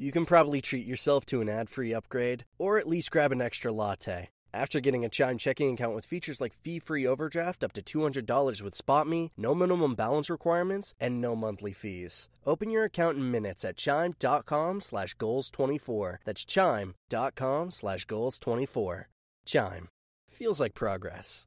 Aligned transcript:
You 0.00 0.12
can 0.12 0.24
probably 0.24 0.62
treat 0.62 0.86
yourself 0.86 1.26
to 1.26 1.42
an 1.42 1.50
ad 1.50 1.68
free 1.68 1.92
upgrade, 1.92 2.46
or 2.56 2.78
at 2.78 2.88
least 2.88 3.10
grab 3.10 3.32
an 3.32 3.42
extra 3.42 3.70
latte. 3.70 4.30
After 4.50 4.80
getting 4.80 5.04
a 5.04 5.10
Chime 5.10 5.36
checking 5.36 5.74
account 5.74 5.94
with 5.94 6.06
features 6.06 6.40
like 6.40 6.54
fee 6.54 6.78
free 6.78 7.06
overdraft 7.06 7.62
up 7.62 7.74
to 7.74 7.82
$200 7.82 8.62
with 8.62 8.72
SpotMe, 8.72 9.28
no 9.36 9.54
minimum 9.54 9.94
balance 9.94 10.30
requirements, 10.30 10.94
and 10.98 11.20
no 11.20 11.36
monthly 11.36 11.74
fees. 11.74 12.30
Open 12.46 12.70
your 12.70 12.84
account 12.84 13.18
in 13.18 13.30
minutes 13.30 13.62
at 13.62 13.76
chime.com 13.76 14.80
slash 14.80 15.14
goals24. 15.16 16.16
That's 16.24 16.46
chime.com 16.46 17.70
slash 17.70 18.06
goals24. 18.06 19.04
Chime. 19.44 19.88
Feels 20.30 20.60
like 20.60 20.72
progress. 20.72 21.44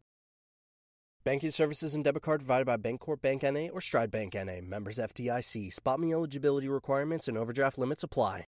Banking 1.25 1.51
services 1.51 1.95
and 1.95 2.03
debit 2.03 2.21
card 2.21 2.41
provided 2.41 2.65
by 2.65 2.75
Bancorp 2.75 3.21
Bank 3.21 3.43
NA 3.43 3.67
or 3.71 3.79
Stride 3.79 4.11
Bank 4.11 4.33
NA. 4.33 4.59
Members 4.61 4.97
FDIC. 4.97 5.73
SpotMe 5.73 6.11
eligibility 6.11 6.67
requirements 6.67 7.29
and 7.29 7.37
overdraft 7.37 7.77
limits 7.77 8.03
apply. 8.03 8.45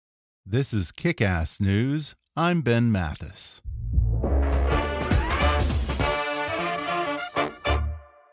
This 0.44 0.74
is 0.74 0.92
Kick 0.92 1.22
Ass 1.22 1.62
News. 1.62 2.14
I'm 2.36 2.60
Ben 2.60 2.92
Mathis. 2.92 3.62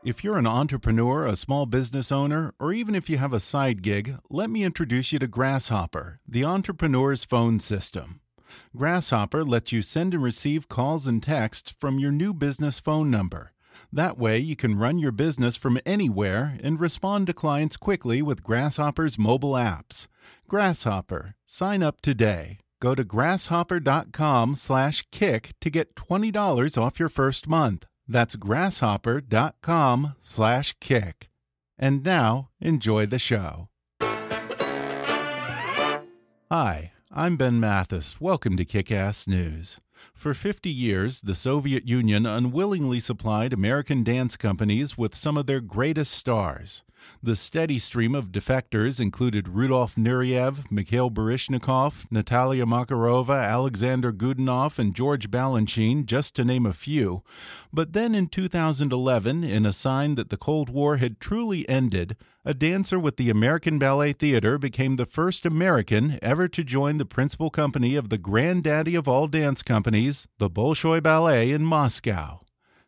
If 0.03 0.21
you're 0.21 0.37
an 0.37 0.45
entrepreneur, 0.45 1.25
a 1.25 1.37
small 1.37 1.65
business 1.65 2.11
owner, 2.11 2.53
or 2.59 2.73
even 2.73 2.93
if 2.93 3.09
you 3.09 3.17
have 3.17 3.31
a 3.31 3.39
side 3.39 3.81
gig, 3.81 4.17
let 4.29 4.49
me 4.49 4.65
introduce 4.65 5.13
you 5.13 5.19
to 5.19 5.27
Grasshopper, 5.27 6.19
the 6.27 6.43
entrepreneur's 6.43 7.23
phone 7.23 7.61
system. 7.61 8.19
Grasshopper 8.75 9.45
lets 9.45 9.71
you 9.71 9.81
send 9.81 10.13
and 10.13 10.21
receive 10.21 10.67
calls 10.67 11.07
and 11.07 11.23
texts 11.23 11.73
from 11.79 11.99
your 11.99 12.11
new 12.11 12.33
business 12.33 12.81
phone 12.81 13.09
number. 13.09 13.53
That 13.91 14.17
way, 14.17 14.39
you 14.39 14.55
can 14.55 14.77
run 14.77 14.99
your 14.99 15.11
business 15.11 15.55
from 15.55 15.79
anywhere 15.85 16.57
and 16.63 16.79
respond 16.79 17.27
to 17.27 17.33
clients 17.33 17.77
quickly 17.77 18.21
with 18.21 18.43
Grasshopper's 18.43 19.17
mobile 19.17 19.53
apps. 19.53 20.07
Grasshopper. 20.47 21.35
Sign 21.45 21.83
up 21.83 22.01
today. 22.01 22.59
Go 22.81 22.95
to 22.95 23.03
grasshopper.com/kick 23.03 25.53
to 25.61 25.69
get 25.69 25.95
$20 25.95 26.77
off 26.77 26.99
your 26.99 27.09
first 27.09 27.47
month. 27.47 27.85
That's 28.07 28.35
grasshopper.com/kick. 28.35 31.29
And 31.77 32.03
now, 32.03 32.49
enjoy 32.61 33.05
the 33.05 33.19
show. 33.19 33.67
Hi, 36.51 36.91
I'm 37.11 37.37
Ben 37.37 37.59
Mathis. 37.59 38.21
Welcome 38.21 38.55
to 38.57 38.65
Kick 38.65 38.91
Ass 38.91 39.27
News. 39.27 39.79
For 40.13 40.33
50 40.33 40.69
years, 40.69 41.21
the 41.21 41.35
Soviet 41.35 41.87
Union 41.87 42.25
unwillingly 42.25 42.99
supplied 42.99 43.53
American 43.53 44.03
dance 44.03 44.37
companies 44.37 44.97
with 44.97 45.15
some 45.15 45.37
of 45.37 45.45
their 45.45 45.61
greatest 45.61 46.11
stars. 46.11 46.83
The 47.21 47.35
steady 47.35 47.79
stream 47.79 48.15
of 48.15 48.31
defectors 48.31 48.99
included 48.99 49.49
Rudolf 49.49 49.95
Nureyev, 49.95 50.71
Mikhail 50.71 51.11
Baryshnikov, 51.11 52.05
Natalia 52.09 52.65
Makarova, 52.65 53.43
Alexander 53.43 54.11
Godunov, 54.11 54.79
and 54.79 54.95
George 54.95 55.29
Balanchine, 55.29 56.05
just 56.05 56.35
to 56.35 56.45
name 56.45 56.65
a 56.65 56.73
few. 56.73 57.23
But 57.71 57.93
then 57.93 58.15
in 58.15 58.27
2011, 58.27 59.43
in 59.43 59.65
a 59.65 59.73
sign 59.73 60.15
that 60.15 60.29
the 60.29 60.37
Cold 60.37 60.69
War 60.69 60.97
had 60.97 61.19
truly 61.19 61.67
ended, 61.69 62.15
a 62.47 62.53
dancer 62.53 62.99
with 62.99 63.17
the 63.17 63.31
American 63.31 63.79
Ballet 63.79 64.13
Theater 64.13 64.59
became 64.59 64.95
the 64.95 65.07
first 65.07 65.47
American 65.47 66.19
ever 66.21 66.47
to 66.47 66.63
join 66.63 66.99
the 66.99 67.05
principal 67.05 67.49
company 67.49 67.95
of 67.95 68.09
the 68.09 68.19
granddaddy 68.19 68.93
of 68.93 69.07
all 69.07 69.27
dance 69.27 69.63
companies, 69.63 70.27
the 70.37 70.49
Bolshoi 70.49 71.01
Ballet 71.01 71.49
in 71.49 71.65
Moscow. 71.65 72.41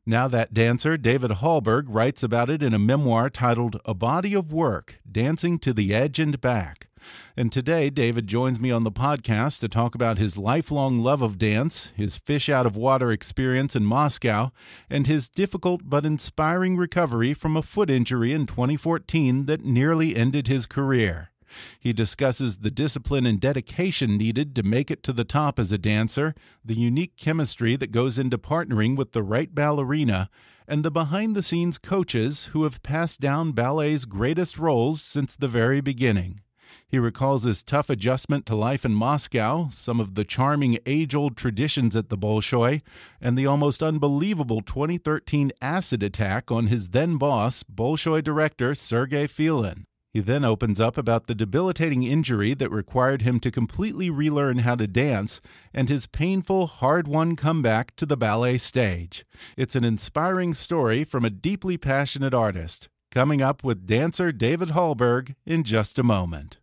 Now, 0.06 0.28
that 0.28 0.54
dancer, 0.54 0.96
David 0.96 1.32
Hallberg, 1.32 1.86
writes 1.88 2.22
about 2.22 2.52
it 2.52 2.62
in 2.62 2.76
a 2.76 2.80
memoir 2.80 3.32
titled 3.32 3.82
A 3.84 3.96
Body 3.96 4.36
of 4.36 4.54
Work 4.54 5.00
Dancing 5.12 5.58
to 5.60 5.74
the 5.74 5.94
Edge 5.94 6.20
and 6.20 6.40
Back. 6.40 6.88
And 7.36 7.52
today, 7.52 7.90
David 7.90 8.28
joins 8.28 8.60
me 8.60 8.72
on 8.72 8.84
the 8.84 8.92
podcast 8.92 9.60
to 9.60 9.68
talk 9.68 9.96
about 9.96 10.18
his 10.18 10.38
lifelong 10.38 11.00
love 11.00 11.22
of 11.22 11.38
dance, 11.38 11.94
his 11.96 12.18
fish 12.18 12.50
out 12.50 12.66
of 12.66 12.76
water 12.76 13.12
experience 13.12 13.76
in 13.76 13.86
Moscow, 13.86 14.52
and 14.90 15.08
his 15.08 15.30
difficult 15.30 15.82
but 15.86 16.06
inspiring 16.06 16.78
recovery 16.78 17.34
from 17.34 17.56
a 17.56 17.62
foot 17.62 17.90
injury 17.90 18.34
in 18.34 18.46
2014 18.48 19.46
that 19.46 19.64
nearly 19.64 20.16
ended 20.16 20.48
his 20.48 20.66
career. 20.66 21.32
He 21.80 21.94
discusses 21.94 22.58
the 22.58 22.72
discipline 22.72 23.26
and 23.26 23.40
dedication 23.40 24.18
needed 24.18 24.56
to 24.56 24.64
make 24.64 24.92
it 24.92 25.04
to 25.04 25.14
the 25.14 25.24
top 25.24 25.60
as 25.60 25.72
a 25.72 25.78
dancer, 25.78 26.36
the 26.64 26.76
unique 26.76 27.16
chemistry 27.18 27.76
that 27.76 27.92
goes 27.92 28.18
into 28.18 28.38
partnering 28.38 28.96
with 28.96 29.14
the 29.14 29.24
right 29.24 29.54
ballerina, 29.54 30.30
and 30.68 30.84
the 30.84 30.92
behind 30.92 31.36
the 31.36 31.44
scenes 31.44 31.78
coaches 31.78 32.46
who 32.48 32.64
have 32.64 32.84
passed 32.84 33.20
down 33.20 33.54
ballet's 33.54 34.06
greatest 34.06 34.58
roles 34.58 35.02
since 35.02 35.36
the 35.36 35.48
very 35.48 35.82
beginning. 35.82 36.42
He 36.88 37.00
recalls 37.00 37.44
his 37.44 37.64
tough 37.64 37.90
adjustment 37.90 38.46
to 38.46 38.56
life 38.56 38.86
in 38.86 38.94
Moscow, 38.94 39.70
some 39.72 40.00
of 40.00 40.16
the 40.16 40.24
charming 40.24 40.80
age 40.86 41.14
old 41.14 41.36
traditions 41.36 41.96
at 41.96 42.10
the 42.10 42.18
Bolshoi, 42.18 42.82
and 43.20 43.38
the 43.38 43.46
almost 43.46 43.84
unbelievable 43.84 44.62
2013 44.62 45.52
acid 45.62 46.04
attack 46.04 46.52
on 46.52 46.68
his 46.68 46.90
then 46.90 47.18
boss, 47.18 47.64
Bolshoi 47.64 48.24
director 48.24 48.74
Sergei 48.74 49.28
Filin. 49.28 49.86
He 50.18 50.22
then 50.22 50.44
opens 50.44 50.80
up 50.80 50.98
about 50.98 51.28
the 51.28 51.36
debilitating 51.36 52.02
injury 52.02 52.56
that 52.56 52.72
required 52.72 53.22
him 53.22 53.40
to 53.42 53.52
completely 53.52 54.10
relearn 54.10 54.60
how 54.60 54.76
to 54.76 54.88
dance 54.88 55.42
and 55.76 55.90
his 55.90 56.08
painful, 56.08 56.66
hard 56.66 57.08
won 57.08 57.36
comeback 57.36 57.96
to 57.98 58.06
the 58.08 58.18
ballet 58.18 58.58
stage. 58.58 59.26
It's 59.56 59.76
an 59.76 59.84
inspiring 59.84 60.56
story 60.56 61.04
from 61.04 61.24
a 61.24 61.30
deeply 61.30 61.78
passionate 61.78 62.34
artist. 62.34 62.90
Coming 63.12 63.44
up 63.44 63.64
with 63.64 63.86
dancer 63.86 64.32
David 64.32 64.70
Hallberg 64.70 65.36
in 65.46 65.64
just 65.64 66.00
a 66.00 66.04
moment. 66.04 66.58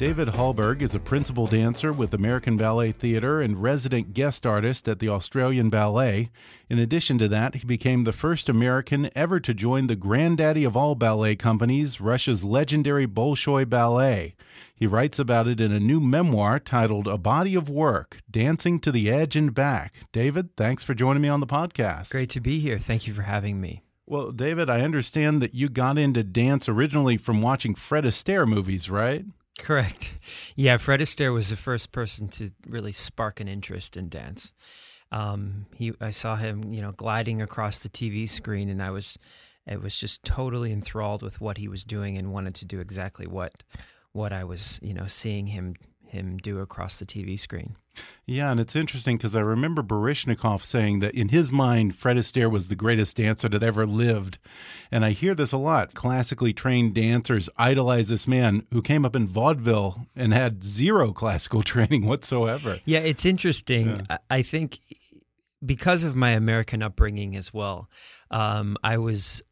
David 0.00 0.28
Hallberg 0.28 0.80
is 0.80 0.94
a 0.94 0.98
principal 0.98 1.46
dancer 1.46 1.92
with 1.92 2.14
American 2.14 2.56
Ballet 2.56 2.90
Theatre 2.90 3.42
and 3.42 3.62
resident 3.62 4.14
guest 4.14 4.46
artist 4.46 4.88
at 4.88 4.98
the 4.98 5.10
Australian 5.10 5.68
Ballet. 5.68 6.30
In 6.70 6.78
addition 6.78 7.18
to 7.18 7.28
that, 7.28 7.56
he 7.56 7.66
became 7.66 8.04
the 8.04 8.10
first 8.10 8.48
American 8.48 9.10
ever 9.14 9.38
to 9.40 9.52
join 9.52 9.88
the 9.88 9.96
granddaddy 9.96 10.64
of 10.64 10.74
all 10.74 10.94
ballet 10.94 11.36
companies, 11.36 12.00
Russia's 12.00 12.42
legendary 12.42 13.06
Bolshoi 13.06 13.68
Ballet. 13.68 14.36
He 14.74 14.86
writes 14.86 15.18
about 15.18 15.46
it 15.46 15.60
in 15.60 15.70
a 15.70 15.78
new 15.78 16.00
memoir 16.00 16.58
titled 16.58 17.06
A 17.06 17.18
Body 17.18 17.54
of 17.54 17.68
Work 17.68 18.22
Dancing 18.30 18.80
to 18.80 18.90
the 18.90 19.10
Edge 19.10 19.36
and 19.36 19.52
Back. 19.52 19.96
David, 20.12 20.56
thanks 20.56 20.82
for 20.82 20.94
joining 20.94 21.20
me 21.20 21.28
on 21.28 21.40
the 21.40 21.46
podcast. 21.46 22.12
Great 22.12 22.30
to 22.30 22.40
be 22.40 22.58
here. 22.58 22.78
Thank 22.78 23.06
you 23.06 23.12
for 23.12 23.22
having 23.22 23.60
me. 23.60 23.82
Well, 24.06 24.32
David, 24.32 24.70
I 24.70 24.80
understand 24.80 25.42
that 25.42 25.54
you 25.54 25.68
got 25.68 25.98
into 25.98 26.24
dance 26.24 26.70
originally 26.70 27.18
from 27.18 27.42
watching 27.42 27.74
Fred 27.74 28.04
Astaire 28.04 28.48
movies, 28.48 28.88
right? 28.88 29.26
Correct. 29.60 30.18
Yeah, 30.56 30.78
Fred 30.78 31.00
Astaire 31.00 31.34
was 31.34 31.50
the 31.50 31.56
first 31.56 31.92
person 31.92 32.28
to 32.28 32.50
really 32.66 32.92
spark 32.92 33.40
an 33.40 33.48
interest 33.48 33.96
in 33.96 34.08
dance. 34.08 34.52
Um, 35.12 35.66
he, 35.74 35.92
I 36.00 36.10
saw 36.10 36.36
him, 36.36 36.72
you 36.72 36.80
know, 36.80 36.92
gliding 36.92 37.42
across 37.42 37.78
the 37.78 37.88
TV 37.88 38.28
screen, 38.28 38.68
and 38.68 38.82
I 38.82 38.90
was, 38.90 39.18
I 39.68 39.76
was 39.76 39.96
just 39.96 40.24
totally 40.24 40.72
enthralled 40.72 41.22
with 41.22 41.40
what 41.40 41.58
he 41.58 41.68
was 41.68 41.84
doing, 41.84 42.16
and 42.16 42.32
wanted 42.32 42.54
to 42.56 42.64
do 42.64 42.80
exactly 42.80 43.26
what, 43.26 43.62
what 44.12 44.32
I 44.32 44.44
was, 44.44 44.80
you 44.82 44.94
know, 44.94 45.06
seeing 45.06 45.48
him 45.48 45.74
him 46.06 46.38
do 46.38 46.58
across 46.58 46.98
the 46.98 47.06
TV 47.06 47.38
screen. 47.38 47.76
Yeah, 48.26 48.52
and 48.52 48.60
it's 48.60 48.76
interesting 48.76 49.16
because 49.16 49.34
I 49.34 49.40
remember 49.40 49.82
Baryshnikov 49.82 50.62
saying 50.62 51.00
that 51.00 51.16
in 51.16 51.30
his 51.30 51.50
mind, 51.50 51.96
Fred 51.96 52.16
Astaire 52.16 52.50
was 52.50 52.68
the 52.68 52.76
greatest 52.76 53.16
dancer 53.16 53.48
that 53.48 53.62
ever 53.62 53.86
lived. 53.86 54.38
And 54.92 55.04
I 55.04 55.10
hear 55.10 55.34
this 55.34 55.50
a 55.50 55.56
lot. 55.56 55.94
Classically 55.94 56.52
trained 56.52 56.94
dancers 56.94 57.50
idolize 57.56 58.08
this 58.08 58.28
man 58.28 58.66
who 58.72 58.82
came 58.82 59.04
up 59.04 59.16
in 59.16 59.26
vaudeville 59.26 60.06
and 60.14 60.32
had 60.32 60.62
zero 60.62 61.12
classical 61.12 61.62
training 61.64 62.06
whatsoever. 62.06 62.78
Yeah, 62.84 63.00
it's 63.00 63.26
interesting. 63.26 64.04
Yeah. 64.08 64.18
I 64.30 64.42
think 64.42 64.78
because 65.64 66.04
of 66.04 66.14
my 66.14 66.30
American 66.30 66.82
upbringing 66.82 67.36
as 67.36 67.52
well, 67.52 67.88
um, 68.30 68.76
I 68.82 68.98
was 68.98 69.42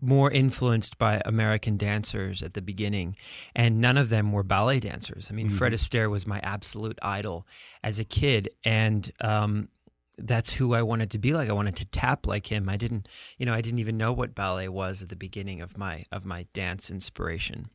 more 0.00 0.30
influenced 0.30 0.98
by 0.98 1.22
American 1.24 1.76
dancers 1.76 2.42
at 2.42 2.54
the 2.54 2.62
beginning, 2.62 3.16
and 3.54 3.80
none 3.80 3.96
of 3.96 4.08
them 4.08 4.32
were 4.32 4.42
ballet 4.42 4.80
dancers. 4.80 5.28
I 5.30 5.34
mean, 5.34 5.48
mm-hmm. 5.48 5.56
Fred 5.56 5.72
Astaire 5.72 6.10
was 6.10 6.26
my 6.26 6.40
absolute 6.40 6.98
idol 7.02 7.46
as 7.82 7.98
a 7.98 8.04
kid, 8.04 8.50
and 8.64 9.10
um, 9.20 9.68
that's 10.18 10.52
who 10.52 10.74
I 10.74 10.82
wanted 10.82 11.10
to 11.12 11.18
be 11.18 11.32
like. 11.32 11.48
I 11.48 11.52
wanted 11.52 11.76
to 11.76 11.86
tap 11.86 12.26
like 12.26 12.50
him. 12.50 12.68
I 12.68 12.76
didn't, 12.76 13.08
you 13.38 13.46
know, 13.46 13.54
I 13.54 13.60
didn't 13.60 13.78
even 13.78 13.96
know 13.96 14.12
what 14.12 14.34
ballet 14.34 14.68
was 14.68 15.02
at 15.02 15.08
the 15.08 15.16
beginning 15.16 15.60
of 15.60 15.78
my 15.78 16.04
of 16.12 16.24
my 16.24 16.46
dance 16.52 16.90
inspiration. 16.90 17.70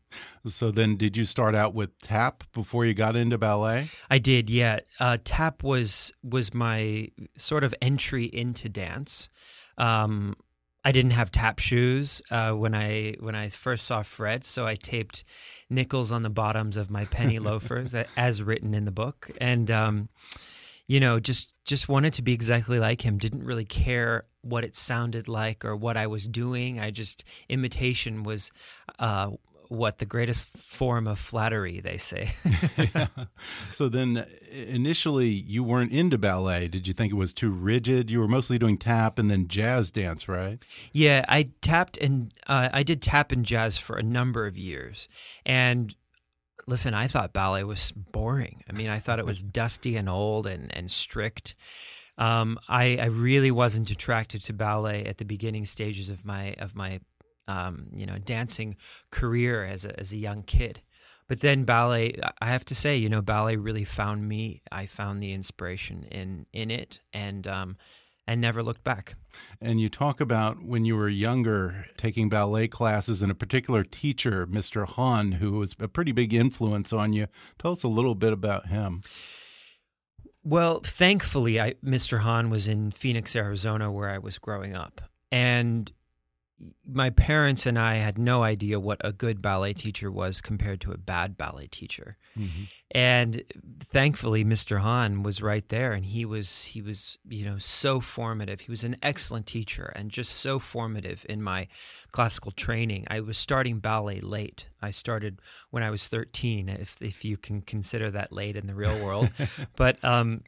So 0.46 0.70
then, 0.70 0.98
did 0.98 1.18
you 1.18 1.26
start 1.26 1.56
out 1.56 1.74
with 1.74 1.98
tap 2.00 2.44
before 2.54 2.86
you 2.86 2.94
got 2.94 3.16
into 3.16 3.38
ballet? 3.38 3.90
I 4.10 4.20
did. 4.20 4.50
Yeah, 4.50 4.80
uh, 5.00 5.18
tap 5.24 5.64
was 5.64 6.14
was 6.24 6.54
my 6.54 7.10
sort 7.38 7.64
of 7.64 7.74
entry 7.82 8.26
into 8.26 8.70
dance. 8.70 9.30
Um, 9.78 10.36
I 10.86 10.92
didn't 10.92 11.12
have 11.12 11.32
tap 11.32 11.60
shoes 11.60 12.22
uh, 12.30 12.52
when 12.52 12.76
I 12.76 13.16
when 13.20 13.36
I 13.36 13.50
first 13.50 13.86
saw 13.86 14.04
Fred, 14.04 14.44
so 14.44 14.68
I 14.68 14.76
taped 14.76 15.24
nickels 15.70 16.12
on 16.12 16.24
the 16.24 16.30
bottoms 16.30 16.78
of 16.78 16.90
my 16.90 17.06
penny 17.06 17.40
loafers, 17.50 17.96
as 18.18 18.44
written 18.44 18.74
in 18.74 18.86
the 18.86 18.92
book, 18.92 19.32
and. 19.40 19.70
Um, 19.72 20.10
you 20.86 21.00
know, 21.00 21.20
just 21.20 21.54
just 21.64 21.88
wanted 21.88 22.14
to 22.14 22.22
be 22.22 22.34
exactly 22.34 22.80
like 22.80 23.04
him. 23.04 23.18
Didn't 23.18 23.46
really 23.46 23.66
care 23.66 24.26
what 24.42 24.66
it 24.66 24.76
sounded 24.76 25.28
like 25.28 25.64
or 25.64 25.76
what 25.76 25.96
I 25.96 26.08
was 26.08 26.28
doing. 26.28 26.80
I 26.80 26.92
just 26.92 27.24
imitation 27.48 28.24
was 28.24 28.52
uh, 29.00 29.32
what 29.74 29.98
the 29.98 30.06
greatest 30.06 30.56
form 30.56 31.08
of 31.08 31.18
flattery 31.18 31.80
they 31.80 31.98
say. 31.98 32.34
yeah. 32.78 33.08
So 33.72 33.90
then, 33.90 34.26
initially, 34.52 35.28
you 35.28 35.64
weren't 35.64 35.92
into 35.92 36.18
ballet. 36.18 36.68
Did 36.68 36.88
you 36.88 36.94
think 36.94 37.12
it 37.12 37.16
was 37.16 37.34
too 37.34 37.50
rigid? 37.50 38.12
You 38.12 38.20
were 38.20 38.28
mostly 38.28 38.60
doing 38.60 38.78
tap 38.78 39.18
and 39.18 39.32
then 39.32 39.48
jazz 39.48 39.90
dance, 39.90 40.30
right? 40.30 40.60
Yeah, 40.92 41.26
I 41.28 41.50
tapped 41.62 41.98
and 41.98 42.32
uh, 42.48 42.70
I 42.72 42.84
did 42.84 43.02
tap 43.02 43.32
and 43.32 43.44
jazz 43.44 43.78
for 43.78 43.98
a 43.98 44.04
number 44.04 44.46
of 44.46 44.58
years, 44.58 45.10
and 45.46 45.96
listen, 46.68 46.94
I 46.94 47.08
thought 47.08 47.34
ballet 47.34 47.64
was 47.64 47.92
boring. 47.92 48.64
I 48.70 48.74
mean, 48.74 48.90
I 48.90 49.00
thought 49.00 49.20
it 49.20 49.26
was 49.26 49.42
dusty 49.62 49.96
and 49.96 50.08
old 50.08 50.46
and, 50.46 50.76
and 50.76 50.92
strict. 50.92 51.56
Um, 52.18 52.60
I, 52.70 52.98
I 52.98 53.06
really 53.06 53.50
wasn't 53.50 53.90
attracted 53.90 54.42
to 54.44 54.54
ballet 54.54 55.06
at 55.06 55.18
the 55.18 55.26
beginning 55.26 55.66
stages 55.66 56.12
of 56.12 56.24
my 56.24 56.54
of 56.60 56.76
my 56.76 57.00
um, 57.48 57.88
you 57.94 58.06
know 58.06 58.18
dancing 58.18 58.76
career 59.12 59.66
as 59.66 59.86
a, 59.86 60.00
as 60.00 60.12
a 60.12 60.18
young 60.18 60.44
kid. 60.44 60.82
But 61.28 61.40
then 61.40 61.64
ballet, 61.64 62.20
I 62.42 62.48
have 62.48 62.66
to 62.66 62.76
say, 62.76 62.98
you 62.98 63.08
know, 63.08 63.22
ballet 63.22 63.56
really 63.56 63.86
found 63.86 64.28
me. 64.28 64.62
I 64.72 64.86
found 64.86 65.24
the 65.24 65.34
inspiration 65.34 66.04
in 66.12 66.46
in 66.52 66.70
it, 66.70 67.00
and 67.14 67.48
um, 67.48 67.78
and 68.28 68.42
never 68.42 68.64
looked 68.64 68.84
back. 68.84 69.16
And 69.62 69.80
you 69.82 69.90
talk 69.90 70.22
about 70.22 70.64
when 70.64 70.86
you 70.86 70.96
were 70.96 71.10
younger 71.10 71.86
taking 71.98 72.30
ballet 72.30 72.68
classes 72.68 73.22
and 73.22 73.32
a 73.32 73.36
particular 73.36 73.84
teacher, 73.84 74.46
Mr. 74.48 74.88
Hahn, 74.88 75.34
who 75.34 75.54
was 75.54 75.76
a 75.80 75.88
pretty 75.88 76.12
big 76.12 76.34
influence 76.34 76.94
on 76.94 77.14
you. 77.14 77.28
Tell 77.58 77.72
us 77.72 77.84
a 77.84 77.88
little 77.88 78.16
bit 78.16 78.34
about 78.34 78.68
him. 78.68 79.02
Well, 80.44 80.82
thankfully, 80.82 81.60
I, 81.60 81.74
Mr. 81.84 82.20
Hahn 82.20 82.50
was 82.50 82.68
in 82.68 82.92
Phoenix, 82.92 83.36
Arizona, 83.36 83.92
where 83.92 84.10
I 84.10 84.18
was 84.18 84.38
growing 84.38 84.76
up. 84.76 85.02
And 85.32 85.92
my 86.86 87.10
parents 87.10 87.66
and 87.66 87.78
I 87.78 87.96
had 87.96 88.18
no 88.18 88.44
idea 88.44 88.80
what 88.80 89.02
a 89.02 89.12
good 89.12 89.42
ballet 89.42 89.74
teacher 89.74 90.12
was 90.12 90.42
compared 90.42 90.80
to 90.82 90.92
a 90.92 90.98
bad 90.98 91.38
ballet 91.38 91.68
teacher. 91.68 92.18
Mm-hmm. 92.38 92.64
And 92.92 93.44
thankfully 93.80 94.46
Mr. 94.46 94.80
Hahn 94.80 95.24
was 95.24 95.42
right 95.42 95.68
there 95.70 95.94
and 95.94 96.06
he 96.06 96.26
was 96.26 96.66
he 96.66 96.82
was, 96.82 97.18
you 97.28 97.46
know, 97.46 97.58
so 97.58 98.00
formative. 98.00 98.62
He 98.62 98.72
was 98.72 98.84
an 98.84 98.96
excellent 99.02 99.48
teacher 99.48 99.92
and 99.96 100.12
just 100.12 100.34
so 100.38 100.60
formative 100.60 101.26
in 101.28 101.42
my 101.42 101.68
classical 102.12 102.52
training. 102.52 103.06
I 103.10 103.20
was 103.20 103.38
starting 103.38 103.80
ballet 103.80 104.22
late. 104.22 104.70
I 104.82 104.92
started 104.92 105.42
when 105.72 105.84
I 105.84 105.90
was 105.90 106.08
13 106.08 106.70
if 106.70 107.02
if 107.02 107.26
you 107.26 107.38
can 107.38 107.62
consider 107.62 108.12
that 108.12 108.32
late 108.32 108.56
in 108.56 108.68
the 108.68 108.76
real 108.76 109.04
world. 109.04 109.32
but 109.76 110.04
um 110.04 110.44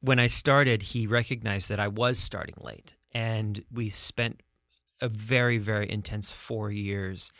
when 0.00 0.20
I 0.20 0.28
started, 0.28 0.82
he 0.82 1.08
recognized 1.08 1.70
that 1.70 1.80
I 1.80 1.88
was 1.88 2.18
starting 2.18 2.54
late 2.60 2.94
and 3.12 3.64
we 3.72 3.88
spent 3.88 4.42
a 5.00 5.08
very 5.08 5.58
very 5.58 5.90
intense 5.90 6.32
four 6.32 6.70
years 6.70 7.32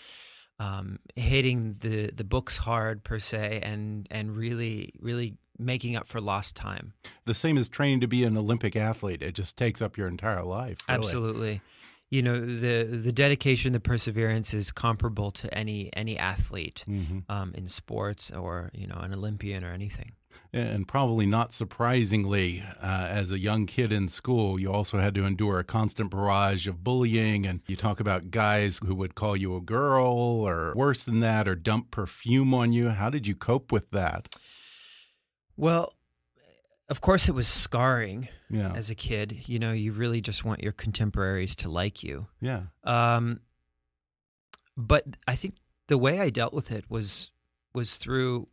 um, 0.60 0.98
hitting 1.14 1.76
the 1.80 2.10
the 2.10 2.24
books 2.24 2.56
hard 2.58 3.04
per 3.04 3.18
se 3.18 3.60
and 3.62 4.06
and 4.10 4.36
really 4.36 4.92
really 5.00 5.36
making 5.58 5.96
up 5.96 6.06
for 6.06 6.20
lost 6.20 6.54
time 6.56 6.92
the 7.24 7.34
same 7.34 7.58
as 7.58 7.68
training 7.68 8.00
to 8.00 8.08
be 8.08 8.24
an 8.24 8.36
olympic 8.36 8.76
athlete 8.76 9.22
it 9.22 9.34
just 9.34 9.56
takes 9.56 9.82
up 9.82 9.96
your 9.96 10.08
entire 10.08 10.44
life 10.44 10.78
really. 10.88 10.98
absolutely 10.98 11.60
you 12.10 12.22
know 12.22 12.40
the 12.40 12.84
the 12.84 13.12
dedication 13.12 13.72
the 13.72 13.80
perseverance 13.80 14.54
is 14.54 14.70
comparable 14.70 15.30
to 15.30 15.52
any 15.52 15.90
any 15.94 16.16
athlete 16.16 16.84
mm-hmm. 16.88 17.18
um, 17.28 17.52
in 17.54 17.68
sports 17.68 18.30
or 18.30 18.70
you 18.72 18.86
know 18.86 18.96
an 18.96 19.12
olympian 19.12 19.64
or 19.64 19.72
anything 19.72 20.12
and 20.52 20.88
probably 20.88 21.26
not 21.26 21.52
surprisingly, 21.52 22.62
uh, 22.80 23.06
as 23.08 23.32
a 23.32 23.38
young 23.38 23.66
kid 23.66 23.92
in 23.92 24.08
school, 24.08 24.58
you 24.58 24.72
also 24.72 24.98
had 24.98 25.14
to 25.14 25.24
endure 25.24 25.58
a 25.58 25.64
constant 25.64 26.10
barrage 26.10 26.66
of 26.66 26.82
bullying. 26.82 27.46
And 27.46 27.60
you 27.66 27.76
talk 27.76 28.00
about 28.00 28.30
guys 28.30 28.80
who 28.84 28.94
would 28.94 29.14
call 29.14 29.36
you 29.36 29.56
a 29.56 29.60
girl 29.60 30.06
or 30.06 30.72
worse 30.74 31.04
than 31.04 31.20
that, 31.20 31.46
or 31.46 31.54
dump 31.54 31.90
perfume 31.90 32.54
on 32.54 32.72
you. 32.72 32.90
How 32.90 33.10
did 33.10 33.26
you 33.26 33.34
cope 33.34 33.72
with 33.72 33.90
that? 33.90 34.36
Well, 35.56 35.92
of 36.88 37.00
course, 37.00 37.28
it 37.28 37.34
was 37.34 37.46
scarring 37.46 38.28
yeah. 38.48 38.72
as 38.74 38.90
a 38.90 38.94
kid. 38.94 39.48
You 39.48 39.58
know, 39.58 39.72
you 39.72 39.92
really 39.92 40.20
just 40.20 40.44
want 40.44 40.62
your 40.62 40.72
contemporaries 40.72 41.54
to 41.56 41.68
like 41.68 42.02
you. 42.02 42.28
Yeah. 42.40 42.62
Um, 42.84 43.40
but 44.76 45.04
I 45.26 45.34
think 45.34 45.56
the 45.88 45.98
way 45.98 46.20
I 46.20 46.30
dealt 46.30 46.54
with 46.54 46.70
it 46.70 46.84
was 46.88 47.30
was 47.74 47.96
through 47.96 48.48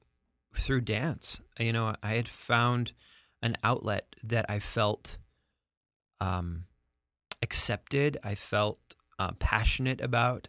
through 0.58 0.82
dance. 0.82 1.42
You 1.60 1.74
know, 1.74 1.96
I 2.02 2.14
had 2.14 2.28
found 2.28 2.94
an 3.42 3.58
outlet 3.64 4.16
that 4.24 4.46
I 4.50 4.60
felt 4.60 5.18
um, 6.20 6.66
accepted. 7.42 8.18
I 8.24 8.36
felt 8.36 8.80
uh, 9.20 9.32
passionate 9.40 10.02
about, 10.02 10.48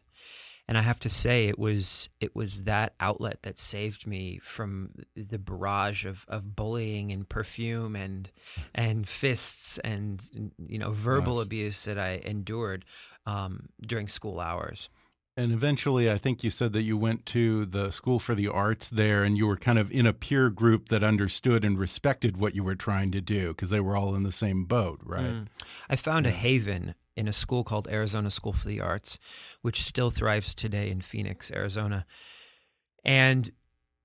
and 0.68 0.76
I 0.76 0.82
have 0.82 0.98
to 1.00 1.08
say, 1.08 1.46
it 1.46 1.58
was 1.58 2.08
it 2.20 2.34
was 2.34 2.64
that 2.64 2.94
outlet 2.98 3.42
that 3.42 3.58
saved 3.58 4.06
me 4.06 4.38
from 4.42 4.90
the 5.14 5.38
barrage 5.38 6.04
of, 6.04 6.24
of 6.28 6.56
bullying 6.56 7.12
and 7.12 7.28
perfume 7.28 7.94
and 7.94 8.30
and 8.74 9.08
fists 9.08 9.78
and 9.78 10.52
you 10.66 10.78
know 10.78 10.90
verbal 10.90 11.40
abuse 11.40 11.84
that 11.84 11.98
I 11.98 12.20
endured 12.24 12.84
um, 13.26 13.68
during 13.80 14.08
school 14.08 14.40
hours. 14.40 14.88
And 15.38 15.52
eventually, 15.52 16.10
I 16.10 16.16
think 16.16 16.42
you 16.42 16.50
said 16.50 16.72
that 16.72 16.82
you 16.82 16.96
went 16.96 17.26
to 17.26 17.66
the 17.66 17.90
School 17.90 18.18
for 18.18 18.34
the 18.34 18.48
Arts 18.48 18.88
there 18.88 19.22
and 19.22 19.36
you 19.36 19.46
were 19.46 19.58
kind 19.58 19.78
of 19.78 19.92
in 19.92 20.06
a 20.06 20.14
peer 20.14 20.48
group 20.48 20.88
that 20.88 21.04
understood 21.04 21.62
and 21.62 21.78
respected 21.78 22.38
what 22.38 22.54
you 22.54 22.64
were 22.64 22.74
trying 22.74 23.12
to 23.12 23.20
do 23.20 23.48
because 23.48 23.68
they 23.68 23.80
were 23.80 23.96
all 23.96 24.14
in 24.14 24.22
the 24.22 24.32
same 24.32 24.64
boat, 24.64 24.98
right? 25.04 25.24
Mm. 25.24 25.46
I 25.90 25.96
found 25.96 26.24
yeah. 26.24 26.32
a 26.32 26.34
haven 26.34 26.94
in 27.16 27.28
a 27.28 27.34
school 27.34 27.64
called 27.64 27.86
Arizona 27.88 28.30
School 28.30 28.54
for 28.54 28.66
the 28.66 28.80
Arts, 28.80 29.18
which 29.60 29.82
still 29.82 30.10
thrives 30.10 30.54
today 30.54 30.90
in 30.90 31.02
Phoenix, 31.02 31.50
Arizona. 31.50 32.06
And 33.04 33.52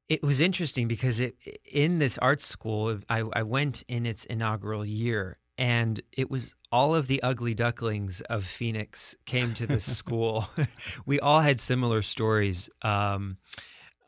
it 0.10 0.24
was 0.24 0.42
interesting 0.42 0.90
because 0.90 1.22
it, 1.22 1.36
in 1.64 2.00
this 2.00 2.18
art 2.18 2.42
school, 2.42 3.00
I, 3.10 3.24
I 3.32 3.44
went 3.44 3.84
in 3.88 4.06
its 4.06 4.26
inaugural 4.26 4.86
year 4.86 5.38
and 5.58 6.02
it 6.12 6.30
was 6.30 6.56
all 6.72 6.96
of 6.96 7.08
the 7.08 7.22
ugly 7.22 7.54
ducklings 7.54 8.22
of 8.22 8.46
Phoenix 8.46 9.16
came 9.26 9.54
to 9.56 9.68
this 9.68 9.84
school. 9.98 10.48
we 11.06 11.20
all 11.20 11.42
had 11.42 11.60
similar 11.60 12.02
stories 12.02 12.70
um, 12.82 13.38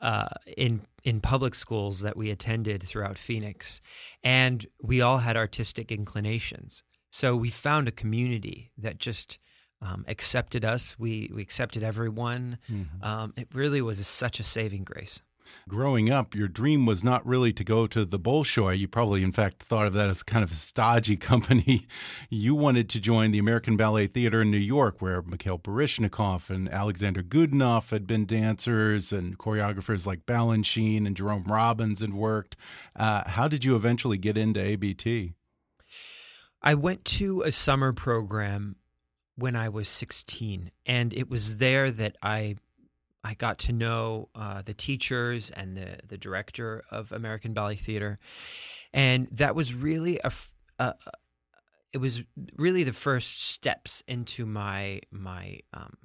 uh, 0.01 0.29
in 0.57 0.81
in 1.03 1.19
public 1.19 1.53
schools 1.53 1.99
that 2.01 2.15
we 2.15 2.29
attended 2.29 2.81
throughout 2.83 3.17
Phoenix, 3.17 3.81
and 4.23 4.65
we 4.81 5.01
all 5.01 5.19
had 5.19 5.35
artistic 5.35 5.91
inclinations. 5.91 6.83
So 7.11 7.35
we 7.35 7.49
found 7.49 7.87
a 7.87 7.91
community 7.91 8.71
that 8.77 8.97
just 8.97 9.37
um, 9.81 10.05
accepted 10.07 10.63
us. 10.63 10.97
We 10.97 11.29
we 11.33 11.41
accepted 11.41 11.83
everyone. 11.83 12.57
Mm-hmm. 12.71 13.03
Um, 13.03 13.33
it 13.37 13.49
really 13.53 13.81
was 13.81 13.99
a, 13.99 14.03
such 14.03 14.39
a 14.39 14.43
saving 14.43 14.83
grace. 14.83 15.21
Growing 15.67 16.09
up, 16.09 16.35
your 16.35 16.47
dream 16.47 16.85
was 16.85 17.03
not 17.03 17.25
really 17.25 17.53
to 17.53 17.63
go 17.63 17.87
to 17.87 18.05
the 18.05 18.19
Bolshoi. 18.19 18.77
You 18.77 18.87
probably, 18.87 19.23
in 19.23 19.31
fact, 19.31 19.63
thought 19.63 19.87
of 19.87 19.93
that 19.93 20.09
as 20.09 20.23
kind 20.23 20.43
of 20.43 20.51
a 20.51 20.55
stodgy 20.55 21.17
company. 21.31 21.87
You 22.29 22.55
wanted 22.55 22.89
to 22.89 22.99
join 22.99 23.31
the 23.31 23.39
American 23.39 23.77
Ballet 23.77 24.07
Theater 24.07 24.41
in 24.41 24.51
New 24.51 24.57
York, 24.57 25.01
where 25.01 25.21
Mikhail 25.21 25.59
Baryshnikov 25.59 26.49
and 26.49 26.69
Alexander 26.69 27.23
Godunov 27.23 27.89
had 27.91 28.07
been 28.07 28.25
dancers, 28.25 29.11
and 29.11 29.37
choreographers 29.37 30.05
like 30.05 30.25
Balanchine 30.25 31.05
and 31.05 31.15
Jerome 31.15 31.43
Robbins 31.43 32.01
had 32.01 32.13
worked. 32.13 32.55
Uh, 32.95 33.27
how 33.27 33.47
did 33.47 33.65
you 33.65 33.75
eventually 33.75 34.17
get 34.17 34.37
into 34.37 34.61
ABT? 34.61 35.33
I 36.61 36.75
went 36.75 37.03
to 37.05 37.41
a 37.41 37.51
summer 37.51 37.91
program 37.91 38.77
when 39.35 39.55
I 39.55 39.69
was 39.69 39.89
16, 39.89 40.71
and 40.85 41.13
it 41.13 41.29
was 41.29 41.57
there 41.57 41.91
that 41.91 42.15
I 42.21 42.55
I 43.23 43.33
got 43.35 43.57
to 43.59 43.71
know 43.71 44.29
uh, 44.35 44.61
the 44.61 44.73
teachers 44.73 45.49
and 45.49 45.77
the 45.77 45.97
the 46.07 46.17
director 46.17 46.83
of 46.91 47.11
American 47.11 47.53
Ballet 47.53 47.75
Theater, 47.75 48.19
and 48.93 49.27
that 49.31 49.55
was 49.55 49.73
really 49.73 50.19
a, 50.23 50.31
it 51.93 51.99
was 51.99 52.23
really 52.57 52.83
the 52.83 52.93
first 52.93 53.43
steps 53.43 54.03
into 54.07 54.45
my 54.45 55.01
my 55.11 55.59
um, 55.73 55.95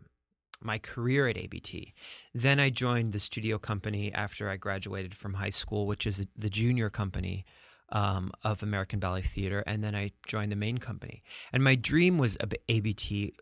my 0.60 0.78
career 0.78 1.28
at 1.28 1.38
ABT. 1.38 1.94
Then 2.34 2.60
I 2.60 2.70
joined 2.70 3.12
the 3.12 3.20
studio 3.20 3.58
company 3.58 4.12
after 4.12 4.50
I 4.50 4.56
graduated 4.56 5.14
from 5.14 5.34
high 5.34 5.50
school, 5.50 5.86
which 5.86 6.06
is 6.06 6.24
the 6.36 6.50
junior 6.50 6.90
company 6.90 7.44
um, 7.90 8.32
of 8.42 8.62
American 8.62 8.98
Ballet 8.98 9.22
Theater, 9.22 9.64
and 9.66 9.82
then 9.82 9.94
I 9.94 10.12
joined 10.26 10.52
the 10.52 10.56
main 10.56 10.78
company. 10.78 11.22
And 11.52 11.64
my 11.64 11.74
dream 11.74 12.18
was 12.18 12.36
ABT 12.68 13.34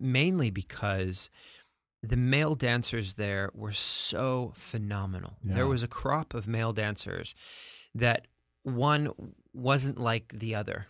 mainly 0.00 0.50
because 0.50 1.28
the 2.02 2.16
male 2.16 2.54
dancers 2.54 3.14
there 3.14 3.50
were 3.54 3.72
so 3.72 4.52
phenomenal. 4.54 5.36
Yeah. 5.42 5.56
There 5.56 5.66
was 5.66 5.82
a 5.82 5.88
crop 5.88 6.34
of 6.34 6.46
male 6.46 6.72
dancers 6.72 7.34
that 7.94 8.26
one 8.62 9.10
wasn't 9.52 9.98
like 9.98 10.32
the 10.38 10.54
other. 10.54 10.86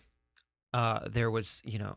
Uh, 0.73 0.99
there 1.09 1.31
was, 1.31 1.61
you 1.65 1.79
know, 1.79 1.95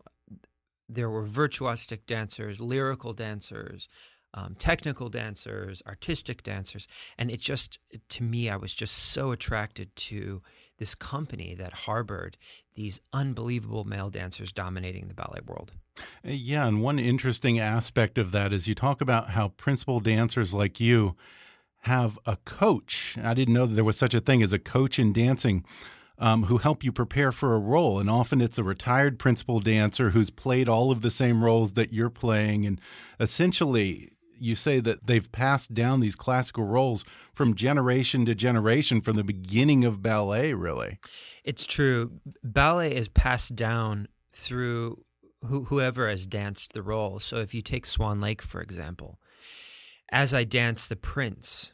there 0.89 1.11
were 1.11 1.27
virtuosic 1.27 2.07
dancers, 2.07 2.61
lyrical 2.61 3.13
dancers, 3.13 3.89
um, 4.35 4.55
technical 4.59 5.09
dancers, 5.09 5.83
artistic 5.87 6.43
dancers, 6.43 6.89
and 7.19 7.31
it 7.31 7.41
just 7.41 7.79
to 8.09 8.23
me, 8.23 8.49
I 8.49 8.57
was 8.57 8.73
just 8.73 8.95
so 8.97 9.31
attracted 9.31 9.95
to 9.97 10.43
this 10.83 10.97
company 10.97 11.55
that 11.55 11.73
harbored 11.73 12.37
these 12.75 13.01
unbelievable 13.13 13.85
male 13.85 14.11
dancers 14.11 14.51
dominating 14.51 15.07
the 15.07 15.15
ballet 15.15 15.39
world. 15.47 15.71
Uh, 15.97 16.31
yeah, 16.33 16.67
and 16.67 16.83
one 16.83 16.99
interesting 16.99 17.61
aspect 17.61 18.19
of 18.19 18.33
that 18.33 18.53
is 18.53 18.67
you 18.67 18.75
talk 18.75 19.01
about 19.01 19.31
how 19.31 19.51
principal 19.51 20.01
dancers 20.01 20.53
like 20.53 20.81
you 20.81 21.15
have 21.83 22.19
a 22.27 22.37
coach. 22.45 23.17
I 23.23 23.33
didn't 23.33 23.55
know 23.55 23.67
that 23.67 23.75
there 23.75 23.85
was 23.85 23.97
such 23.97 24.13
a 24.13 24.21
thing 24.21 24.43
as 24.43 24.53
a 24.53 24.59
coach 24.59 24.99
in 24.99 25.13
dancing. 25.13 25.65
Um, 26.19 26.45
who 26.45 26.59
help 26.59 26.85
you 26.85 26.93
prepare 26.93 27.33
for 27.33 27.55
a 27.55 27.59
role. 27.59 27.99
And 27.99 28.09
often 28.09 28.41
it's 28.41 28.59
a 28.59 28.63
retired 28.63 29.19
principal 29.19 29.59
dancer 29.59 30.11
who's 30.11 30.31
played 30.31 30.69
all 30.69 30.93
of 30.93 31.01
the 31.01 31.11
same 31.11 31.43
roles 31.43 31.73
that 31.73 31.93
you're 31.93 32.11
playing. 32.11 32.65
And 32.65 32.81
essentially, 33.19 34.13
you 34.43 34.55
say 34.55 34.81
that 34.81 35.07
they've 35.07 35.31
passed 35.31 35.73
down 35.73 36.01
these 36.01 36.17
classical 36.17 36.65
roles 36.65 37.05
from 37.35 37.55
generation 37.55 38.27
to 38.27 38.35
generation 38.35 39.01
from 39.01 39.17
the 39.17 39.25
beginning 39.25 39.85
of 39.85 40.03
ballet, 40.03 40.53
really. 40.53 40.99
It's 41.45 41.67
true. 41.67 42.21
Ballet 42.43 42.95
is 42.95 43.09
passed 43.09 43.57
down 43.57 44.09
through 44.35 45.05
whoever 45.45 46.09
has 46.09 46.27
danced 46.27 46.73
the 46.73 46.83
role. 46.83 47.19
So 47.19 47.39
if 47.39 47.55
you 47.55 47.63
take 47.63 47.87
Swan 47.87 48.21
Lake, 48.21 48.43
for 48.43 48.61
example, 48.61 49.19
as 50.11 50.33
I 50.33 50.45
dance 50.45 50.87
the 50.87 50.97
prince, 50.97 51.73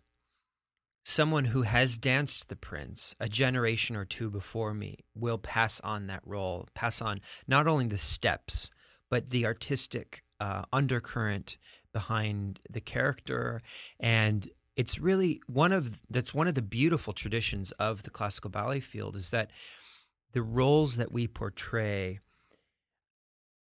someone 1.03 1.47
who 1.47 1.63
has 1.63 1.99
danced 1.99 2.49
the 2.49 2.57
prince 2.57 3.15
a 3.21 3.29
generation 3.29 3.97
or 3.97 4.05
two 4.05 4.31
before 4.31 4.75
me 4.75 5.05
will 5.15 5.39
pass 5.39 5.81
on 5.81 6.07
that 6.07 6.23
role, 6.25 6.69
pass 6.75 7.03
on 7.03 7.21
not 7.47 7.67
only 7.67 7.87
the 7.87 7.99
steps, 7.99 8.71
but 9.11 9.31
the 9.31 9.45
artistic 9.45 10.23
uh, 10.41 10.63
undercurrent 10.73 11.57
behind 11.93 12.61
the 12.69 12.81
character. 12.81 13.63
And 13.99 14.49
it's 14.77 14.99
really 14.99 15.41
one 15.47 15.73
of 15.73 16.01
that's 16.09 16.33
one 16.33 16.49
of 16.49 16.55
the 16.55 16.63
beautiful 16.63 17.13
traditions 17.13 17.73
of 17.73 18.05
the 18.05 18.11
classical 18.11 18.51
ballet 18.51 18.81
field 18.81 19.17
is 19.17 19.31
that 19.31 19.51
the 20.33 20.43
roles 20.43 20.97
that 20.97 21.11
we 21.11 21.27
portray 21.27 22.21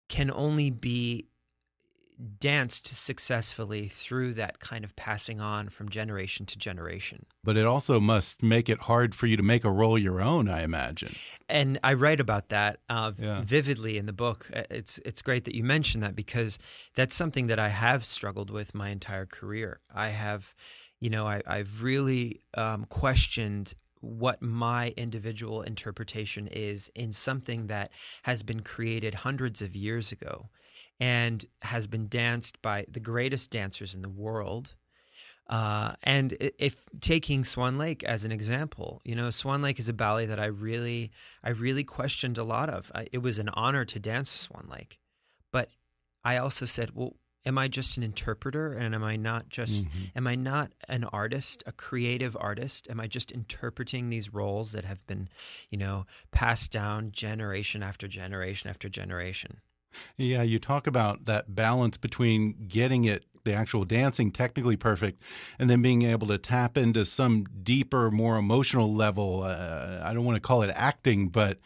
can 0.09 0.31
only 0.31 0.69
be 0.69 1.27
danced 2.23 2.87
successfully 2.87 3.87
through 3.87 4.33
that 4.33 4.59
kind 4.59 4.83
of 4.83 4.95
passing 4.95 5.41
on 5.41 5.69
from 5.69 5.89
generation 5.89 6.45
to 6.45 6.57
generation. 6.57 7.25
But 7.43 7.57
it 7.57 7.65
also 7.65 7.99
must 7.99 8.41
make 8.41 8.69
it 8.69 8.79
hard 8.81 9.13
for 9.13 9.27
you 9.27 9.35
to 9.37 9.43
make 9.43 9.63
a 9.63 9.71
role 9.71 9.97
your 9.97 10.21
own, 10.21 10.49
I 10.49 10.63
imagine. 10.63 11.15
And 11.49 11.79
I 11.83 11.93
write 11.93 12.19
about 12.19 12.49
that 12.49 12.79
uh, 12.89 13.11
yeah. 13.17 13.41
vividly 13.43 13.97
in 13.97 14.05
the 14.05 14.13
book. 14.13 14.49
Uh, 14.53 14.63
it's 14.69 14.99
it's 14.99 15.21
great 15.21 15.45
that 15.45 15.55
you 15.55 15.63
mention 15.63 16.01
that 16.01 16.15
because 16.15 16.59
that's 16.95 17.15
something 17.15 17.47
that 17.47 17.59
I 17.59 17.69
have 17.69 18.05
struggled 18.05 18.49
with 18.49 18.73
my 18.73 18.89
entire 18.89 19.25
career. 19.25 19.79
I 19.93 20.09
have, 20.09 20.55
you 20.99 21.09
know, 21.09 21.27
I, 21.27 21.41
have 21.47 21.83
really 21.83 22.41
um, 22.53 22.85
questioned 22.85 23.73
what 23.99 24.41
my 24.41 24.93
individual 24.97 25.61
interpretation 25.61 26.47
is 26.47 26.91
in 26.93 27.13
something 27.13 27.67
that 27.67 27.89
has 28.23 28.43
been 28.43 28.61
created 28.61 29.13
hundreds 29.13 29.61
of 29.61 29.75
years 29.75 30.11
ago 30.11 30.49
and 31.03 31.45
has 31.63 31.85
been 31.85 32.07
danced 32.07 32.61
by 32.61 32.85
the 32.89 33.01
greatest 33.01 33.51
dancers 33.51 33.93
in 33.93 34.01
the 34.01 34.09
world. 34.09 34.73
Uh, 35.49 35.95
and 36.03 36.37
if 36.39 36.85
taking 37.01 37.43
Swan 37.43 37.77
Lake 37.77 38.05
as 38.05 38.23
an 38.23 38.31
example, 38.31 39.01
you 39.03 39.13
know, 39.13 39.29
Swan 39.29 39.61
Lake 39.61 39.79
is 39.79 39.89
a 39.89 39.93
ballet 39.93 40.27
that 40.27 40.39
I 40.39 40.45
really, 40.45 41.11
I 41.43 41.49
really 41.49 41.83
questioned 41.83 42.37
a 42.37 42.45
lot 42.45 42.69
of. 42.69 42.89
I, 42.95 43.07
it 43.11 43.17
was 43.17 43.37
an 43.37 43.49
honor 43.49 43.83
to 43.83 43.99
dance 43.99 44.29
Swan 44.29 44.69
Lake, 44.71 44.97
but 45.51 45.67
I 46.23 46.37
also 46.37 46.63
said, 46.65 46.91
well, 46.95 47.17
am 47.45 47.57
I 47.57 47.67
just 47.67 47.97
an 47.97 48.03
interpreter 48.03 48.71
and 48.71 48.95
am 48.95 49.03
I 49.03 49.17
not 49.17 49.49
just 49.49 49.85
mm-hmm. 49.85 50.03
am 50.15 50.25
I 50.25 50.35
not 50.35 50.71
an 50.87 51.03
artist, 51.03 51.65
a 51.67 51.73
creative 51.73 52.37
artist? 52.39 52.87
Am 52.89 53.01
I 53.01 53.07
just 53.07 53.29
interpreting 53.29 54.09
these 54.09 54.33
roles 54.33 54.71
that 54.71 54.85
have 54.85 55.05
been, 55.05 55.27
you 55.69 55.77
know, 55.77 56.05
passed 56.31 56.71
down 56.71 57.11
generation 57.11 57.83
after 57.83 58.07
generation 58.07 58.69
after 58.69 58.87
generation? 58.87 59.59
Yeah, 60.17 60.43
you 60.43 60.59
talk 60.59 60.87
about 60.87 61.25
that 61.25 61.55
balance 61.55 61.97
between 61.97 62.67
getting 62.67 63.05
it 63.05 63.25
the 63.43 63.53
actual 63.53 63.83
dancing 63.83 64.31
technically 64.31 64.77
perfect 64.77 65.21
and 65.59 65.69
then 65.69 65.81
being 65.81 66.03
able 66.03 66.27
to 66.27 66.37
tap 66.37 66.77
into 66.77 67.03
some 67.03 67.45
deeper 67.61 68.09
more 68.09 68.37
emotional 68.37 68.93
level 68.93 69.43
uh, 69.43 69.99
i 70.01 70.13
don't 70.13 70.23
want 70.23 70.37
to 70.37 70.39
call 70.39 70.61
it 70.61 70.71
acting 70.73 71.27
but 71.27 71.59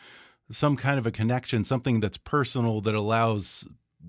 some 0.50 0.76
kind 0.76 0.98
of 0.98 1.06
a 1.06 1.12
connection 1.12 1.64
something 1.64 2.00
that's 2.00 2.18
personal 2.18 2.82
that 2.82 2.96
allows 2.96 3.68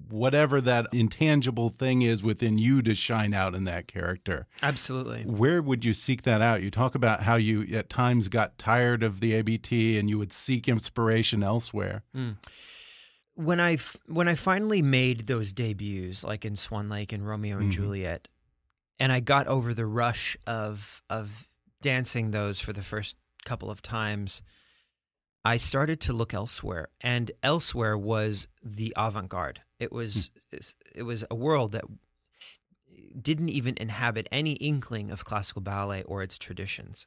whatever 0.08 0.60
that 0.60 0.86
intangible 0.92 1.70
thing 1.70 2.02
is 2.02 2.22
within 2.22 2.58
you 2.58 2.82
to 2.82 2.94
shine 2.94 3.34
out 3.34 3.54
in 3.54 3.64
that 3.64 3.88
character. 3.88 4.46
Absolutely. 4.62 5.22
Where 5.22 5.62
would 5.62 5.84
you 5.84 5.94
seek 5.94 6.22
that 6.22 6.40
out? 6.40 6.62
You 6.62 6.70
talk 6.70 6.94
about 6.94 7.22
how 7.22 7.36
you 7.36 7.66
at 7.72 7.90
times 7.90 8.28
got 8.28 8.58
tired 8.58 9.02
of 9.02 9.20
the 9.20 9.34
ABT 9.34 9.98
and 9.98 10.08
you 10.08 10.18
would 10.18 10.32
seek 10.32 10.68
inspiration 10.68 11.42
elsewhere. 11.42 12.04
Mm. 12.14 12.36
When 13.38 13.60
I 13.60 13.78
when 14.06 14.26
I 14.26 14.34
finally 14.34 14.82
made 14.82 15.28
those 15.28 15.52
debuts, 15.52 16.24
like 16.24 16.44
in 16.44 16.56
Swan 16.56 16.88
Lake 16.88 17.12
and 17.12 17.24
Romeo 17.24 17.58
and 17.58 17.70
mm. 17.70 17.72
Juliet, 17.72 18.26
and 18.98 19.12
I 19.12 19.20
got 19.20 19.46
over 19.46 19.72
the 19.72 19.86
rush 19.86 20.36
of 20.44 21.04
of 21.08 21.46
dancing 21.80 22.32
those 22.32 22.58
for 22.58 22.72
the 22.72 22.82
first 22.82 23.14
couple 23.44 23.70
of 23.70 23.80
times, 23.80 24.42
I 25.44 25.56
started 25.56 26.00
to 26.00 26.12
look 26.12 26.34
elsewhere, 26.34 26.88
and 27.00 27.30
elsewhere 27.40 27.96
was 27.96 28.48
the 28.60 28.92
avant-garde. 28.96 29.60
It 29.78 29.92
was 29.92 30.32
hmm. 30.50 30.58
it 30.96 31.04
was 31.04 31.24
a 31.30 31.36
world 31.36 31.70
that 31.72 31.84
didn't 33.22 33.50
even 33.50 33.74
inhabit 33.76 34.28
any 34.32 34.54
inkling 34.54 35.12
of 35.12 35.24
classical 35.24 35.62
ballet 35.62 36.02
or 36.02 36.24
its 36.24 36.38
traditions, 36.38 37.06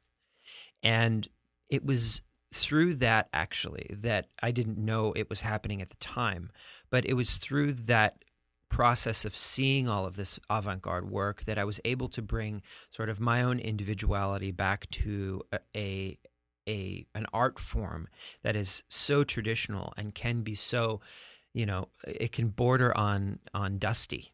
and 0.82 1.28
it 1.68 1.84
was 1.84 2.22
through 2.52 2.94
that 2.96 3.28
actually 3.32 3.86
that 3.90 4.26
I 4.42 4.50
didn't 4.50 4.78
know 4.78 5.12
it 5.12 5.30
was 5.30 5.40
happening 5.40 5.80
at 5.80 5.90
the 5.90 5.96
time, 5.96 6.50
but 6.90 7.04
it 7.06 7.14
was 7.14 7.36
through 7.36 7.72
that 7.72 8.24
process 8.68 9.24
of 9.24 9.36
seeing 9.36 9.86
all 9.86 10.06
of 10.06 10.16
this 10.16 10.40
avant-garde 10.48 11.10
work 11.10 11.44
that 11.44 11.58
I 11.58 11.64
was 11.64 11.78
able 11.84 12.08
to 12.08 12.22
bring 12.22 12.62
sort 12.90 13.10
of 13.10 13.20
my 13.20 13.42
own 13.42 13.58
individuality 13.58 14.50
back 14.50 14.88
to 14.90 15.42
a, 15.52 15.58
a 15.76 16.18
a 16.68 17.04
an 17.14 17.26
art 17.32 17.58
form 17.58 18.06
that 18.44 18.54
is 18.54 18.84
so 18.86 19.24
traditional 19.24 19.92
and 19.96 20.14
can 20.14 20.42
be 20.42 20.54
so 20.54 21.00
you 21.52 21.66
know 21.66 21.88
it 22.06 22.30
can 22.32 22.48
border 22.48 22.96
on 22.96 23.40
on 23.52 23.78
dusty. 23.78 24.32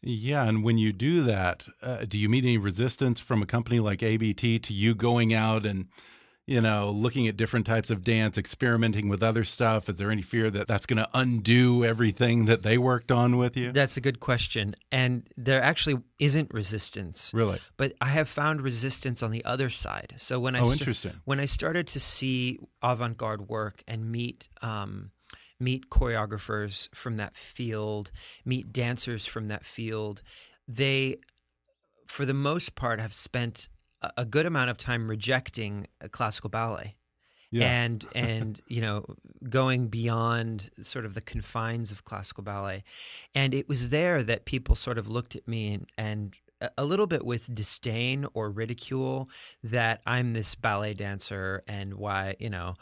Yeah 0.00 0.48
and 0.48 0.64
when 0.64 0.78
you 0.78 0.94
do 0.94 1.22
that 1.24 1.66
uh, 1.82 2.06
do 2.08 2.16
you 2.16 2.28
meet 2.28 2.44
any 2.44 2.56
resistance 2.56 3.20
from 3.20 3.42
a 3.42 3.46
company 3.46 3.80
like 3.80 4.02
abt 4.02 4.62
to 4.62 4.72
you 4.72 4.94
going 4.94 5.34
out 5.34 5.66
and 5.66 5.88
you 6.48 6.62
know, 6.62 6.90
looking 6.90 7.28
at 7.28 7.36
different 7.36 7.66
types 7.66 7.90
of 7.90 8.02
dance, 8.02 8.38
experimenting 8.38 9.10
with 9.10 9.22
other 9.22 9.44
stuff? 9.44 9.86
Is 9.90 9.96
there 9.96 10.10
any 10.10 10.22
fear 10.22 10.50
that 10.50 10.66
that's 10.66 10.86
going 10.86 10.96
to 10.96 11.08
undo 11.12 11.84
everything 11.84 12.46
that 12.46 12.62
they 12.62 12.78
worked 12.78 13.12
on 13.12 13.36
with 13.36 13.54
you? 13.54 13.70
That's 13.70 13.98
a 13.98 14.00
good 14.00 14.18
question. 14.18 14.74
And 14.90 15.28
there 15.36 15.62
actually 15.62 16.00
isn't 16.18 16.54
resistance. 16.54 17.32
Really? 17.34 17.60
But 17.76 17.92
I 18.00 18.06
have 18.06 18.30
found 18.30 18.62
resistance 18.62 19.22
on 19.22 19.30
the 19.30 19.44
other 19.44 19.68
side. 19.68 20.14
So 20.16 20.40
when 20.40 20.56
I 20.56 20.60
oh, 20.60 20.72
interesting. 20.72 21.20
when 21.26 21.38
I 21.38 21.44
started 21.44 21.86
to 21.88 22.00
see 22.00 22.58
avant-garde 22.82 23.50
work 23.50 23.82
and 23.86 24.10
meet 24.10 24.48
um, 24.62 25.10
meet 25.60 25.90
choreographers 25.90 26.88
from 26.94 27.18
that 27.18 27.36
field, 27.36 28.10
meet 28.46 28.72
dancers 28.72 29.26
from 29.26 29.48
that 29.48 29.66
field, 29.66 30.22
they 30.66 31.18
for 32.06 32.24
the 32.24 32.32
most 32.32 32.74
part 32.74 33.00
have 33.00 33.12
spent 33.12 33.68
a 34.16 34.24
good 34.24 34.46
amount 34.46 34.70
of 34.70 34.78
time 34.78 35.08
rejecting 35.08 35.86
classical 36.10 36.50
ballet. 36.50 36.96
Yeah. 37.50 37.82
and 37.82 38.04
and 38.14 38.60
you 38.68 38.82
know 38.82 39.06
going 39.48 39.88
beyond 39.88 40.70
sort 40.82 41.06
of 41.06 41.14
the 41.14 41.22
confines 41.22 41.90
of 41.90 42.04
classical 42.04 42.44
ballet 42.44 42.84
and 43.34 43.54
it 43.54 43.66
was 43.70 43.88
there 43.88 44.22
that 44.22 44.44
people 44.44 44.76
sort 44.76 44.98
of 44.98 45.08
looked 45.08 45.34
at 45.34 45.48
me 45.48 45.72
and, 45.72 45.86
and 45.96 46.36
a 46.76 46.84
little 46.84 47.06
bit 47.06 47.24
with 47.24 47.54
disdain 47.54 48.26
or 48.34 48.50
ridicule 48.50 49.28
that 49.62 50.00
I'm 50.06 50.32
this 50.32 50.54
ballet 50.54 50.92
dancer 50.92 51.62
and 51.68 51.94
why, 51.94 52.36
you 52.38 52.50
know, 52.50 52.74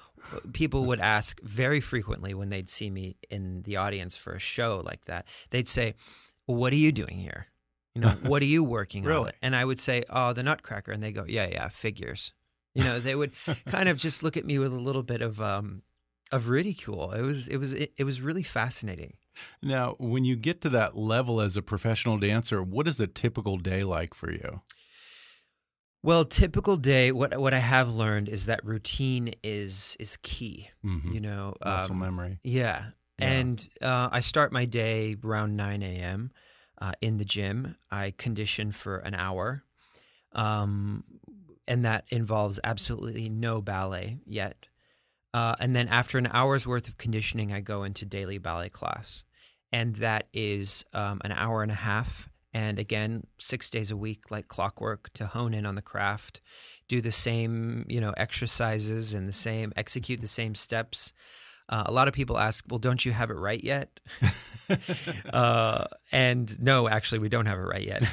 people 0.53 0.85
would 0.87 1.01
ask 1.01 1.41
very 1.43 1.81
frequently 1.81 2.35
when 2.35 2.49
they'd 2.49 2.71
see 2.71 2.91
me 2.91 3.17
in 3.31 3.63
the 3.63 3.77
audience 3.77 4.17
for 4.17 4.33
a 4.33 4.39
show 4.39 4.83
like 4.85 5.05
that. 5.07 5.27
They'd 5.51 5.69
say, 5.69 5.95
well, 6.47 6.57
"What 6.57 6.73
are 6.73 6.77
you 6.77 6.93
doing 6.93 7.19
here? 7.19 7.49
You 7.97 8.03
know, 8.03 8.09
what 8.23 8.43
are 8.43 8.47
you 8.47 8.63
working 8.63 9.03
Really? 9.05 9.29
on?" 9.29 9.33
And 9.43 9.57
I 9.57 9.65
would 9.65 9.81
say, 9.81 10.05
"Oh, 10.09 10.33
the 10.33 10.43
Nutcracker," 10.43 10.93
and 10.93 11.03
they 11.03 11.13
go, 11.13 11.25
"Yeah, 11.27 11.49
yeah, 11.49 11.69
figures." 11.69 12.33
You 12.75 12.85
know, 12.85 13.01
they 13.01 13.15
would 13.15 13.33
kind 13.67 13.89
of 13.89 13.99
just 13.99 14.23
look 14.23 14.37
at 14.37 14.45
me 14.45 14.59
with 14.59 14.73
a 14.73 14.77
little 14.77 15.03
bit 15.03 15.23
of 15.23 15.41
um, 15.41 15.83
of 16.31 16.49
ridicule. 16.49 17.13
It 17.13 17.23
was 17.23 17.49
it 17.49 17.57
was 17.57 17.73
it, 17.73 17.93
it 17.97 18.05
was 18.05 18.21
really 18.21 18.43
fascinating. 18.43 19.15
Now, 19.63 19.97
when 19.99 20.25
you 20.25 20.37
get 20.37 20.61
to 20.63 20.69
that 20.71 20.97
level 20.97 21.41
as 21.41 21.57
a 21.57 21.63
professional 21.63 22.19
dancer, 22.19 22.63
what 22.63 22.87
is 22.87 23.01
a 23.01 23.07
typical 23.07 23.59
day 23.59 23.83
like 23.85 24.15
for 24.15 24.31
you? 24.31 24.61
Well, 26.03 26.25
typical 26.25 26.77
day. 26.77 27.11
What 27.13 27.37
what 27.39 27.53
I 27.53 27.59
have 27.59 27.91
learned 27.91 28.29
is 28.29 28.47
that 28.47 28.65
routine 28.65 29.35
is 29.43 29.97
is 29.99 30.17
key. 30.23 30.71
Mhm. 30.85 31.13
You 31.15 31.21
know, 31.21 31.55
Muscle 31.65 31.95
um, 31.95 32.01
memory. 32.01 32.39
Yeah. 32.45 32.91
Yeah. 33.19 33.27
And 33.31 33.69
uh, 33.81 34.11
I 34.13 34.21
start 34.21 34.53
my 34.53 34.67
day 34.67 35.17
around 35.25 35.57
9 35.57 35.83
a.m. 35.83 36.31
Uh, 36.79 36.93
in 37.01 37.17
the 37.17 37.25
gym. 37.25 37.77
I 37.91 38.13
condition 38.19 38.71
for 38.71 38.99
an 38.99 39.15
hour. 39.15 39.65
Um, 40.33 41.05
and 41.67 41.85
that 41.87 42.05
involves 42.11 42.61
absolutely 42.63 43.31
no 43.31 43.63
ballet 43.63 44.19
yet. 44.27 44.69
Uh, 45.33 45.55
and 45.59 45.75
then 45.75 45.89
after 45.89 46.19
an 46.19 46.29
hour's 46.33 46.67
worth 46.67 46.87
of 46.87 46.99
conditioning, 46.99 47.53
I 47.53 47.61
go 47.61 47.83
into 47.83 48.05
daily 48.05 48.39
ballet 48.39 48.69
class. 48.69 49.25
And 49.73 49.97
that 49.97 50.29
is 50.33 50.85
um, 50.93 51.21
an 51.25 51.33
hour 51.33 51.63
and 51.63 51.73
a 51.73 51.77
half. 51.77 52.29
And 52.53 52.79
again, 52.79 53.27
six 53.39 53.69
days 53.69 53.91
a 53.91 53.97
week, 53.97 54.31
like 54.31 54.49
clockwork, 54.49 55.13
to 55.15 55.27
hone 55.27 55.53
in 55.53 55.67
on 55.67 55.75
the 55.75 55.83
craft, 55.83 56.41
do 56.89 57.01
the 57.01 57.13
same, 57.13 57.85
you 57.89 58.01
know, 58.01 58.15
exercises 58.17 59.13
and 59.13 59.29
the 59.29 59.33
same, 59.33 59.73
execute 59.77 60.21
the 60.21 60.27
same 60.27 60.55
steps. 60.55 61.13
Uh, 61.69 61.85
a 61.87 61.93
lot 61.93 62.09
of 62.09 62.15
people 62.15 62.39
ask, 62.39 62.65
well, 62.69 62.79
don't 62.79 63.05
you 63.05 63.13
have 63.13 63.31
it 63.31 63.35
right 63.35 63.63
yet? 63.63 64.01
uh, 65.33 65.85
and 66.13 66.61
no, 66.63 66.89
actually, 66.89 67.19
we 67.19 67.29
don't 67.29 67.47
have 67.47 67.59
it 67.59 67.63
right 67.63 67.85
yet. 67.85 68.05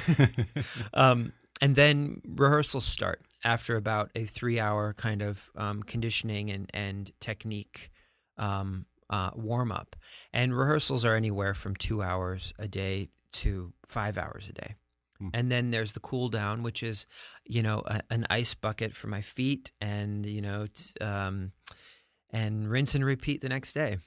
um, 0.94 1.32
and 1.60 1.76
then 1.76 2.20
rehearsals 2.26 2.84
start 2.84 3.22
after 3.44 3.76
about 3.76 4.10
a 4.14 4.24
three 4.24 4.58
hour 4.58 4.92
kind 4.94 5.22
of 5.22 5.50
um, 5.56 5.82
conditioning 5.82 6.50
and, 6.50 6.70
and 6.74 7.12
technique 7.20 7.90
um, 8.38 8.86
uh, 9.10 9.30
warm 9.34 9.70
up. 9.70 9.96
And 10.32 10.56
rehearsals 10.56 11.04
are 11.04 11.14
anywhere 11.14 11.54
from 11.54 11.76
two 11.76 12.02
hours 12.02 12.52
a 12.58 12.66
day 12.66 13.08
to 13.32 13.72
five 13.88 14.18
hours 14.18 14.48
a 14.48 14.52
day. 14.52 14.74
Hmm. 15.18 15.28
And 15.32 15.52
then 15.52 15.70
there's 15.70 15.92
the 15.92 16.00
cool 16.00 16.28
down, 16.28 16.62
which 16.62 16.82
is, 16.82 17.06
you 17.44 17.62
know, 17.62 17.82
a, 17.86 18.02
an 18.10 18.26
ice 18.30 18.54
bucket 18.54 18.94
for 18.94 19.06
my 19.06 19.20
feet, 19.20 19.70
and 19.80 20.26
you 20.26 20.40
know, 20.40 20.66
t- 20.66 21.04
um, 21.04 21.52
and 22.34 22.68
rinse 22.68 22.96
and 22.96 23.04
repeat 23.04 23.40
the 23.42 23.48
next 23.48 23.74
day. 23.74 23.98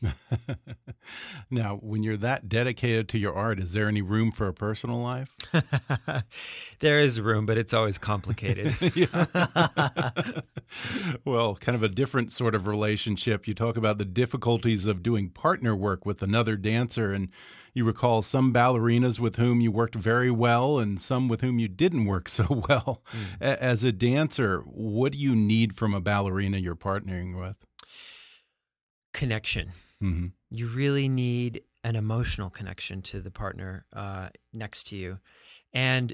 now, 1.49 1.77
when 1.77 2.03
you're 2.03 2.17
that 2.17 2.49
dedicated 2.49 3.07
to 3.09 3.17
your 3.17 3.33
art, 3.33 3.57
is 3.57 3.71
there 3.71 3.87
any 3.87 4.01
room 4.01 4.31
for 4.31 4.47
a 4.47 4.53
personal 4.53 4.99
life? 4.99 5.33
there 6.79 6.99
is 6.99 7.21
room, 7.21 7.45
but 7.45 7.57
it's 7.57 7.73
always 7.73 7.97
complicated. 7.97 8.75
well, 11.25 11.55
kind 11.55 11.75
of 11.75 11.83
a 11.83 11.87
different 11.87 12.33
sort 12.33 12.53
of 12.53 12.67
relationship. 12.67 13.47
You 13.47 13.53
talk 13.53 13.77
about 13.77 13.97
the 13.97 14.05
difficulties 14.05 14.87
of 14.87 15.01
doing 15.01 15.29
partner 15.29 15.73
work 15.73 16.05
with 16.05 16.21
another 16.21 16.57
dancer, 16.57 17.13
and 17.13 17.29
you 17.73 17.85
recall 17.85 18.21
some 18.23 18.51
ballerinas 18.51 19.19
with 19.19 19.37
whom 19.37 19.61
you 19.61 19.71
worked 19.71 19.95
very 19.95 20.31
well 20.31 20.79
and 20.79 20.99
some 20.99 21.29
with 21.29 21.39
whom 21.39 21.59
you 21.59 21.69
didn't 21.69 22.05
work 22.05 22.27
so 22.27 22.63
well. 22.67 23.03
Mm. 23.13 23.41
A- 23.41 23.63
As 23.63 23.85
a 23.85 23.93
dancer, 23.93 24.59
what 24.65 25.13
do 25.13 25.17
you 25.17 25.33
need 25.33 25.77
from 25.77 25.93
a 25.93 26.01
ballerina 26.01 26.57
you're 26.57 26.75
partnering 26.75 27.39
with? 27.39 27.66
Connection. 29.17 29.71
hmm 29.99 30.27
You 30.49 30.67
really 30.67 31.09
need 31.09 31.63
an 31.83 31.95
emotional 31.95 32.49
connection 32.49 33.01
to 33.01 33.19
the 33.19 33.31
partner 33.31 33.85
uh, 33.93 34.29
next 34.53 34.87
to 34.89 34.95
you, 34.95 35.19
and 35.73 36.13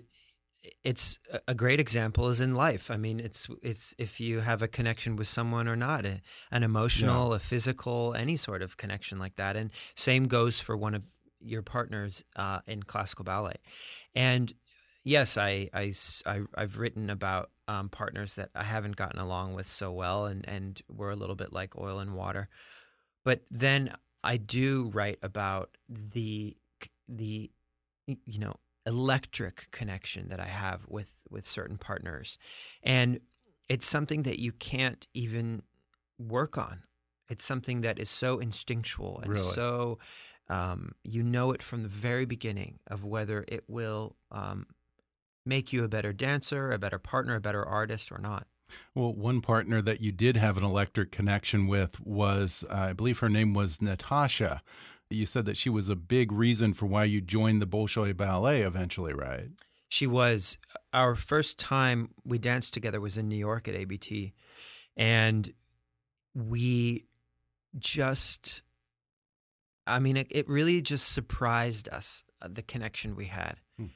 it's 0.84 1.20
a- 1.48 1.54
great 1.54 1.80
example 1.80 2.30
is 2.30 2.39
in 2.39 2.56
life. 2.56 2.89
I 2.89 2.98
mean, 2.98 3.20
it's 3.20 3.48
it's 3.62 3.94
if 3.98 4.20
you 4.20 4.39
have 4.39 4.62
a 4.62 4.68
connection 4.68 5.18
with 5.18 5.28
someone 5.28 5.68
or 5.68 5.76
not, 5.76 6.06
a, 6.06 6.22
an 6.52 6.63
emotional, 6.63 7.34
a 7.34 7.39
physical, 7.39 8.13
any 8.13 8.38
sort 8.38 8.62
of 8.62 8.78
connection 8.78 9.20
like 9.20 9.36
that. 9.36 9.56
And 9.56 9.72
same 9.96 10.28
goes 10.28 10.62
for 10.62 10.78
one 10.78 10.96
of 10.96 11.04
your 11.42 11.62
partners 11.62 12.24
uh, 12.38 12.62
in 12.66 12.84
classical 12.84 13.26
ballet. 13.26 13.58
And 14.16 14.54
yes, 15.04 15.38
I, 15.38 15.70
I, 15.74 15.94
I 16.26 16.42
have 16.58 16.78
written 16.78 17.10
about 17.10 17.50
um, 17.68 17.89
partners 17.89 18.36
that 18.36 18.50
I 18.56 18.63
haven't 18.63 18.96
gotten 18.96 19.20
along 19.20 19.56
with 19.56 19.68
so 19.70 19.92
well, 19.92 20.26
and 20.26 20.48
and 20.48 20.82
we're 20.88 21.12
a 21.12 21.18
little 21.18 21.36
bit 21.36 21.52
like 21.52 21.78
oil 21.78 22.00
and 22.00 22.13
water. 22.16 22.48
But 23.24 23.42
then 23.50 23.96
I 24.24 24.38
do 24.38 24.92
write 24.94 25.20
about 25.22 25.78
the 25.88 26.58
the 27.08 27.52
you 28.08 28.40
know 28.40 28.56
electric 28.86 29.70
connection 29.72 30.30
that 30.30 30.40
I 30.40 30.48
have 30.48 30.82
with 30.88 31.14
with 31.30 31.50
certain 31.50 31.78
partners, 31.78 32.38
and 32.82 33.20
it's 33.70 33.86
something 33.86 34.24
that 34.24 34.40
you 34.40 34.52
can't 34.52 35.08
even 35.14 35.64
work 36.20 36.58
on. 36.58 36.84
It's 37.30 37.44
something 37.44 37.82
that 37.82 38.00
is 38.00 38.10
so 38.10 38.40
instinctual 38.40 39.20
and 39.22 39.32
Really? 39.32 39.42
so 39.42 40.00
um, 40.50 40.92
you 41.04 41.24
know 41.24 41.52
it 41.52 41.64
from 41.64 41.84
the 41.84 41.90
very 41.90 42.26
beginning 42.26 42.80
of 42.88 43.04
whether 43.06 43.46
it 43.48 43.64
will 43.68 44.18
um, 44.32 44.68
make 45.46 45.74
you 45.74 45.84
a 45.84 45.88
better 45.88 46.14
dancer, 46.14 46.72
a 46.72 46.78
better 46.78 47.00
partner, 47.00 47.36
a 47.36 47.42
better 47.42 47.66
artist, 47.66 48.12
or 48.12 48.18
not. 48.18 48.48
Well, 48.96 49.14
one 49.14 49.42
partner 49.42 49.82
that 49.82 50.02
you 50.02 50.12
did 50.12 50.38
have 50.38 50.58
an 50.58 50.64
electric 50.64 51.12
connection 51.12 51.68
with 51.68 52.00
was, 52.00 52.64
uh, 52.70 52.74
I 52.74 52.94
believe 52.94 53.20
her 53.20 53.30
name 53.30 53.54
was 53.54 53.82
Natasha. 53.82 54.62
You 55.10 55.26
said 55.26 55.46
that 55.46 55.58
she 55.58 55.70
was 55.70 55.90
a 55.90 55.96
big 55.96 56.32
reason 56.32 56.74
for 56.74 56.86
why 56.86 57.06
you 57.06 57.22
joined 57.22 57.62
the 57.62 57.68
Bolshoi 57.68 58.16
Ballet 58.16 58.62
eventually, 58.62 59.14
right? 59.14 59.50
She 59.90 60.08
was 60.08 60.58
our 60.92 61.16
first 61.16 61.60
time 61.60 62.12
we 62.26 62.40
danced 62.40 62.74
together 62.74 63.00
was 63.00 63.18
in 63.18 63.28
New 63.28 63.38
York 63.38 63.68
at 63.68 63.76
ABT, 63.76 64.34
and 64.98 65.54
we 66.34 67.06
just, 67.78 68.64
I 69.86 70.00
mean, 70.00 70.18
it, 70.18 70.28
it 70.32 70.50
really 70.50 70.82
just 70.82 71.12
surprised 71.14 71.90
us 71.90 72.24
uh, 72.42 72.48
the 72.52 72.64
connection 72.64 73.16
we 73.16 73.26
had. 73.26 73.60
Hmm. 73.78 73.88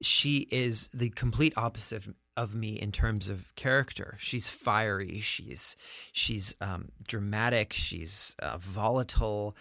She 0.00 0.46
is 0.50 0.88
the 0.92 1.10
complete 1.10 1.52
opposite 1.56 2.04
of- 2.36 2.54
me 2.54 2.78
in 2.80 2.92
terms 2.92 3.28
of 3.28 3.52
character. 3.56 4.16
She's 4.20 4.48
fiery. 4.48 5.18
She's 5.18 5.74
she's 6.12 6.54
um, 6.60 6.90
dramatic. 7.06 7.72
She's 7.72 8.36
uh, 8.38 8.58
volatile, 8.58 9.56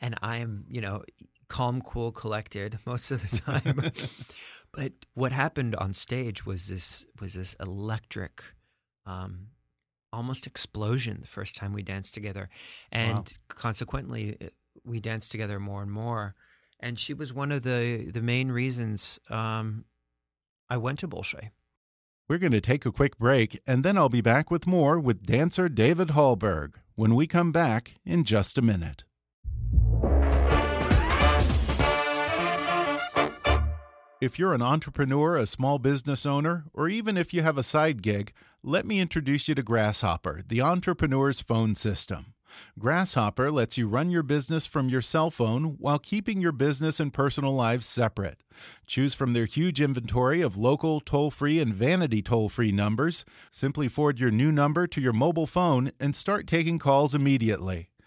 and 0.00 0.14
I 0.22 0.36
am, 0.36 0.64
you 0.68 0.80
know, 0.80 1.02
calm, 1.48 1.82
cool, 1.82 2.12
collected 2.12 2.78
most 2.86 3.10
of 3.10 3.28
the 3.28 3.36
time. 3.36 3.90
but 4.72 4.92
what 5.14 5.32
happened 5.32 5.74
on 5.74 5.92
stage 5.92 6.46
was 6.46 6.68
this 6.68 7.04
was 7.20 7.34
this 7.34 7.54
electric 7.58 8.44
um, 9.06 9.48
almost 10.12 10.46
explosion 10.46 11.18
the 11.20 11.26
first 11.26 11.56
time 11.56 11.72
we 11.72 11.82
danced 11.82 12.14
together 12.14 12.48
and 12.92 13.18
Wow. 13.18 13.24
consequently 13.48 14.36
we 14.84 15.00
danced 15.00 15.30
together 15.30 15.58
more 15.60 15.82
and 15.82 15.90
more 15.92 16.34
and 16.80 16.98
she 16.98 17.14
was 17.14 17.32
one 17.32 17.52
of 17.52 17.62
the 17.62 18.10
the 18.10 18.22
main 18.22 18.50
reasons 18.50 19.20
um, 19.28 19.84
I 20.68 20.76
went 20.76 20.98
to 21.00 21.08
Bolshoi. 21.08 21.50
We're 22.28 22.38
going 22.38 22.52
to 22.52 22.60
take 22.60 22.86
a 22.86 22.92
quick 22.92 23.18
break, 23.18 23.60
and 23.66 23.84
then 23.84 23.96
I'll 23.96 24.08
be 24.08 24.20
back 24.20 24.50
with 24.50 24.66
more 24.66 25.00
with 25.00 25.26
dancer 25.26 25.68
David 25.68 26.08
Hallberg 26.08 26.74
when 26.94 27.14
we 27.14 27.26
come 27.26 27.50
back 27.50 27.94
in 28.04 28.24
just 28.24 28.56
a 28.56 28.62
minute. 28.62 29.04
If 34.20 34.38
you're 34.38 34.52
an 34.52 34.62
entrepreneur, 34.62 35.36
a 35.36 35.46
small 35.46 35.78
business 35.78 36.26
owner, 36.26 36.64
or 36.74 36.88
even 36.88 37.16
if 37.16 37.32
you 37.32 37.42
have 37.42 37.56
a 37.56 37.62
side 37.62 38.02
gig, 38.02 38.32
let 38.62 38.86
me 38.86 39.00
introduce 39.00 39.48
you 39.48 39.54
to 39.54 39.62
Grasshopper, 39.62 40.42
the 40.46 40.60
entrepreneur's 40.60 41.40
phone 41.40 41.74
system. 41.74 42.34
Grasshopper 42.78 43.50
lets 43.50 43.78
you 43.78 43.88
run 43.88 44.10
your 44.10 44.22
business 44.22 44.66
from 44.66 44.88
your 44.88 45.02
cell 45.02 45.30
phone 45.30 45.76
while 45.78 45.98
keeping 45.98 46.40
your 46.40 46.52
business 46.52 47.00
and 47.00 47.12
personal 47.12 47.54
lives 47.54 47.86
separate. 47.86 48.42
Choose 48.86 49.14
from 49.14 49.32
their 49.32 49.46
huge 49.46 49.80
inventory 49.80 50.40
of 50.40 50.56
local, 50.56 51.00
toll 51.00 51.30
free, 51.30 51.60
and 51.60 51.74
vanity 51.74 52.22
toll 52.22 52.48
free 52.48 52.72
numbers. 52.72 53.24
Simply 53.50 53.88
forward 53.88 54.18
your 54.18 54.30
new 54.30 54.52
number 54.52 54.86
to 54.86 55.00
your 55.00 55.12
mobile 55.12 55.46
phone 55.46 55.92
and 55.98 56.14
start 56.14 56.46
taking 56.46 56.78
calls 56.78 57.14
immediately. 57.14 57.90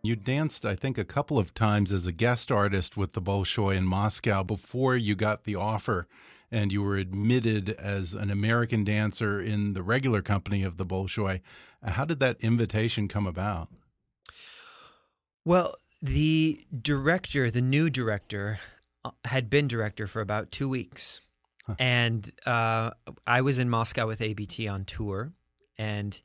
You 0.05 0.17
danced, 0.17 0.67
I 0.67 0.75
think, 0.75 0.99
a 0.99 1.05
couple 1.05 1.39
of 1.39 1.55
times 1.55 1.93
as 1.93 2.09
a 2.09 2.13
guest 2.13 2.51
artist 2.51 2.97
with 2.97 3.13
the 3.13 3.23
Bolshoi 3.23 3.77
in 3.77 3.85
Moscow 3.85 4.43
before 4.43 4.97
you 4.97 5.15
got 5.15 5.45
the 5.45 5.55
offer 5.55 6.09
and 6.51 6.73
you 6.73 6.83
were 6.83 6.97
admitted 6.97 7.71
as 7.71 8.13
an 8.13 8.29
American 8.29 8.83
dancer 8.83 9.41
in 9.41 9.75
the 9.75 9.83
regular 9.83 10.21
company 10.21 10.65
of 10.65 10.77
the 10.77 10.85
Bolshoi. 10.85 11.41
How 11.85 12.05
did 12.05 12.19
that 12.19 12.43
invitation 12.43 13.07
come 13.07 13.29
about? 13.29 13.69
Well, 15.45 15.77
the 16.03 16.67
director, 16.77 17.49
the 17.49 17.63
new 17.63 17.89
director, 17.89 18.59
uh, 19.05 19.13
had 19.25 19.49
been 19.49 19.69
director 19.69 20.09
for 20.09 20.21
about 20.21 20.51
two 20.51 20.69
weeks. 20.69 21.21
Huh. 21.65 21.77
And 21.79 22.33
uh, 22.45 22.91
I 23.25 23.41
was 23.41 23.61
in 23.61 23.71
Moscow 23.71 24.09
with 24.09 24.21
ABT 24.21 24.67
on 24.67 24.85
tour, 24.85 25.33
and 25.79 26.21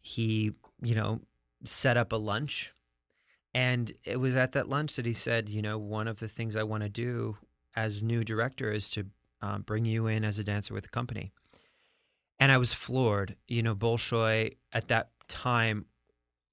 he, 0.00 0.50
you 0.82 0.96
know, 0.96 1.20
set 1.64 1.96
up 1.96 2.12
a 2.12 2.16
lunch 2.16 2.72
and 3.54 3.92
it 4.04 4.20
was 4.20 4.36
at 4.36 4.52
that 4.52 4.68
lunch 4.68 4.96
that 4.96 5.06
he 5.06 5.12
said, 5.12 5.48
you 5.48 5.62
know, 5.62 5.78
one 5.78 6.06
of 6.06 6.20
the 6.20 6.28
things 6.28 6.56
I 6.56 6.62
want 6.62 6.82
to 6.82 6.88
do 6.88 7.36
as 7.74 8.02
new 8.02 8.22
director 8.24 8.70
is 8.70 8.88
to 8.90 9.06
um, 9.42 9.62
bring 9.62 9.84
you 9.84 10.06
in 10.06 10.24
as 10.24 10.38
a 10.38 10.44
dancer 10.44 10.74
with 10.74 10.84
the 10.84 10.90
company. 10.90 11.32
And 12.38 12.52
I 12.52 12.58
was 12.58 12.72
floored. 12.72 13.36
You 13.48 13.62
know, 13.62 13.74
Bolshoi 13.74 14.56
at 14.72 14.88
that 14.88 15.10
time 15.28 15.86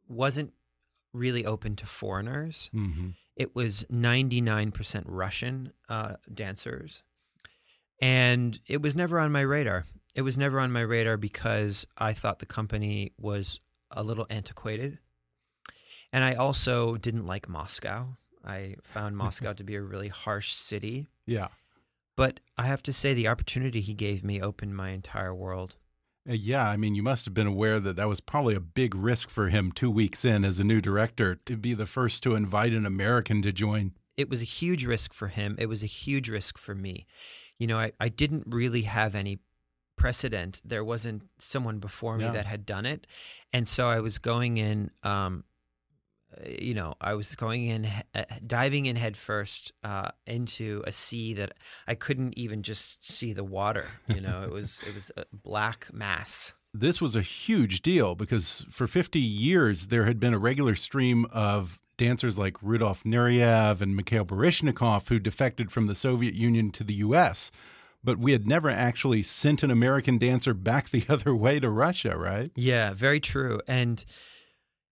wasn't 0.07 0.53
really 1.13 1.45
open 1.45 1.75
to 1.77 1.86
foreigners. 1.86 2.69
Mm-hmm. 2.73 3.10
It 3.36 3.55
was 3.55 3.86
99% 3.91 5.03
Russian 5.05 5.73
uh, 5.88 6.15
dancers. 6.33 7.03
And 8.01 8.60
it 8.67 8.81
was 8.81 8.95
never 8.95 9.19
on 9.19 9.31
my 9.31 9.41
radar. 9.41 9.86
It 10.15 10.21
was 10.23 10.38
never 10.38 10.60
on 10.60 10.71
my 10.71 10.81
radar 10.81 11.17
because 11.17 11.86
I 11.97 12.13
thought 12.13 12.39
the 12.39 12.45
company 12.45 13.13
was 13.19 13.60
a 13.91 14.03
little 14.03 14.25
antiquated. 14.29 14.99
And 16.17 16.25
I 16.25 16.34
also 16.34 16.97
didn't 16.97 17.27
like 17.27 17.47
Moscow. 17.47 18.08
I 18.43 18.77
found 18.82 19.15
Moscow 19.23 19.53
to 19.53 19.63
be 19.63 19.75
a 19.75 19.82
really 19.84 20.08
harsh 20.08 20.51
city. 20.51 21.10
Yeah. 21.27 21.49
But 22.15 22.39
I 22.58 22.63
have 22.63 22.82
to 22.84 22.93
say, 22.93 23.13
the 23.13 23.27
opportunity 23.27 23.82
he 23.82 23.93
gave 23.93 24.23
me 24.23 24.41
opened 24.41 24.75
my 24.75 24.89
entire 24.89 25.36
world. 25.36 25.75
Uh, 26.27 26.34
yeah, 26.34 26.67
I 26.67 26.75
mean, 26.75 26.95
you 26.95 27.03
must 27.03 27.25
have 27.25 27.36
been 27.36 27.45
aware 27.45 27.80
that 27.80 27.97
that 27.97 28.08
was 28.08 28.19
probably 28.19 28.56
a 28.56 28.60
big 28.60 28.95
risk 28.95 29.30
for 29.30 29.49
him 29.49 29.71
two 29.71 29.91
weeks 29.91 30.25
in 30.25 30.43
as 30.43 30.60
a 30.60 30.63
new 30.63 30.82
director 30.82 31.36
to 31.45 31.56
be 31.56 31.75
the 31.75 31.86
first 31.86 32.23
to 32.23 32.34
invite 32.34 32.73
an 32.73 32.88
American 32.88 33.43
to 33.43 33.53
join. 33.53 33.91
It 34.17 34.27
was 34.27 34.41
a 34.41 34.45
huge 34.45 34.88
risk 34.88 35.13
for 35.13 35.27
him. 35.27 35.56
It 35.60 35.67
was 35.67 35.84
a 35.84 35.86
huge 35.86 36.30
risk 36.30 36.58
for 36.58 36.73
me. 36.73 37.06
You 37.60 37.67
know, 37.67 37.77
I, 37.77 37.91
I 37.99 38.10
didn't 38.10 38.45
really 38.47 38.82
have 38.82 39.13
any 39.13 39.38
precedent. 39.97 40.62
There 40.65 40.84
wasn't 40.84 41.30
someone 41.38 41.77
before 41.77 42.17
me 42.17 42.23
yeah. 42.23 42.32
that 42.32 42.47
had 42.47 42.65
done 42.65 42.88
it. 42.88 43.06
And 43.53 43.67
so 43.67 43.86
I 43.86 43.99
was 43.99 44.17
going 44.17 44.58
in 44.58 44.89
um, 45.03 45.43
you 46.45 46.73
know, 46.73 46.95
I 47.02 47.13
was 47.15 47.36
going 47.36 47.65
in, 47.65 47.88
uh, 48.13 48.23
diving 48.45 48.86
in 48.86 48.95
headfirst 48.95 49.71
uh, 49.84 50.10
into 50.26 50.84
a 50.86 50.91
sea 50.91 51.34
that 51.34 51.54
I 51.88 51.95
couldn't 51.95 52.38
even 52.38 52.63
just 52.63 53.10
see 53.10 53.34
the 53.34 53.43
water. 53.43 53.86
You 54.08 54.21
know, 54.21 54.43
it 54.43 54.52
was 54.52 54.82
it 54.88 54.93
was 54.93 55.12
a 55.17 55.26
black 55.32 55.88
mass. 55.93 56.54
This 56.73 57.02
was 57.02 57.15
a 57.15 57.21
huge 57.21 57.82
deal 57.82 58.13
because 58.13 58.65
for 58.69 58.88
50 58.88 59.19
years 59.19 59.88
there 59.88 60.06
had 60.06 60.19
been 60.19 60.34
a 60.34 60.39
regular 60.39 60.76
stream 60.76 61.26
of 61.32 61.80
dancers 61.97 62.38
like 62.38 62.62
Rudolf 62.62 63.04
Nureyev 63.04 63.82
and 63.82 63.95
Mikhail 63.95 64.26
Baryshnikov 64.26 65.10
who 65.10 65.19
defected 65.19 65.71
from 65.71 65.88
the 65.88 65.95
Soviet 65.95 66.36
Union 66.36 66.71
to 66.71 66.84
the 66.84 66.95
U.S. 66.95 67.52
But 68.04 68.19
we 68.19 68.32
had 68.32 68.47
never 68.47 68.69
actually 68.69 69.23
sent 69.23 69.63
an 69.63 69.71
American 69.71 70.17
dancer 70.17 70.54
back 70.54 70.89
the 70.89 71.06
other 71.10 71.36
way 71.36 71.60
to 71.60 71.69
Russia, 71.69 72.15
right? 72.17 72.52
Yeah, 72.56 72.93
very 72.93 73.19
true. 73.19 73.60
And 73.67 74.06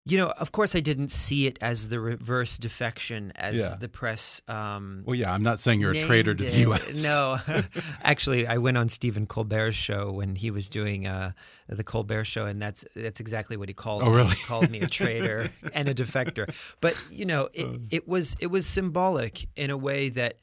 you 0.08 0.20
know, 0.20 0.28
of 0.28 0.52
course, 0.52 0.76
I 0.76 0.82
didn't 0.82 1.10
see 1.10 1.48
it 1.48 1.58
as 1.62 1.90
the 1.90 2.00
reverse 2.00 2.60
defection 2.60 3.34
as 3.36 3.56
yeah. 3.56 3.76
the 3.80 3.90
press. 3.90 4.40
Um, 4.48 5.02
well, 5.04 5.16
yeah, 5.16 5.34
I'm 5.34 5.42
not 5.42 5.60
saying 5.60 5.82
you're 5.82 5.94
a 5.94 6.02
traitor 6.02 6.36
to 6.36 6.44
the 6.44 6.58
U.S. 6.60 7.04
No, 7.04 7.40
actually, 8.04 8.46
I 8.46 8.58
went 8.58 8.78
on 8.78 8.88
Stephen 8.88 9.26
Colbert's 9.26 9.76
show 9.76 10.12
when 10.12 10.36
he 10.36 10.52
was 10.52 10.70
doing 10.70 11.08
uh, 11.08 11.32
the 11.68 11.84
Colbert 11.84 12.26
Show, 12.26 12.46
and 12.46 12.62
that's 12.62 12.86
that's 12.96 13.20
exactly 13.20 13.58
what 13.58 13.68
he 13.68 13.74
called. 13.74 14.04
Oh, 14.04 14.12
me. 14.12 14.18
really? 14.18 14.36
He 14.36 14.44
called 14.44 14.70
me 14.70 14.82
a 14.82 14.88
traitor 14.88 15.50
and 15.74 15.90
a 15.90 15.96
defector. 15.96 16.54
But 16.82 16.96
you 17.10 17.26
know, 17.26 17.50
it, 17.54 17.66
uh. 17.66 17.78
it 17.90 18.08
was 18.08 18.36
it 18.40 18.48
was 18.48 18.68
symbolic 18.68 19.48
in 19.56 19.72
a 19.72 19.78
way 19.78 20.10
that, 20.10 20.38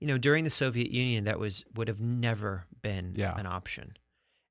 you 0.00 0.06
know, 0.06 0.16
during 0.16 0.44
the 0.44 0.50
Soviet 0.50 0.90
Union, 0.90 1.24
that 1.24 1.38
was 1.38 1.66
would 1.74 1.88
have 1.88 2.00
never 2.00 2.64
been 2.80 3.12
yeah. 3.14 3.38
an 3.38 3.46
option, 3.46 3.94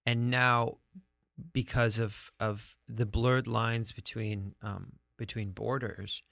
and 0.05 0.29
now 0.29 0.77
because 1.53 1.99
of 1.99 2.31
of 2.39 2.75
the 2.87 3.05
blurred 3.05 3.47
lines 3.47 3.91
between 3.91 4.55
um, 4.61 4.93
between 5.17 5.51
borders, 5.51 6.23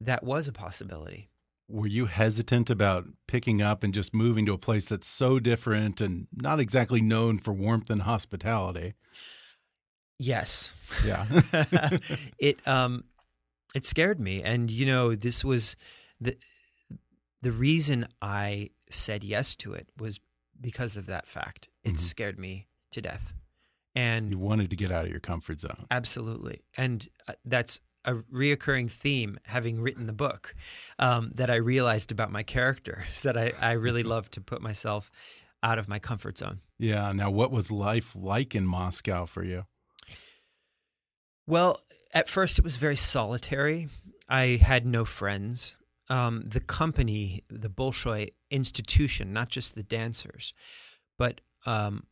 that 0.00 0.22
was 0.22 0.48
a 0.48 0.52
possibility. 0.52 1.30
Were 1.68 1.86
you 1.86 2.06
hesitant 2.06 2.68
about 2.68 3.06
picking 3.28 3.62
up 3.62 3.84
and 3.84 3.94
just 3.94 4.12
moving 4.12 4.44
to 4.46 4.52
a 4.52 4.58
place 4.58 4.88
that's 4.88 5.06
so 5.06 5.38
different 5.38 6.00
and 6.00 6.26
not 6.32 6.58
exactly 6.58 7.00
known 7.00 7.38
for 7.38 7.52
warmth 7.52 7.90
and 7.90 8.02
hospitality? 8.02 8.94
Yes. 10.18 10.72
Yeah. 11.04 11.26
it 12.38 12.66
um 12.66 13.04
it 13.74 13.84
scared 13.84 14.20
me 14.20 14.42
and 14.42 14.70
you 14.70 14.84
know 14.84 15.14
this 15.14 15.44
was 15.44 15.76
the 16.20 16.36
the 17.40 17.52
reason 17.52 18.06
I 18.20 18.70
said 18.90 19.24
yes 19.24 19.56
to 19.56 19.72
it 19.72 19.88
was 19.98 20.20
because 20.60 20.96
of 20.96 21.06
that 21.06 21.26
fact. 21.26 21.68
It 21.84 21.90
mm 21.90 21.94
-hmm. 21.94 22.00
scared 22.00 22.38
me 22.38 22.66
to 22.90 23.00
death. 23.00 23.34
And 23.94 24.30
you 24.30 24.38
wanted 24.38 24.70
to 24.70 24.76
get 24.76 24.92
out 24.92 25.04
of 25.04 25.10
your 25.10 25.20
comfort 25.20 25.60
zone. 25.60 25.86
Absolutely. 25.90 26.62
And 26.76 27.08
uh, 27.26 27.32
that's 27.44 27.80
a 28.04 28.14
reoccurring 28.14 28.90
theme 28.90 29.38
having 29.44 29.80
written 29.80 30.06
the 30.06 30.12
book 30.12 30.54
um, 30.98 31.32
that 31.34 31.50
I 31.50 31.56
realized 31.56 32.12
about 32.12 32.30
my 32.30 32.42
character 32.42 33.04
is 33.10 33.22
that 33.22 33.36
I, 33.36 33.52
I 33.60 33.72
really 33.72 34.02
love 34.04 34.30
to 34.32 34.40
put 34.40 34.62
myself 34.62 35.10
out 35.62 35.78
of 35.78 35.88
my 35.88 35.98
comfort 35.98 36.38
zone. 36.38 36.60
Yeah. 36.78 37.12
Now, 37.12 37.30
what 37.30 37.50
was 37.50 37.70
life 37.70 38.14
like 38.14 38.54
in 38.54 38.64
Moscow 38.66 39.26
for 39.26 39.44
you? 39.44 39.64
Well, 41.46 41.80
at 42.14 42.28
first 42.28 42.58
it 42.58 42.64
was 42.64 42.76
very 42.76 42.96
solitary. 42.96 43.88
I 44.28 44.58
had 44.62 44.86
no 44.86 45.04
friends. 45.04 45.76
Um, 46.08 46.44
the 46.46 46.60
company, 46.60 47.44
the 47.50 47.68
Bolshoi 47.68 48.30
institution, 48.50 49.32
not 49.32 49.48
just 49.48 49.74
the 49.74 49.82
dancers, 49.82 50.54
but 51.18 51.40
um, 51.66 52.04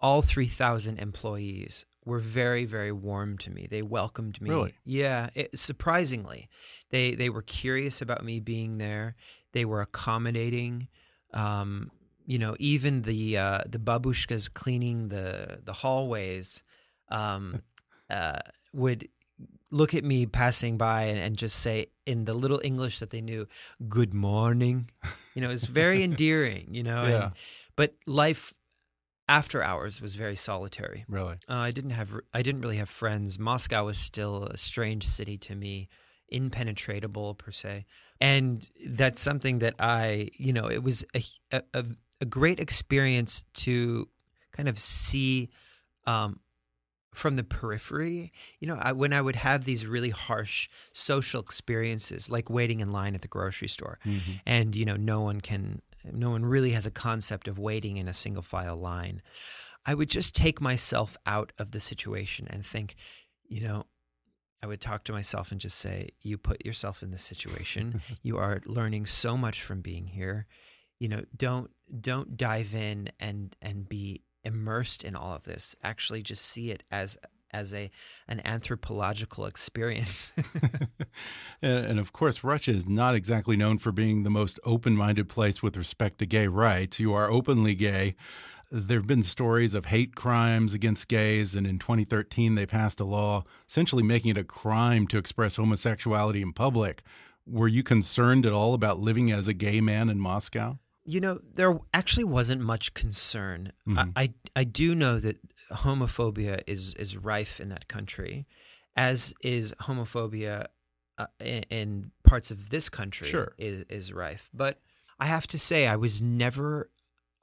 all 0.00 0.22
3,000 0.22 0.98
employees 0.98 1.86
were 2.04 2.18
very, 2.18 2.64
very 2.64 2.92
warm 2.92 3.36
to 3.38 3.50
me. 3.50 3.66
They 3.70 3.82
welcomed 3.82 4.40
me. 4.40 4.50
Really? 4.50 4.74
Yeah, 4.84 5.30
it, 5.34 5.58
surprisingly. 5.58 6.48
They, 6.90 7.14
they 7.14 7.28
were 7.28 7.42
curious 7.42 8.00
about 8.00 8.24
me 8.24 8.40
being 8.40 8.78
there. 8.78 9.14
They 9.52 9.64
were 9.64 9.80
accommodating. 9.80 10.88
Um, 11.34 11.90
you 12.26 12.38
know, 12.38 12.56
even 12.58 13.02
the 13.02 13.38
uh, 13.38 13.62
the 13.66 13.78
babushkas 13.78 14.52
cleaning 14.52 15.08
the 15.08 15.60
the 15.64 15.72
hallways 15.72 16.62
um, 17.10 17.62
uh, 18.10 18.40
would 18.74 19.08
look 19.70 19.94
at 19.94 20.04
me 20.04 20.26
passing 20.26 20.76
by 20.76 21.04
and, 21.04 21.18
and, 21.18 21.36
just 21.36 21.58
say 21.58 21.86
in 22.06 22.24
the 22.24 22.34
little 22.34 22.60
English 22.62 22.98
that 22.98 23.08
they 23.08 23.22
knew, 23.22 23.46
"Good 23.88 24.12
morning." 24.12 24.90
You 25.34 25.40
know, 25.40 25.50
it's 25.50 25.64
very 25.64 26.02
endearing. 26.04 26.68
You 26.74 26.82
know, 26.82 27.06
yeah. 27.06 27.24
And, 27.24 27.32
but 27.76 27.94
life 28.06 28.52
after 29.28 29.62
hours 29.62 30.00
was 30.00 30.14
very 30.14 30.36
solitary. 30.36 31.04
Really, 31.08 31.36
uh, 31.48 31.54
I 31.54 31.70
didn't 31.70 31.90
have 31.90 32.14
I 32.32 32.42
didn't 32.42 32.62
really 32.62 32.78
have 32.78 32.88
friends. 32.88 33.38
Moscow 33.38 33.84
was 33.84 33.98
still 33.98 34.44
a 34.44 34.56
strange 34.56 35.06
city 35.06 35.36
to 35.38 35.54
me, 35.54 35.88
impenetrable 36.28 37.34
per 37.34 37.50
se, 37.50 37.84
and 38.20 38.68
that's 38.86 39.20
something 39.20 39.58
that 39.60 39.74
I 39.78 40.30
you 40.34 40.52
know 40.52 40.68
it 40.68 40.82
was 40.82 41.04
a 41.14 41.22
a, 41.74 41.84
a 42.20 42.24
great 42.24 42.58
experience 42.58 43.44
to 43.54 44.08
kind 44.52 44.68
of 44.68 44.78
see. 44.78 45.50
Um, 46.06 46.40
from 47.14 47.34
the 47.34 47.42
periphery, 47.42 48.32
you 48.60 48.68
know, 48.68 48.78
I, 48.80 48.92
when 48.92 49.12
I 49.12 49.20
would 49.20 49.34
have 49.34 49.64
these 49.64 49.84
really 49.84 50.10
harsh 50.10 50.68
social 50.92 51.40
experiences, 51.40 52.30
like 52.30 52.48
waiting 52.48 52.78
in 52.78 52.92
line 52.92 53.16
at 53.16 53.22
the 53.22 53.28
grocery 53.28 53.66
store, 53.66 53.98
mm-hmm. 54.06 54.32
and 54.46 54.76
you 54.76 54.84
know, 54.84 54.94
no 54.94 55.20
one 55.22 55.40
can 55.40 55.82
no 56.04 56.30
one 56.30 56.44
really 56.44 56.72
has 56.72 56.86
a 56.86 56.90
concept 56.90 57.48
of 57.48 57.58
waiting 57.58 57.96
in 57.96 58.08
a 58.08 58.12
single 58.12 58.42
file 58.42 58.76
line. 58.76 59.22
I 59.84 59.94
would 59.94 60.10
just 60.10 60.34
take 60.34 60.60
myself 60.60 61.16
out 61.26 61.52
of 61.58 61.70
the 61.70 61.80
situation 61.80 62.46
and 62.50 62.64
think, 62.64 62.94
you 63.48 63.62
know, 63.62 63.86
I 64.62 64.66
would 64.66 64.80
talk 64.80 65.04
to 65.04 65.12
myself 65.12 65.52
and 65.52 65.60
just 65.60 65.78
say, 65.78 66.10
"You 66.20 66.36
put 66.36 66.66
yourself 66.66 67.02
in 67.02 67.10
this 67.10 67.22
situation. 67.22 68.02
you 68.22 68.36
are 68.38 68.60
learning 68.66 69.06
so 69.06 69.36
much 69.36 69.62
from 69.62 69.80
being 69.80 70.08
here. 70.08 70.46
You 70.98 71.08
know, 71.08 71.24
don't 71.36 71.70
don't 72.00 72.36
dive 72.36 72.74
in 72.74 73.10
and 73.20 73.54
and 73.62 73.88
be 73.88 74.24
immersed 74.44 75.04
in 75.04 75.14
all 75.14 75.34
of 75.34 75.44
this. 75.44 75.76
Actually, 75.82 76.22
just 76.22 76.44
see 76.44 76.70
it 76.70 76.82
as 76.90 77.16
as 77.50 77.72
a 77.72 77.90
an 78.26 78.40
anthropological 78.44 79.46
experience. 79.46 80.32
and, 81.62 81.86
and, 81.86 81.98
of 81.98 82.12
course, 82.12 82.44
Russia 82.44 82.72
is 82.72 82.86
not 82.86 83.14
exactly 83.14 83.56
known 83.56 83.78
for 83.78 83.92
being 83.92 84.22
the 84.22 84.30
most 84.30 84.60
open-minded 84.64 85.28
place 85.28 85.62
with 85.62 85.76
respect 85.76 86.18
to 86.18 86.26
gay 86.26 86.46
rights. 86.46 87.00
You 87.00 87.12
are 87.14 87.30
openly 87.30 87.74
gay. 87.74 88.16
There 88.70 88.98
have 88.98 89.06
been 89.06 89.22
stories 89.22 89.74
of 89.74 89.86
hate 89.86 90.14
crimes 90.14 90.74
against 90.74 91.08
gays, 91.08 91.54
and 91.54 91.66
in 91.66 91.78
2013 91.78 92.54
they 92.54 92.66
passed 92.66 93.00
a 93.00 93.04
law 93.04 93.44
essentially 93.66 94.02
making 94.02 94.32
it 94.32 94.38
a 94.38 94.44
crime 94.44 95.06
to 95.08 95.18
express 95.18 95.56
homosexuality 95.56 96.42
in 96.42 96.52
public. 96.52 97.02
Were 97.46 97.68
you 97.68 97.82
concerned 97.82 98.44
at 98.44 98.52
all 98.52 98.74
about 98.74 99.00
living 99.00 99.32
as 99.32 99.48
a 99.48 99.54
gay 99.54 99.80
man 99.80 100.10
in 100.10 100.20
Moscow? 100.20 100.78
You 101.06 101.20
know, 101.20 101.40
there 101.54 101.78
actually 101.94 102.24
wasn't 102.24 102.60
much 102.60 102.92
concern. 102.92 103.72
Mm 103.86 103.96
-hmm. 103.96 104.12
I, 104.14 104.22
I, 104.24 104.34
I 104.60 104.64
do 104.64 104.94
know 104.94 105.20
that 105.20 105.36
homophobia 105.70 106.62
is 106.66 106.94
is 106.94 107.16
rife 107.16 107.60
in 107.60 107.68
that 107.70 107.88
country, 107.88 108.46
as 108.96 109.34
is 109.42 109.74
homophobia 109.82 110.66
uh, 111.18 111.26
in, 111.40 111.64
in, 111.70 112.10
parts 112.24 112.50
of 112.50 112.70
this 112.70 112.88
country 112.88 113.28
sure. 113.28 113.54
is 113.58 113.84
is 113.88 114.12
rife. 114.12 114.48
But 114.52 114.80
I 115.20 115.26
have 115.26 115.46
to 115.48 115.58
say, 115.58 115.86
I 115.86 115.96
was 115.96 116.22
never, 116.22 116.90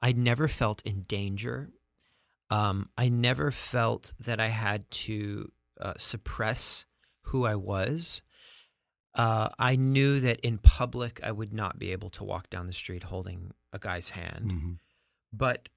I 0.00 0.12
never 0.12 0.48
felt 0.48 0.82
in 0.82 1.02
danger. 1.02 1.70
Um, 2.50 2.88
I 2.96 3.08
never 3.08 3.50
felt 3.50 4.14
that 4.20 4.40
I 4.40 4.48
had 4.48 4.90
to 4.90 5.52
uh, 5.80 5.94
suppress 5.98 6.86
who 7.22 7.44
I 7.44 7.56
was. 7.56 8.22
Uh, 9.14 9.48
I 9.58 9.76
knew 9.76 10.20
that 10.20 10.40
in 10.40 10.58
public 10.58 11.20
I 11.22 11.32
would 11.32 11.52
not 11.52 11.78
be 11.78 11.92
able 11.92 12.10
to 12.10 12.24
walk 12.24 12.50
down 12.50 12.66
the 12.66 12.72
street 12.72 13.04
holding 13.04 13.52
a 13.72 13.78
guy's 13.78 14.10
hand, 14.10 14.50
mm-hmm. 14.52 14.72
but 15.32 15.68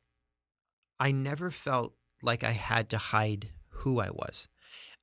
I 1.00 1.12
never 1.12 1.50
felt 1.50 1.94
like 2.21 2.43
I 2.43 2.51
had 2.51 2.89
to 2.89 2.97
hide 2.97 3.49
who 3.69 3.99
I 3.99 4.10
was. 4.10 4.47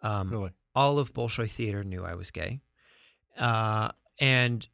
Um, 0.02 0.30
really? 0.30 0.50
All 0.74 0.98
of 0.98 1.14
Bolshoi 1.14 1.50
theater 1.50 1.82
knew 1.82 2.04
I 2.04 2.14
was 2.14 2.30
gay, 2.30 2.60
uh, 3.38 3.90
and 4.18 4.66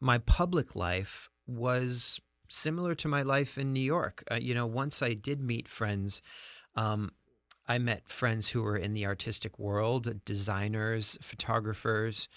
my 0.00 0.18
public 0.18 0.74
life 0.74 1.28
was 1.46 2.20
similar 2.48 2.94
to 2.96 3.08
my 3.08 3.22
life 3.22 3.58
in 3.58 3.72
New 3.72 3.80
York. 3.80 4.24
Uh, 4.30 4.36
you 4.36 4.54
know, 4.54 4.66
once 4.66 5.02
I 5.02 5.14
did 5.14 5.40
meet 5.40 5.68
friends. 5.68 6.22
Um, 6.76 7.12
I 7.70 7.78
met 7.78 8.08
friends 8.08 8.48
who 8.48 8.62
were 8.62 8.76
in 8.76 8.94
the 8.94 9.06
artistic 9.06 9.56
world, 9.56 10.24
designers, 10.24 11.16
photographers, 11.22 12.28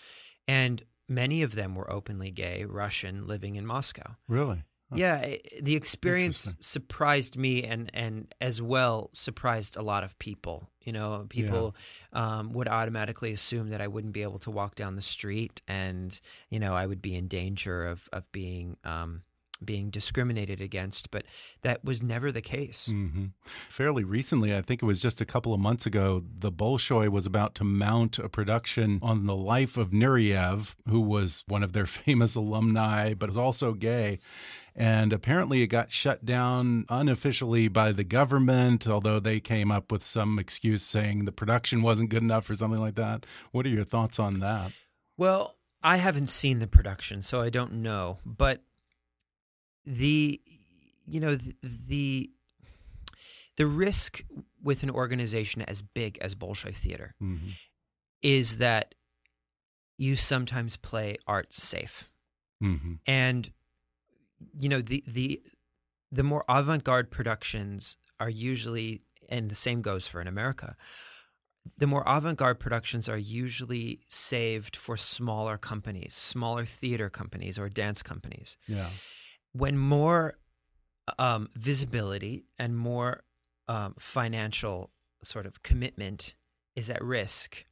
and 0.48 0.84
many 1.10 1.42
of 1.42 1.56
them 1.56 1.74
were 1.74 1.90
openly 1.92 2.30
gay, 2.30 2.66
Russian, 2.66 3.26
living 3.26 3.56
in 3.56 3.66
Moscow. 3.66 4.16
Really? 4.28 4.64
Huh. 4.94 5.00
Yeah, 5.00 5.36
the 5.60 5.76
experience 5.76 6.56
surprised 6.60 7.36
me, 7.36 7.64
and 7.64 7.90
and 7.94 8.34
as 8.40 8.62
well 8.62 9.10
surprised 9.14 9.76
a 9.76 9.82
lot 9.82 10.04
of 10.04 10.18
people. 10.20 10.70
You 10.82 10.94
know, 10.94 11.26
people 11.30 11.76
yeah. 12.14 12.40
um, 12.40 12.54
would 12.54 12.68
automatically 12.68 13.32
assume 13.32 13.70
that 13.70 13.82
I 13.82 13.88
wouldn't 13.88 14.14
be 14.14 14.22
able 14.22 14.40
to 14.40 14.52
walk 14.52 14.76
down 14.76 14.96
the 14.96 15.02
street, 15.02 15.62
and 15.68 16.20
you 16.50 16.60
know, 16.60 16.76
I 16.76 16.86
would 16.86 17.02
be 17.02 17.16
in 17.16 17.28
danger 17.28 17.86
of 17.86 18.08
of 18.14 18.32
being 18.32 18.78
um, 18.84 19.24
being 19.66 19.90
discriminated 19.90 20.62
against, 20.62 21.12
but 21.12 21.26
that 21.62 21.84
was 21.84 22.02
never 22.04 22.32
the 22.32 22.42
case. 22.42 22.90
Mm 22.90 23.12
-hmm. 23.14 23.32
Fairly 23.70 24.04
recently, 24.04 24.56
I 24.56 24.62
think 24.62 24.82
it 24.82 24.86
was 24.86 25.02
just 25.02 25.22
a 25.22 25.26
couple 25.26 25.54
of 25.54 25.60
months 25.60 25.86
ago, 25.86 26.24
the 26.40 26.52
Bolshoi 26.52 27.10
was 27.10 27.26
about 27.26 27.56
to 27.56 27.64
mount 27.64 28.20
a 28.20 28.30
production 28.30 29.00
on 29.02 29.26
the 29.26 29.36
life 29.36 29.78
of 29.82 29.92
Nureyev, 29.92 30.76
who 30.86 31.02
was 31.02 31.44
one 31.48 31.66
of 31.66 31.72
their 31.72 31.86
famous 32.06 32.36
alumni, 32.36 33.14
but 33.14 33.30
is 33.30 33.38
also 33.38 33.74
gay. 33.74 34.20
And 34.76 35.14
apparently, 35.14 35.62
it 35.62 35.68
got 35.68 35.92
shut 35.92 36.26
down 36.26 36.86
unofficially 36.90 37.68
by 37.68 37.92
the 37.92 38.04
government, 38.04 38.88
although 38.88 39.20
they 39.20 39.40
came 39.40 39.72
up 39.72 39.92
with 39.92 40.04
some 40.04 40.40
excuse 40.40 40.84
saying 40.84 41.26
the 41.26 41.32
production 41.32 41.84
wasn't 41.84 42.10
good 42.10 42.24
enough 42.24 42.50
or 42.50 42.56
something 42.56 42.82
like 42.82 42.96
that. 42.96 43.26
What 43.52 43.66
are 43.66 43.70
your 43.70 43.84
thoughts 43.84 44.18
on 44.20 44.40
that? 44.40 44.72
Well, 45.16 45.56
I 45.84 45.98
haven't 45.98 46.30
seen 46.30 46.60
the 46.60 46.68
production, 46.68 47.22
so 47.22 47.42
I 47.42 47.50
don't 47.50 47.74
know. 47.74 48.20
But 48.26 48.64
the 49.86 50.42
you 51.06 51.20
know 51.20 51.36
the, 51.36 51.56
the 51.62 52.32
the 53.58 53.68
risk 53.68 54.24
with 54.62 54.84
an 54.84 54.90
organization 54.90 55.62
as 55.64 55.82
big 55.82 56.18
as 56.20 56.36
Bolshoi 56.36 56.76
Theater 56.76 57.16
mm-hmm. 57.22 57.50
is 58.22 58.58
that 58.58 58.96
you 59.98 60.16
sometimes 60.16 60.78
play 60.78 61.18
art 61.28 61.54
safe, 61.54 62.10
mm-hmm. 62.64 62.94
and 63.06 63.52
you 64.58 64.70
know 64.70 64.82
the 64.82 65.04
the 65.08 65.42
the 66.12 66.24
more 66.24 66.44
avant-garde 66.48 67.12
productions 67.12 67.98
are 68.20 68.30
usually, 68.30 69.02
and 69.30 69.50
the 69.50 69.56
same 69.56 69.82
goes 69.82 70.08
for 70.08 70.22
in 70.22 70.28
America. 70.28 70.76
The 71.78 71.88
more 71.88 72.04
avant-garde 72.06 72.60
productions 72.60 73.08
are 73.08 73.18
usually 73.18 74.02
saved 74.10 74.76
for 74.76 74.98
smaller 74.98 75.58
companies, 75.58 76.14
smaller 76.14 76.66
theater 76.66 77.10
companies 77.10 77.58
or 77.58 77.70
dance 77.70 78.04
companies. 78.04 78.58
Yeah 78.68 78.90
when 79.54 79.78
more 79.78 80.38
um, 81.18 81.50
visibility 81.56 82.46
and 82.58 82.76
more 82.76 83.24
um, 83.68 83.96
financial 83.98 84.92
sort 85.24 85.46
of 85.46 85.64
commitment 85.64 86.36
is 86.76 86.90
at 86.90 87.04
risk, 87.04 87.66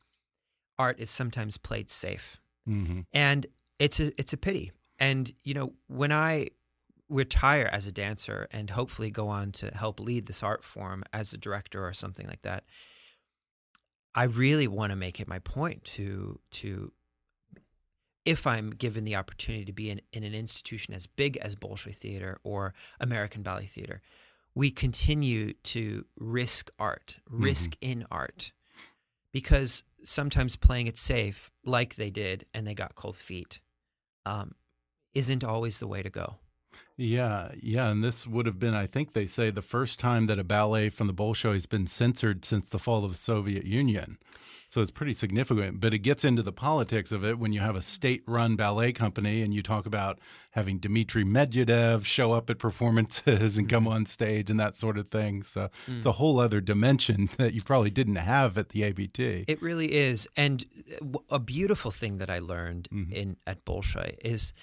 art 0.80 1.00
is 1.00 1.10
sometimes 1.10 1.58
played 1.58 1.90
safe, 1.90 2.40
mm-hmm. 2.68 3.02
and 3.14 3.48
it's 3.80 4.00
a 4.00 4.20
it's 4.20 4.34
a 4.34 4.38
pity. 4.38 4.72
And 5.00 5.34
you 5.44 5.54
know, 5.54 5.74
when 5.88 6.12
I 6.12 6.50
retire 7.10 7.70
as 7.72 7.88
a 7.88 7.92
dancer 7.92 8.48
and 8.52 8.70
hopefully 8.70 9.12
go 9.12 9.28
on 9.28 9.52
to 9.52 9.70
help 9.76 10.00
lead 10.00 10.28
this 10.28 10.44
art 10.44 10.64
form 10.64 11.04
as 11.12 11.34
a 11.34 11.38
director 11.38 11.86
or 11.86 11.94
something 11.94 12.28
like 12.28 12.44
that, 12.44 12.64
I 14.16 14.24
really 14.24 14.68
want 14.68 14.92
to 14.92 14.96
make 14.96 15.20
it 15.20 15.28
my 15.28 15.40
point 15.40 15.84
to 15.86 16.40
to 16.52 16.92
if 18.26 18.46
I'm 18.46 18.72
given 18.72 19.04
the 19.04 19.16
opportunity 19.16 19.66
to 19.66 19.74
be 19.74 19.90
in, 19.90 20.02
in 20.14 20.24
an 20.24 20.34
institution 20.34 20.94
as 20.94 21.08
big 21.08 21.38
as 21.38 21.56
Bolshoi 21.56 21.96
Theater 21.96 22.40
or 22.44 22.74
American 23.00 23.42
Ballet 23.42 23.66
Theater, 23.66 24.02
we 24.54 24.70
continue 24.70 25.54
to 25.64 26.06
risk 26.18 26.72
art, 26.78 27.18
mm-hmm. 27.30 27.44
risk 27.44 27.72
mm-hmm. 27.72 27.92
in 27.92 28.06
art, 28.12 28.52
because 29.32 29.84
sometimes 30.04 30.56
playing 30.56 30.88
it 30.88 30.98
safe, 30.98 31.52
like 31.66 31.96
they 31.96 32.10
did, 32.10 32.46
and 32.54 32.68
they 32.68 32.74
got 32.74 32.96
cold 32.96 33.16
feet, 33.16 33.60
um, 34.26 34.56
isn't 35.14 35.44
always 35.44 35.80
the 35.80 35.88
way 35.88 36.02
to 36.02 36.10
go. 36.10 36.36
Yeah, 36.98 37.52
yeah, 37.60 37.90
and 37.90 38.04
this 38.04 38.28
would 38.28 38.46
have 38.46 38.60
been, 38.60 38.74
I 38.74 38.88
think 38.88 39.14
they 39.14 39.26
say, 39.26 39.50
the 39.50 39.62
first 39.62 40.00
time 40.00 40.28
that 40.28 40.40
a 40.40 40.44
ballet 40.44 40.90
from 40.90 41.08
the 41.08 41.14
Bolshoi 41.14 41.54
has 41.54 41.66
been 41.66 41.88
censored 41.88 42.46
since 42.46 42.70
the 42.70 42.80
fall 42.80 43.04
of 43.04 43.12
the 43.12 43.18
Soviet 43.18 43.66
Union. 43.66 44.18
So 44.72 44.80
it's 44.80 44.90
pretty 44.90 45.14
significant. 45.14 45.82
But 45.82 45.94
it 45.94 46.00
gets 46.00 46.24
into 46.24 46.42
the 46.42 46.54
politics 46.54 47.12
of 47.12 47.26
it 47.26 47.38
when 47.38 47.52
you 47.52 47.60
have 47.60 47.76
a 47.76 47.82
state 47.82 48.24
run 48.26 48.56
ballet 48.56 48.94
company 48.94 49.42
and 49.42 49.54
you 49.54 49.62
talk 49.62 49.86
about 49.86 50.18
having 50.52 50.80
Dmitry 50.80 51.26
Medvedev 51.26 52.06
show 52.06 52.32
up 52.32 52.50
at 52.50 52.58
performances 52.58 53.58
and 53.58 53.68
come 53.68 53.84
mm-hmm. 53.84 53.94
on 53.94 54.06
stage 54.06 54.50
and 54.50 54.58
that 54.62 54.78
sort 54.78 54.98
of 54.98 55.10
thing. 55.10 55.44
So 55.44 55.70
mm. 55.88 55.98
it's 55.98 56.06
a 56.06 56.14
whole 56.14 56.40
other 56.40 56.62
dimension 56.62 57.30
that 57.38 57.54
you 57.54 57.62
probably 57.62 57.90
didn't 57.90 58.16
have 58.16 58.58
at 58.58 58.70
the 58.70 58.84
ABT. 58.84 59.44
It 59.50 59.62
really 59.62 59.92
is. 59.92 60.30
And 60.38 60.66
uh, 61.02 61.20
a 61.30 61.40
beautiful 61.40 61.92
thing 61.92 62.20
that 62.20 62.30
I 62.30 62.40
learned 62.40 62.88
mm 62.92 63.06
-hmm. 63.06 63.14
in 63.14 63.38
at 63.46 63.66
Bolshoi 63.66 64.16
is 64.24 64.54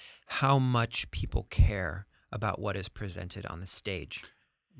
how 0.41 0.59
much 0.59 1.05
people 1.11 1.45
care 1.49 2.07
about 2.31 2.59
what 2.59 2.75
is 2.75 2.89
presented 2.89 3.45
on 3.45 3.59
the 3.59 3.67
stage. 3.67 4.23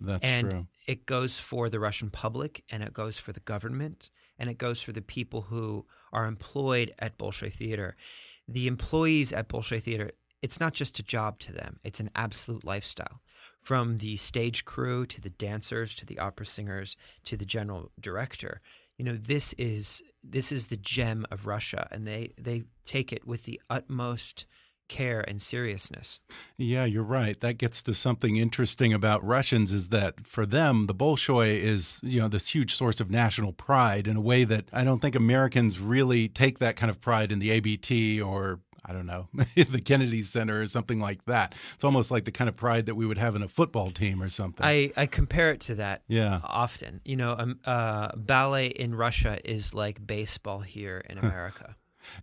That's 0.05 0.23
and 0.23 0.49
true. 0.49 0.67
it 0.87 1.05
goes 1.05 1.39
for 1.39 1.69
the 1.69 1.79
Russian 1.79 2.09
public 2.09 2.63
and 2.71 2.83
it 2.83 2.93
goes 2.93 3.19
for 3.19 3.33
the 3.33 3.41
government 3.43 4.09
and 4.39 4.49
it 4.49 4.57
goes 4.57 4.81
for 4.81 4.91
the 4.91 5.01
people 5.01 5.41
who 5.41 5.85
are 6.11 6.25
employed 6.25 6.93
at 6.97 7.17
Bolshoi 7.17 7.51
Theater. 7.51 7.95
The 8.47 8.67
employees 8.67 9.31
at 9.31 9.49
Bolshoi 9.49 9.83
Theater, 9.83 10.11
it's 10.41 10.59
not 10.59 10.73
just 10.73 10.97
a 10.97 11.03
job 11.03 11.39
to 11.39 11.51
them, 11.51 11.79
it's 11.83 11.99
an 11.99 12.09
absolute 12.15 12.63
lifestyle. 12.63 13.21
From 13.61 13.97
the 13.97 14.15
stage 14.17 14.65
crew 14.65 15.05
to 15.05 15.21
the 15.21 15.29
dancers 15.29 15.93
to 15.95 16.05
the 16.05 16.17
opera 16.17 16.45
singers 16.45 16.95
to 17.25 17.35
the 17.35 17.45
general 17.45 17.91
director. 17.99 18.61
You 18.97 19.05
know, 19.05 19.15
this 19.15 19.53
is 19.53 20.01
this 20.23 20.51
is 20.51 20.67
the 20.67 20.77
gem 20.77 21.25
of 21.29 21.45
Russia 21.45 21.87
and 21.91 22.07
they 22.07 22.33
they 22.37 22.63
take 22.85 23.13
it 23.13 23.27
with 23.27 23.43
the 23.43 23.61
utmost 23.69 24.45
care 24.89 25.21
and 25.21 25.41
seriousness. 25.41 26.19
Yeah, 26.57 26.83
you're 26.83 27.03
right. 27.03 27.39
That 27.39 27.57
gets 27.57 27.81
to 27.83 27.93
something 27.93 28.35
interesting 28.35 28.91
about 28.91 29.23
Russians 29.23 29.71
is 29.71 29.89
that 29.89 30.27
for 30.27 30.45
them, 30.45 30.87
the 30.87 30.95
Bolshoi 30.95 31.57
is, 31.59 32.01
you 32.03 32.19
know, 32.19 32.27
this 32.27 32.49
huge 32.49 32.75
source 32.75 32.99
of 32.99 33.09
national 33.09 33.53
pride 33.53 34.07
in 34.07 34.17
a 34.17 34.21
way 34.21 34.43
that 34.43 34.65
I 34.73 34.83
don't 34.83 34.99
think 34.99 35.15
Americans 35.15 35.79
really 35.79 36.27
take 36.27 36.59
that 36.59 36.75
kind 36.75 36.89
of 36.89 36.99
pride 36.99 37.31
in 37.31 37.39
the 37.39 37.51
ABT 37.51 38.21
or 38.21 38.59
I 38.89 38.93
don't 38.93 39.05
know, 39.05 39.27
the 39.55 39.81
Kennedy 39.81 40.23
Center 40.23 40.61
or 40.61 40.67
something 40.67 40.99
like 40.99 41.23
that. 41.25 41.53
It's 41.75 41.83
almost 41.83 42.09
like 42.09 42.25
the 42.25 42.31
kind 42.31 42.49
of 42.49 42.55
pride 42.55 42.87
that 42.87 42.95
we 42.95 43.05
would 43.05 43.19
have 43.19 43.35
in 43.35 43.43
a 43.43 43.47
football 43.47 43.91
team 43.91 44.21
or 44.21 44.29
something. 44.29 44.65
I, 44.65 44.91
I 44.97 45.05
compare 45.05 45.51
it 45.51 45.61
to 45.61 45.75
that 45.75 46.01
yeah. 46.07 46.39
often. 46.43 47.01
You 47.05 47.17
know, 47.17 47.35
um, 47.37 47.59
uh, 47.65 48.15
ballet 48.15 48.67
in 48.67 48.95
Russia 48.95 49.37
is 49.45 49.75
like 49.75 50.05
baseball 50.05 50.61
here 50.61 51.03
in 51.07 51.19
America. 51.19 51.75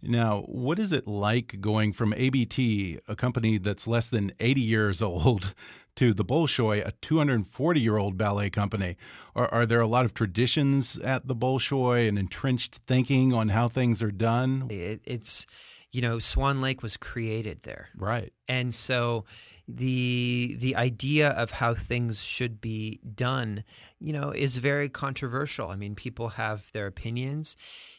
Now, 0.03 0.43
what 0.43 0.79
is 0.79 0.93
it 0.93 1.07
like 1.07 1.61
going 1.61 1.93
from 1.93 2.15
ABT, 2.15 2.99
a 3.09 3.17
company 3.17 3.59
that's 3.59 3.87
less 3.87 4.09
than 4.09 4.33
80 4.41 4.61
years 4.61 5.03
old, 5.03 5.55
to 5.97 6.13
the 6.13 6.25
Bolshoi, 6.25 6.87
a 6.87 6.93
240 7.01 7.81
year 7.81 7.97
old 7.97 8.17
ballet 8.19 8.51
company? 8.51 8.97
Are, 9.35 9.53
are, 9.53 9.67
there 9.67 9.81
a 9.81 9.87
lot 9.87 10.05
of 10.05 10.15
traditions 10.15 10.99
at 10.99 11.27
the 11.27 11.35
Bolshoi 11.35 12.09
and 12.09 12.19
entrenched 12.19 12.81
thinking 12.87 13.33
on 13.33 13.49
how 13.49 13.69
things 13.69 14.03
are 14.03 14.11
done? 14.11 14.67
It, 14.71 15.01
it's, 15.05 15.47
you 15.93 16.03
know, 16.03 16.19
Swan 16.19 16.61
Lake 16.61 16.83
was 16.83 16.97
created 16.97 17.63
there. 17.63 17.89
Right. 17.97 18.33
And 18.49 18.75
so 18.75 19.25
the 19.69 20.57
the 20.61 20.77
idea 20.77 21.31
of 21.31 21.51
how 21.53 21.75
things 21.75 22.23
should 22.23 22.61
be 22.61 23.01
done, 23.15 23.65
you 23.99 24.13
know, 24.13 24.31
is 24.31 24.59
very 24.59 24.89
controversial. 24.89 25.71
I 25.71 25.77
mean, 25.77 25.95
people 25.95 26.29
have 26.31 26.71
their 26.73 26.87
opinions 26.87 27.57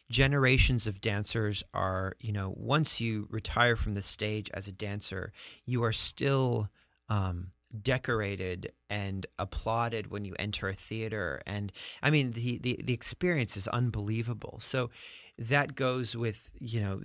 generations 0.10 0.88
of 0.88 1.02
dancers 1.02 1.63
are, 1.74 2.13
you 2.20 2.32
know, 2.32 2.54
once 2.56 3.02
you 3.02 3.28
retire 3.30 3.76
from 3.76 3.93
the 3.93 4.02
stage 4.02 4.50
as 4.54 4.67
a 4.67 4.72
dancer, 4.72 5.32
you 5.65 5.84
are 5.84 5.91
still 5.91 6.70
um, 7.10 7.52
decorated 7.82 8.72
and 8.89 9.26
applauded 9.38 10.10
when 10.10 10.24
you 10.24 10.34
enter 10.39 10.70
a 10.70 10.74
theater. 10.74 11.41
And 11.46 11.72
I 12.02 12.10
mean, 12.10 12.32
the, 12.32 12.58
the, 12.58 12.80
the 12.84 12.93
experience 12.93 13.58
is 13.58 13.67
unbelievable. 13.67 14.60
So 14.62 14.89
that 15.38 15.76
goes 15.76 16.15
with, 16.15 16.52
you 16.60 16.80
know, 16.80 17.02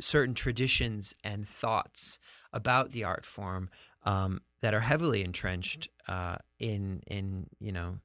certain 0.00 0.34
traditions 0.34 1.14
and 1.22 1.46
thoughts 1.46 2.18
about 2.52 2.90
the 2.90 3.04
art 3.04 3.24
form 3.24 3.70
um, 4.04 4.40
that 4.60 4.74
are 4.74 4.80
heavily 4.80 5.22
entrenched 5.22 5.88
uh, 6.08 6.36
in, 6.58 7.02
in, 7.06 7.46
you 7.60 7.70
know, 7.70 7.98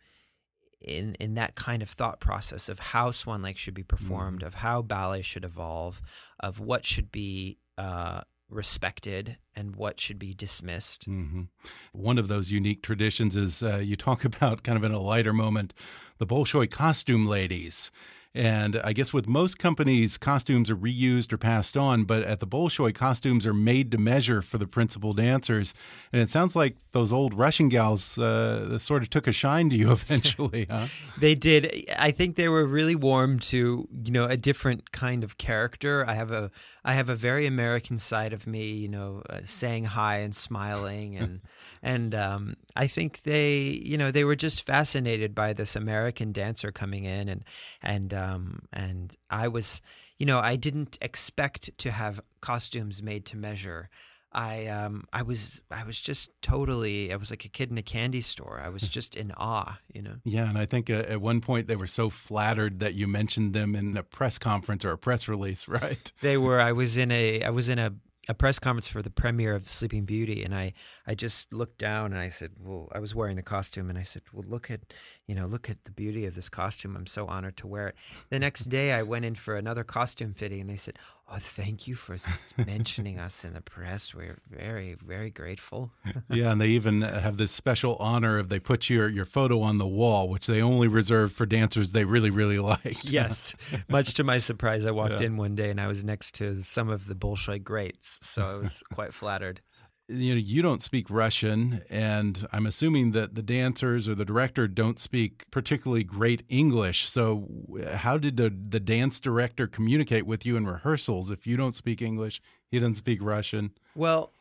in 0.81 1.15
in 1.15 1.35
that 1.35 1.55
kind 1.55 1.81
of 1.81 1.89
thought 1.89 2.19
process 2.19 2.69
of 2.69 2.79
how 2.79 3.11
Swan 3.11 3.41
Lake 3.41 3.57
should 3.57 3.73
be 3.73 3.83
performed, 3.83 4.39
mm-hmm. 4.39 4.47
of 4.47 4.55
how 4.55 4.81
ballet 4.81 5.21
should 5.21 5.43
evolve, 5.43 6.01
of 6.39 6.59
what 6.59 6.85
should 6.85 7.11
be 7.11 7.57
uh, 7.77 8.21
respected 8.49 9.37
and 9.55 9.75
what 9.75 9.99
should 9.99 10.19
be 10.19 10.33
dismissed. 10.33 11.07
Mm-hmm. 11.09 11.43
One 11.91 12.17
of 12.17 12.27
those 12.27 12.51
unique 12.51 12.81
traditions 12.81 13.35
is 13.35 13.61
uh, 13.63 13.77
you 13.77 13.95
talk 13.95 14.23
about 14.31 14.63
kind 14.63 14.77
of 14.77 14.83
in 14.83 14.91
a 14.91 14.99
lighter 14.99 15.33
moment 15.33 15.73
the 16.17 16.27
Bolshoi 16.27 16.69
costume 16.69 17.27
ladies. 17.27 17.91
And 18.37 18.79
I 18.83 18.93
guess 18.93 19.11
with 19.11 19.27
most 19.27 19.57
companies, 19.57 20.15
costumes 20.15 20.69
are 20.69 20.75
reused 20.75 21.33
or 21.33 21.39
passed 21.39 21.75
on, 21.75 22.03
but 22.03 22.21
at 22.21 22.39
the 22.39 22.45
Bolshoi, 22.45 22.93
costumes 22.93 23.47
are 23.47 23.53
made 23.53 23.91
to 23.93 23.97
measure 23.97 24.43
for 24.43 24.59
the 24.59 24.67
principal 24.67 25.15
dancers. 25.15 25.73
And 26.13 26.21
it 26.21 26.29
sounds 26.29 26.55
like 26.55 26.77
those 26.91 27.11
old 27.11 27.33
Russian 27.33 27.67
gals 27.67 28.15
uh, 28.19 28.77
sort 28.77 29.01
of 29.01 29.09
took 29.09 29.25
a 29.25 29.31
shine 29.31 29.71
to 29.71 29.75
you 29.75 29.91
eventually, 29.99 30.67
huh? 30.69 30.85
they 31.19 31.33
did. 31.33 31.85
I 31.97 32.11
think 32.11 32.35
they 32.35 32.47
were 32.47 32.65
really 32.65 32.95
warm 32.95 33.39
to 33.39 33.87
you 34.05 34.11
know 34.11 34.25
a 34.25 34.37
different 34.37 34.91
kind 34.91 35.23
of 35.23 35.39
character. 35.39 36.05
I 36.07 36.13
have 36.13 36.31
a 36.31 36.51
I 36.87 36.93
have 36.93 37.09
a 37.09 37.15
very 37.15 37.45
American 37.45 37.97
side 37.97 38.33
of 38.33 38.47
me, 38.47 38.71
you 38.71 38.87
know, 38.87 39.21
uh, 39.29 39.41
saying 39.43 39.83
hi 39.83 40.19
and 40.19 40.33
smiling, 40.33 41.17
and 41.17 41.41
and 41.83 42.15
um, 42.15 42.55
I 42.75 42.87
think 42.87 43.23
they 43.23 43.59
you 43.59 43.97
know 43.97 44.09
they 44.09 44.23
were 44.23 44.37
just 44.37 44.65
fascinated 44.65 45.35
by 45.35 45.53
this 45.53 45.75
American 45.75 46.31
dancer 46.31 46.71
coming 46.71 47.03
in, 47.03 47.29
and 47.29 47.43
and 47.83 48.13
um, 48.27 48.59
and 48.73 49.15
I 49.29 49.47
was, 49.47 49.81
you 50.17 50.25
know, 50.25 50.39
I 50.39 50.55
didn't 50.55 50.97
expect 51.01 51.77
to 51.79 51.91
have 51.91 52.21
costumes 52.41 53.01
made 53.01 53.25
to 53.27 53.37
measure. 53.37 53.89
I 54.31 54.67
um 54.67 55.05
I 55.13 55.23
was 55.23 55.61
I 55.71 55.83
was 55.83 55.99
just 55.99 56.29
totally 56.41 57.13
I 57.13 57.15
was 57.15 57.29
like 57.29 57.45
a 57.45 57.49
kid 57.49 57.71
in 57.71 57.77
a 57.77 57.81
candy 57.81 58.21
store. 58.21 58.61
I 58.63 58.69
was 58.69 58.87
just 58.97 59.15
in 59.15 59.31
awe, 59.37 59.79
you 59.93 60.01
know. 60.01 60.15
Yeah, 60.23 60.49
and 60.49 60.57
I 60.57 60.65
think 60.65 60.89
uh, 60.89 61.05
at 61.07 61.21
one 61.21 61.41
point 61.41 61.67
they 61.67 61.75
were 61.75 61.87
so 61.87 62.09
flattered 62.09 62.79
that 62.79 62.93
you 62.93 63.07
mentioned 63.07 63.53
them 63.53 63.75
in 63.75 63.95
a 63.97 64.03
press 64.03 64.37
conference 64.37 64.83
or 64.83 64.91
a 64.91 64.97
press 64.97 65.27
release, 65.27 65.67
right? 65.67 66.11
They 66.21 66.37
were. 66.37 66.59
I 66.59 66.73
was 66.73 66.97
in 66.97 67.11
a 67.11 67.41
I 67.41 67.49
was 67.49 67.69
in 67.69 67.79
a 67.79 67.93
a 68.27 68.33
press 68.33 68.59
conference 68.59 68.87
for 68.87 69.01
the 69.01 69.09
premiere 69.09 69.55
of 69.55 69.71
Sleeping 69.71 70.05
Beauty, 70.05 70.43
and 70.43 70.53
I, 70.53 70.73
I 71.05 71.15
just 71.15 71.53
looked 71.53 71.77
down 71.77 72.11
and 72.11 72.21
I 72.21 72.29
said, 72.29 72.51
"Well, 72.59 72.89
I 72.93 72.99
was 72.99 73.15
wearing 73.15 73.37
the 73.37 73.41
costume," 73.41 73.89
and 73.89 73.97
I 73.97 74.03
said, 74.03 74.23
"Well, 74.33 74.45
look 74.47 74.69
at, 74.69 74.81
you 75.27 75.35
know, 75.35 75.45
look 75.45 75.69
at 75.69 75.85
the 75.85 75.91
beauty 75.91 76.25
of 76.25 76.35
this 76.35 76.49
costume. 76.49 76.95
I'm 76.95 77.07
so 77.07 77.27
honored 77.27 77.57
to 77.57 77.67
wear 77.67 77.87
it." 77.89 77.95
The 78.29 78.39
next 78.39 78.65
day, 78.65 78.91
I 78.91 79.03
went 79.03 79.25
in 79.25 79.35
for 79.35 79.55
another 79.55 79.83
costume 79.83 80.33
fitting, 80.33 80.61
and 80.61 80.69
they 80.69 80.77
said, 80.77 80.99
"Oh, 81.29 81.39
thank 81.39 81.87
you 81.87 81.95
for 81.95 82.17
mentioning 82.65 83.19
us 83.19 83.43
in 83.43 83.53
the 83.53 83.61
press. 83.61 84.13
We're 84.13 84.39
very, 84.49 84.93
very 84.93 85.29
grateful." 85.29 85.91
yeah, 86.29 86.51
and 86.51 86.61
they 86.61 86.67
even 86.67 87.01
have 87.01 87.37
this 87.37 87.51
special 87.51 87.95
honor 87.99 88.39
of 88.39 88.49
they 88.49 88.59
put 88.59 88.89
your 88.89 89.09
your 89.09 89.25
photo 89.25 89.61
on 89.61 89.77
the 89.77 89.87
wall, 89.87 90.29
which 90.29 90.47
they 90.47 90.61
only 90.61 90.87
reserve 90.87 91.31
for 91.33 91.45
dancers 91.45 91.91
they 91.91 92.05
really, 92.05 92.29
really 92.29 92.59
like. 92.59 93.11
yes, 93.11 93.55
much 93.87 94.13
to 94.15 94.23
my 94.23 94.37
surprise, 94.37 94.85
I 94.85 94.91
walked 94.91 95.21
yeah. 95.21 95.27
in 95.27 95.37
one 95.37 95.55
day 95.55 95.69
and 95.69 95.81
I 95.81 95.87
was 95.87 96.03
next 96.03 96.35
to 96.35 96.61
some 96.63 96.89
of 96.89 97.07
the 97.07 97.15
Bolshoi 97.15 97.63
greats 97.63 98.19
so 98.21 98.49
I 98.49 98.55
was 98.55 98.83
quite 98.93 99.13
flattered. 99.13 99.61
You 100.09 100.35
know, 100.35 100.39
you 100.39 100.61
don't 100.61 100.81
speak 100.81 101.09
Russian, 101.09 101.81
and 101.89 102.47
I'm 102.53 102.65
assuming 102.65 103.11
that 103.11 103.35
the 103.35 103.41
dancers 103.41 104.07
or 104.07 104.15
the 104.15 104.23
director 104.23 104.67
don't 104.67 104.99
speak 104.99 105.43
particularly 105.51 106.05
great 106.05 106.43
English. 106.47 107.09
So, 107.09 107.49
how 107.93 108.17
did 108.17 108.37
the, 108.37 108.49
the 108.49 108.79
dance 108.79 109.19
director 109.19 109.67
communicate 109.67 110.25
with 110.25 110.45
you 110.45 110.55
in 110.55 110.65
rehearsals 110.65 111.29
if 111.29 111.45
you 111.45 111.57
don't 111.57 111.73
speak 111.73 112.01
English? 112.01 112.41
He 112.71 112.79
doesn't 112.79 112.95
speak 112.95 113.19
Russian. 113.21 113.71
Well, 113.95 114.31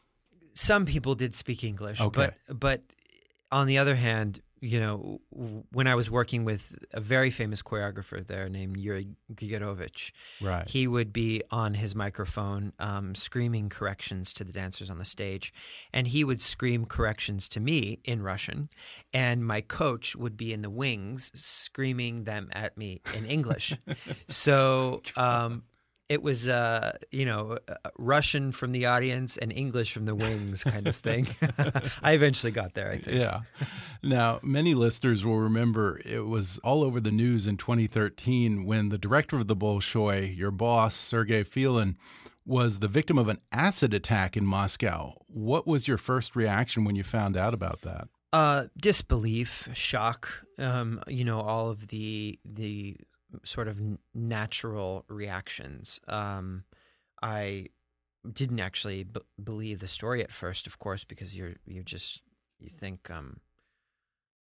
some 0.55 0.87
people 0.87 1.17
did 1.17 1.35
speak 1.35 1.65
English, 1.65 2.01
okay. 2.01 2.31
but 2.49 2.61
but 2.61 2.83
on 3.51 3.67
the 3.67 3.79
other 3.79 3.97
hand, 3.97 4.41
you 4.67 4.81
know, 4.81 5.21
when 5.31 5.87
I 5.87 5.95
was 5.95 6.11
working 6.11 6.45
with 6.45 6.77
a 6.93 7.01
very 7.01 7.31
famous 7.31 7.63
choreographer 7.63 8.27
there 8.27 8.49
named 8.49 8.77
Yuri 8.77 9.07
Grigorovich, 9.33 10.11
right. 10.41 10.69
he 10.69 10.89
would 10.89 11.13
be 11.13 11.43
on 11.51 11.75
his 11.75 11.95
microphone 11.95 12.73
um, 12.81 13.15
screaming 13.15 13.69
corrections 13.69 14.35
to 14.35 14.45
the 14.45 14.53
dancers 14.53 14.91
on 14.91 14.99
the 14.99 15.05
stage. 15.05 15.55
And 15.93 16.09
he 16.09 16.25
would 16.25 16.41
scream 16.41 16.85
corrections 16.85 17.49
to 17.51 17.61
me 17.61 18.01
in 18.05 18.23
Russian. 18.23 18.69
And 19.13 19.47
my 19.47 19.61
coach 19.61 20.17
would 20.17 20.37
be 20.37 20.53
in 20.53 20.63
the 20.63 20.71
wings 20.71 21.31
screaming 21.35 22.25
them 22.25 22.49
at 22.53 22.77
me 22.77 23.01
in 23.17 23.25
English. 23.25 23.73
so 24.29 25.01
um, 25.17 25.63
it 26.09 26.23
was 26.23 26.49
uh, 26.49 26.97
you 27.11 27.25
know 27.25 27.59
uh, 27.69 27.75
Russian 27.99 28.53
from 28.53 28.73
the 28.73 28.87
audience 28.87 29.37
and 29.37 29.53
English 29.53 29.93
from 29.93 30.05
the 30.05 30.15
wings 30.15 30.65
kind 30.65 30.87
of 30.87 30.97
thing. 30.97 31.27
I 32.03 32.13
eventually 32.13 32.53
got 32.53 32.75
there, 32.75 32.91
I 32.91 32.99
think. 32.99 33.17
Yeah. 33.17 33.41
Now, 34.03 34.41
many 34.43 34.75
listeners 34.75 35.25
will 35.25 35.39
remember 35.39 36.01
it 36.05 36.27
was 36.27 36.59
all 36.59 36.85
over 36.85 37.01
the 37.01 37.11
news 37.11 37.47
in 37.47 37.57
2013 37.57 38.65
when 38.65 38.89
the 38.91 38.99
director 38.99 39.37
of 39.37 39.47
the 39.47 39.57
Bolshoi, 39.57 40.37
your 40.37 40.51
boss 40.51 40.95
Sergei 40.95 41.43
Filin, 41.43 41.97
was 42.45 42.79
the 42.79 42.89
victim 42.89 43.19
of 43.19 43.29
an 43.29 43.41
acid 43.51 43.93
attack 43.93 44.37
in 44.37 44.47
Moscow. 44.47 45.15
What 45.27 45.67
was 45.67 45.89
your 45.89 45.99
first 45.99 46.37
reaction 46.37 46.85
when 46.85 46.95
you 46.95 47.03
found 47.03 47.37
out 47.37 47.55
about 47.55 47.83
that? 47.83 48.09
Uh, 48.33 48.67
disbelief, 48.77 49.69
shock. 49.73 50.45
Um, 50.59 51.03
you 51.09 51.25
know, 51.25 51.41
all 51.41 51.71
of 51.71 51.89
the 51.89 52.39
the 52.45 52.97
sort 53.45 53.69
of 53.69 53.81
natural 54.15 55.05
reactions. 55.09 56.01
Um, 56.09 56.65
I 57.23 57.69
didn't 58.33 58.61
actually 58.61 59.05
b- 59.05 59.21
believe 59.43 59.81
the 59.81 59.87
story 59.87 60.23
at 60.23 60.33
first, 60.33 60.67
of 60.67 60.79
course, 60.79 61.05
because 61.05 61.37
you're 61.37 61.55
you 61.67 61.83
just 61.83 62.23
you 62.59 62.71
think 62.71 63.11
um, 63.11 63.41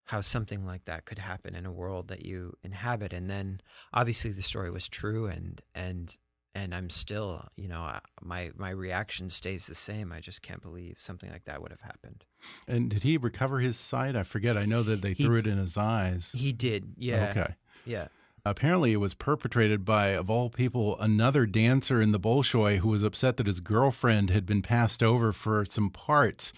how 0.05 0.21
something 0.21 0.65
like 0.65 0.85
that 0.85 1.05
could 1.05 1.19
happen 1.19 1.55
in 1.55 1.65
a 1.65 1.71
world 1.71 2.07
that 2.07 2.25
you 2.25 2.53
inhabit, 2.63 3.13
and 3.13 3.29
then 3.29 3.61
obviously 3.93 4.31
the 4.31 4.41
story 4.41 4.71
was 4.71 4.87
true, 4.87 5.25
and 5.25 5.61
and 5.75 6.15
and 6.55 6.73
I'm 6.73 6.89
still, 6.89 7.45
you 7.55 7.67
know, 7.67 7.99
my 8.21 8.51
my 8.55 8.71
reaction 8.71 9.29
stays 9.29 9.67
the 9.67 9.75
same. 9.75 10.11
I 10.11 10.19
just 10.19 10.41
can't 10.41 10.61
believe 10.61 10.95
something 10.99 11.29
like 11.29 11.45
that 11.45 11.61
would 11.61 11.71
have 11.71 11.81
happened. 11.81 12.25
And 12.67 12.89
did 12.89 13.03
he 13.03 13.17
recover 13.17 13.59
his 13.59 13.77
sight? 13.77 14.15
I 14.15 14.23
forget. 14.23 14.57
I 14.57 14.65
know 14.65 14.81
that 14.83 15.01
they 15.01 15.13
he, 15.13 15.23
threw 15.23 15.37
it 15.37 15.47
in 15.47 15.57
his 15.57 15.77
eyes. 15.77 16.33
He 16.35 16.53
did. 16.53 16.95
Yeah. 16.97 17.29
Okay. 17.29 17.55
Yeah. 17.85 18.07
Apparently, 18.49 18.93
it 18.93 18.97
was 18.97 19.13
perpetrated 19.13 19.85
by, 19.85 20.09
of 20.09 20.29
all 20.29 20.49
people, 20.49 20.99
another 20.99 21.45
dancer 21.45 22.01
in 22.01 22.11
the 22.11 22.19
Bolshoi 22.19 22.77
who 22.77 22.89
was 22.89 23.03
upset 23.03 23.37
that 23.37 23.47
his 23.47 23.59
girlfriend 23.59 24.29
had 24.29 24.45
been 24.45 24.61
passed 24.61 25.03
over 25.03 25.33
for 25.33 25.65
some 25.65 25.89
parts. 25.89 26.53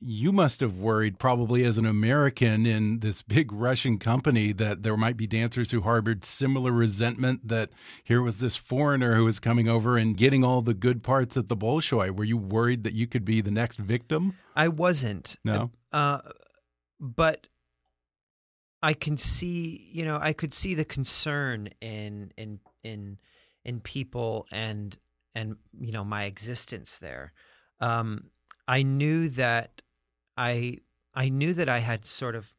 You 0.00 0.30
must 0.30 0.60
have 0.60 0.76
worried, 0.76 1.18
probably 1.18 1.64
as 1.64 1.76
an 1.76 1.86
American 1.86 2.64
in 2.64 3.00
this 3.00 3.22
big 3.36 3.52
Russian 3.52 3.98
company, 3.98 4.52
that 4.52 4.82
there 4.82 4.96
might 4.96 5.16
be 5.16 5.26
dancers 5.26 5.70
who 5.70 5.80
harbored 5.80 6.24
similar 6.24 6.72
resentment. 6.72 7.48
That 7.48 7.70
here 8.04 8.22
was 8.22 8.40
this 8.40 8.56
foreigner 8.56 9.16
who 9.16 9.24
was 9.24 9.40
coming 9.40 9.68
over 9.68 9.96
and 9.96 10.16
getting 10.16 10.44
all 10.44 10.62
the 10.62 10.74
good 10.74 11.02
parts 11.02 11.36
at 11.36 11.48
the 11.48 11.56
Bolshoi. 11.56 12.14
Were 12.14 12.24
you 12.24 12.36
worried 12.36 12.84
that 12.84 12.94
you 12.94 13.06
could 13.06 13.24
be 13.24 13.40
the 13.40 13.50
next 13.50 13.78
victim? 13.78 14.34
I 14.54 14.68
wasn't. 14.68 15.36
No. 15.44 15.70
Uh, 15.92 16.20
but 17.00 17.48
I 18.82 18.94
can 18.94 19.16
see, 19.18 19.88
you 19.92 20.04
know, 20.04 20.18
I 20.20 20.32
could 20.32 20.54
see 20.54 20.74
the 20.74 20.84
concern 20.84 21.68
in 21.80 22.32
in 22.36 22.60
in 22.82 23.18
in 23.64 23.80
people 23.80 24.46
and 24.50 24.96
and 25.34 25.56
you 25.78 25.92
know 25.92 26.04
my 26.04 26.24
existence 26.24 26.98
there. 26.98 27.32
Um, 27.80 28.30
I 28.66 28.82
knew 28.82 29.28
that 29.30 29.82
I 30.36 30.78
I 31.14 31.28
knew 31.28 31.52
that 31.54 31.68
I 31.68 31.78
had 31.80 32.04
sort 32.06 32.34
of 32.36 32.54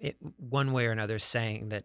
it, 0.00 0.16
one 0.36 0.72
way 0.72 0.86
or 0.86 0.90
another 0.92 1.18
saying 1.18 1.68
that 1.68 1.84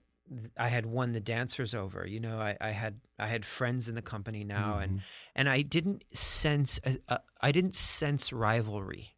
I 0.57 0.69
had 0.69 0.85
won 0.85 1.11
the 1.13 1.19
dancers 1.19 1.75
over. 1.75 2.07
You 2.07 2.19
know, 2.19 2.39
I, 2.39 2.57
I 2.61 2.69
had 2.71 3.01
I 3.19 3.27
had 3.27 3.45
friends 3.45 3.87
in 3.89 3.95
the 3.95 4.01
company 4.01 4.43
now, 4.43 4.73
Mm-hmm. 4.73 4.83
and 4.83 5.01
and 5.35 5.49
I 5.49 5.61
didn't 5.61 6.03
sense 6.11 6.79
a, 6.85 6.97
a, 7.07 7.19
I 7.41 7.51
didn't 7.51 7.75
sense 7.75 8.33
rivalry, 8.33 9.15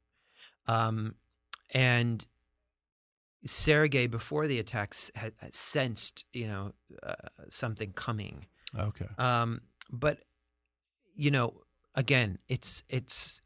um, 0.67 1.15
and 1.71 2.25
Sergey 3.45 4.07
before 4.07 4.47
the 4.47 4.59
attacks 4.59 5.11
had, 5.15 5.33
sensed 5.51 6.25
you 6.33 6.47
know 6.47 6.73
uh, 7.03 7.13
something 7.49 7.91
coming, 7.93 8.45
Okay. 8.77 9.07
um, 9.17 9.61
but 9.91 10.19
you 11.15 11.31
know 11.31 11.61
again 11.93 12.39
it's 12.49 12.83
it's 12.89 13.41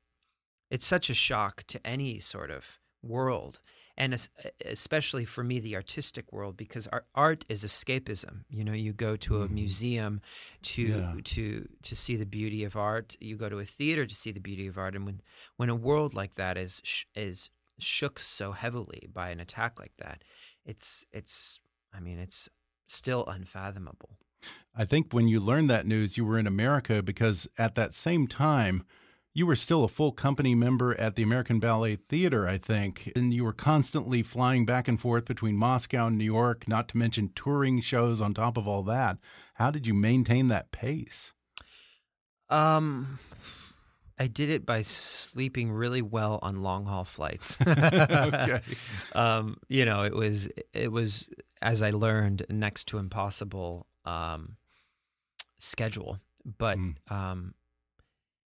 it's 0.72 0.86
such 0.86 1.10
a 1.10 1.14
shock 1.14 1.64
to 1.68 1.86
any 1.86 2.20
sort 2.20 2.50
of 2.52 2.80
world 3.04 3.60
and 3.98 4.14
es- 4.14 4.30
especially 4.66 5.26
for 5.26 5.44
me 5.44 5.60
the 5.60 5.76
artistic 5.76 6.32
world 6.34 6.56
because 6.58 6.88
art 7.14 7.46
is 7.50 7.64
escapism 7.64 8.44
you 8.50 8.64
know 8.64 8.74
you 8.74 8.92
go 8.94 9.16
to 9.16 9.42
a 9.44 9.48
Mhm. 9.48 9.52
museum 9.52 10.22
to 10.64 10.82
Yeah. 10.82 11.16
to 11.24 11.68
to 11.84 11.96
see 11.96 12.16
the 12.16 12.26
beauty 12.26 12.64
of 12.64 12.76
art 12.76 13.16
you 13.20 13.36
go 13.38 13.50
to 13.50 13.60
a 13.60 13.66
theater 13.66 14.06
to 14.06 14.16
see 14.16 14.32
the 14.32 14.40
beauty 14.40 14.68
of 14.68 14.78
art 14.78 14.96
and 14.96 15.06
when 15.06 15.22
when 15.58 15.70
a 15.70 15.76
world 15.76 16.14
like 16.14 16.36
that 16.36 16.58
is 16.58 16.82
sh- 16.84 17.06
is 17.16 17.50
shook 17.84 18.20
so 18.20 18.52
heavily 18.52 19.08
by 19.12 19.30
an 19.30 19.40
attack 19.40 19.80
like 19.80 19.94
that 19.98 20.24
it's 20.66 21.06
it's 21.12 21.60
i 21.94 22.00
mean 22.00 22.20
it's 22.20 22.50
still 22.88 23.26
unfathomable 23.28 24.18
I 24.76 24.86
think 24.86 25.12
when 25.12 25.28
you 25.28 25.40
learned 25.40 25.70
that 25.70 25.86
news, 25.86 26.16
you 26.16 26.24
were 26.24 26.40
in 26.40 26.48
America 26.48 27.04
because 27.04 27.48
at 27.58 27.76
that 27.76 27.94
same 27.94 28.28
time, 28.28 28.86
you 29.34 29.46
were 29.46 29.56
still 29.56 29.84
a 29.84 29.90
full 29.90 30.12
company 30.12 30.56
member 30.56 31.00
at 31.00 31.16
the 31.16 31.24
American 31.24 31.60
Ballet 31.60 31.98
Theater, 31.98 32.48
I 32.48 32.58
think, 32.58 33.12
and 33.16 33.34
you 33.34 33.44
were 33.44 33.54
constantly 33.54 34.24
flying 34.24 34.66
back 34.66 34.88
and 34.88 35.00
forth 35.00 35.26
between 35.26 35.56
Moscow 35.56 36.08
and 36.08 36.18
New 36.18 36.26
York, 36.26 36.68
not 36.68 36.88
to 36.90 36.98
mention 36.98 37.32
touring 37.36 37.80
shows 37.82 38.22
on 38.22 38.34
top 38.34 38.58
of 38.58 38.68
all 38.68 38.84
that. 38.84 39.18
How 39.56 39.70
did 39.72 39.86
you 39.86 39.94
maintain 39.94 40.48
that 40.48 40.72
pace? 40.72 41.34
Um, 42.50 43.20
I 44.20 44.28
did 44.28 44.50
it 44.50 44.66
by 44.66 44.82
sleeping 44.82 45.72
really 45.72 46.02
well 46.02 46.40
on 46.42 46.62
long 46.62 46.86
haul 46.86 47.06
flights. 47.06 47.56
Okay. 47.66 48.62
Um, 49.14 49.58
you 49.70 49.86
know, 49.86 50.04
it 50.04 50.14
was 50.14 50.50
it 50.74 50.92
was 50.92 51.30
as 51.62 51.82
I 51.82 51.92
learned 51.92 52.46
next 52.50 52.86
to 52.90 52.98
impossible 52.98 53.88
um 54.06 54.58
schedule, 55.60 56.20
but 56.58 56.78
Mm. 56.78 56.96
um 57.10 57.54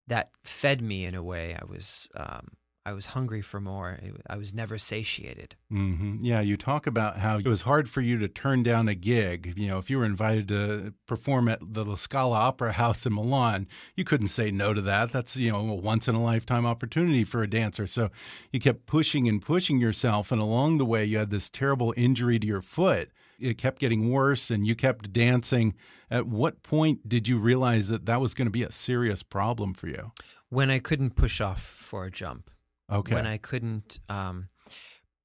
that 0.07 0.31
fed 0.45 0.83
me 0.83 1.05
in 1.05 1.14
a 1.14 1.23
way. 1.23 1.55
I 1.55 1.64
was 1.64 2.09
um 2.16 2.49
I 2.91 2.93
was 2.93 3.07
hungry 3.07 3.41
for 3.41 3.61
more. 3.61 4.01
I 4.28 4.36
was 4.36 4.53
never 4.53 4.76
satiated. 4.76 5.55
hmm 5.68 6.16
Yeah, 6.20 6.41
you 6.41 6.57
talk 6.57 6.88
about 6.88 7.18
how 7.18 7.38
it 7.38 7.47
was 7.47 7.62
hard 7.62 7.88
for 7.88 8.01
you 8.01 8.18
to 8.18 8.26
turn 8.26 8.64
down 8.64 8.88
a 8.88 8.97
gig. 8.97 9.55
You 9.57 9.68
know, 9.68 9.78
if 9.78 9.88
you 9.91 9.99
were 9.99 10.05
invited 10.05 10.49
to 10.49 10.93
perform 11.07 11.47
at 11.47 11.61
the 11.62 11.84
La 11.84 11.95
Scala 11.95 12.36
Opera 12.36 12.72
House 12.72 13.07
in 13.07 13.14
Milan, 13.14 13.68
you 13.95 14.03
couldn't 14.03 14.26
say 14.26 14.51
no 14.51 14.74
to 14.74 14.80
that. 14.80 15.12
That's, 15.12 15.36
you 15.36 15.53
know, 15.53 15.61
a 15.61 15.74
once 15.76 16.09
in 16.09 16.16
a 16.16 16.22
lifetime 16.22 16.66
opportunity 16.66 17.22
for 17.22 17.45
a 17.45 17.49
dancer. 17.49 17.86
So 17.86 18.11
you 18.51 18.59
kept 18.59 18.86
pushing 18.86 19.28
and 19.28 19.41
pushing 19.41 19.78
yourself. 19.78 20.32
And 20.32 20.43
along 20.43 20.78
the 20.78 20.84
way, 20.84 21.05
you 21.05 21.18
had 21.18 21.30
this 21.30 21.49
terrible 21.49 21.95
injury 21.97 22.41
to 22.41 22.47
your 22.47 22.62
foot. 22.62 23.11
It 23.38 23.57
kept 23.57 23.78
getting 23.78 24.11
worse 24.11 24.51
and 24.51 24.66
you 24.66 24.74
kept 24.74 25.12
dancing. 25.12 25.76
At 26.11 26.26
what 26.26 26.64
point 26.64 27.09
did 27.09 27.28
you 27.28 27.38
realize 27.38 27.86
that 27.86 28.07
that 28.07 28.20
was 28.20 28.34
going 28.34 28.47
to 28.47 28.51
be 28.51 28.64
a 28.64 28.72
serious 28.72 29.22
problem 29.22 29.74
for 29.74 29.86
you? 29.86 30.11
When 30.49 30.70
I 30.70 30.80
couldn't 30.80 31.14
push 31.14 31.41
off 31.41 31.62
for 31.62 32.07
a 32.07 32.11
jump. 32.11 32.51
Okay. 32.91 33.14
when 33.14 33.26
I 33.26 33.36
couldn't, 33.38 34.01
um, 34.09 34.49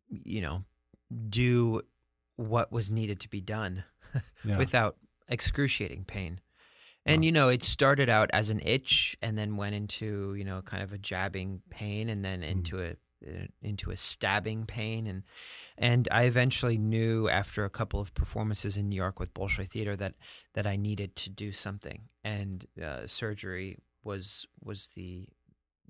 you 0.09 0.41
know, 0.41 0.63
do 1.29 1.81
what 2.35 2.71
was 2.71 2.91
needed 2.91 3.19
to 3.21 3.29
be 3.29 3.41
done 3.41 3.83
Yeah. 4.43 4.57
without 4.57 4.97
excruciating 5.27 6.05
pain. 6.05 6.39
And 7.07 7.23
you 7.23 7.31
know, 7.31 7.49
it 7.49 7.61
started 7.61 8.09
out 8.09 8.31
as 8.33 8.49
an 8.49 8.61
itch, 8.65 9.15
and 9.21 9.37
then 9.37 9.57
went 9.57 9.75
into 9.75 10.33
you 10.33 10.43
know 10.43 10.63
kind 10.63 10.81
of 10.81 10.91
a 10.91 10.97
jabbing 10.97 11.61
pain, 11.69 12.09
and 12.09 12.25
then 12.25 12.41
into 12.41 12.81
a 12.81 12.95
uh, 13.27 13.45
into 13.61 13.91
a 13.91 13.95
stabbing 13.95 14.65
pain, 14.65 15.05
and 15.05 15.21
and 15.77 16.07
I 16.09 16.23
eventually 16.23 16.79
knew 16.79 17.29
after 17.29 17.63
a 17.63 17.69
couple 17.69 17.99
of 17.99 18.15
performances 18.15 18.75
in 18.75 18.89
New 18.89 18.95
York 18.95 19.19
with 19.19 19.35
Bolshoi 19.35 19.67
Theater 19.67 19.95
that 19.97 20.15
that 20.53 20.65
I 20.65 20.77
needed 20.77 21.15
to 21.17 21.29
do 21.29 21.51
something, 21.51 22.09
and 22.23 22.65
uh, 22.83 23.05
surgery 23.05 23.77
was 24.03 24.47
was 24.63 24.89
the 24.95 25.27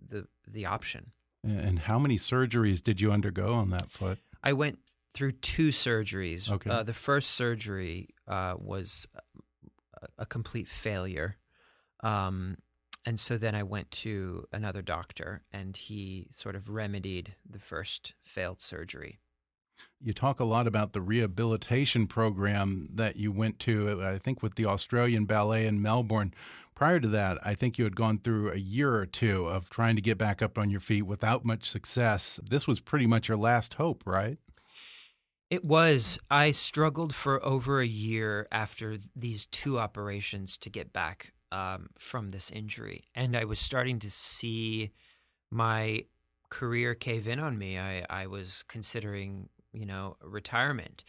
the 0.06 0.28
the 0.46 0.66
option. 0.66 1.14
And 1.46 1.80
how 1.80 2.00
many 2.00 2.18
surgeries 2.18 2.84
did 2.84 3.00
you 3.00 3.12
undergo 3.12 3.54
on 3.54 3.70
that 3.70 3.90
foot? 3.90 4.20
I 4.44 4.54
went 4.54 4.80
through 5.14 5.34
two 5.34 5.70
surgeries. 5.70 6.52
Okay. 6.52 6.70
Uh, 6.70 6.84
the 6.84 6.94
first 6.94 7.32
surgery 7.32 8.10
uh, 8.28 8.56
was 8.58 9.08
a, 10.02 10.08
a 10.20 10.26
complete 10.26 10.68
failure. 10.68 11.38
Um, 12.02 12.58
and 13.06 13.20
so 13.20 13.38
then 13.38 13.56
I 13.56 13.64
went 13.64 13.92
to 13.92 14.46
another 14.52 14.82
doctor, 14.82 15.44
and 15.54 15.78
he 15.78 16.28
sort 16.34 16.56
of 16.56 16.70
remedied 16.70 17.36
the 17.48 17.60
first 17.60 18.16
failed 18.22 18.62
surgery. 18.62 19.20
You 20.02 20.14
talk 20.14 20.40
a 20.40 20.46
lot 20.46 20.68
about 20.68 20.94
the 20.94 21.02
rehabilitation 21.02 22.08
program 22.08 22.90
that 22.94 23.16
you 23.18 23.32
went 23.32 23.60
to, 23.60 24.02
I 24.04 24.18
think, 24.18 24.42
with 24.42 24.56
the 24.56 24.66
Australian 24.66 25.26
Ballet 25.26 25.68
in 25.68 25.82
Melbourne. 25.82 26.34
Prior 26.76 27.00
to 27.00 27.08
that, 27.08 27.38
I 27.42 27.56
think 27.56 27.78
you 27.78 27.86
had 27.86 27.96
gone 27.96 28.20
through 28.20 28.52
a 28.52 28.58
year 28.58 28.96
or 28.96 29.06
two 29.06 29.46
of 29.46 29.70
trying 29.70 29.96
to 29.96 30.02
get 30.02 30.18
back 30.18 30.42
up 30.42 30.58
on 30.58 30.70
your 30.70 30.82
feet 30.82 31.04
without 31.04 31.46
much 31.46 31.70
success. 31.70 32.38
This 32.44 32.68
was 32.68 32.82
pretty 32.82 33.08
much 33.08 33.30
your 33.30 33.38
last 33.38 33.76
hope, 33.76 34.04
right? 34.06 34.38
It 35.50 35.64
was. 35.64 36.20
I 36.30 36.52
struggled 36.52 37.16
for 37.16 37.44
over 37.46 37.80
a 37.80 37.88
year 37.88 38.48
after 38.52 38.98
these 39.16 39.46
two 39.46 39.80
operations 39.80 40.58
to 40.58 40.70
get 40.70 40.92
back 40.92 41.32
um, 41.52 41.92
from 41.98 42.30
this 42.30 42.52
injury. 42.52 43.06
And 43.16 43.38
I 43.38 43.46
was 43.46 43.60
starting 43.60 44.00
to 44.00 44.12
see 44.12 44.92
my 45.50 46.06
career 46.50 46.94
cave 46.94 47.26
in 47.28 47.40
on 47.40 47.58
me. 47.58 47.80
I, 47.80 48.06
I 48.10 48.28
was 48.28 48.64
considering, 48.68 49.48
you 49.72 49.86
know, 49.86 50.18
retirement. 50.22 51.06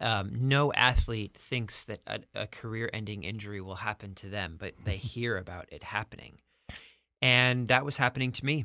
Um, 0.00 0.32
no 0.48 0.72
athlete 0.72 1.34
thinks 1.34 1.84
that 1.84 2.00
a, 2.06 2.20
a 2.34 2.46
career 2.46 2.90
ending 2.92 3.24
injury 3.24 3.60
will 3.60 3.76
happen 3.76 4.14
to 4.16 4.28
them, 4.28 4.56
but 4.58 4.74
they 4.84 4.96
hear 4.96 5.36
about 5.36 5.66
it 5.70 5.82
happening. 5.82 6.38
And 7.20 7.68
that 7.68 7.84
was 7.84 7.96
happening 7.96 8.32
to 8.32 8.44
me. 8.44 8.64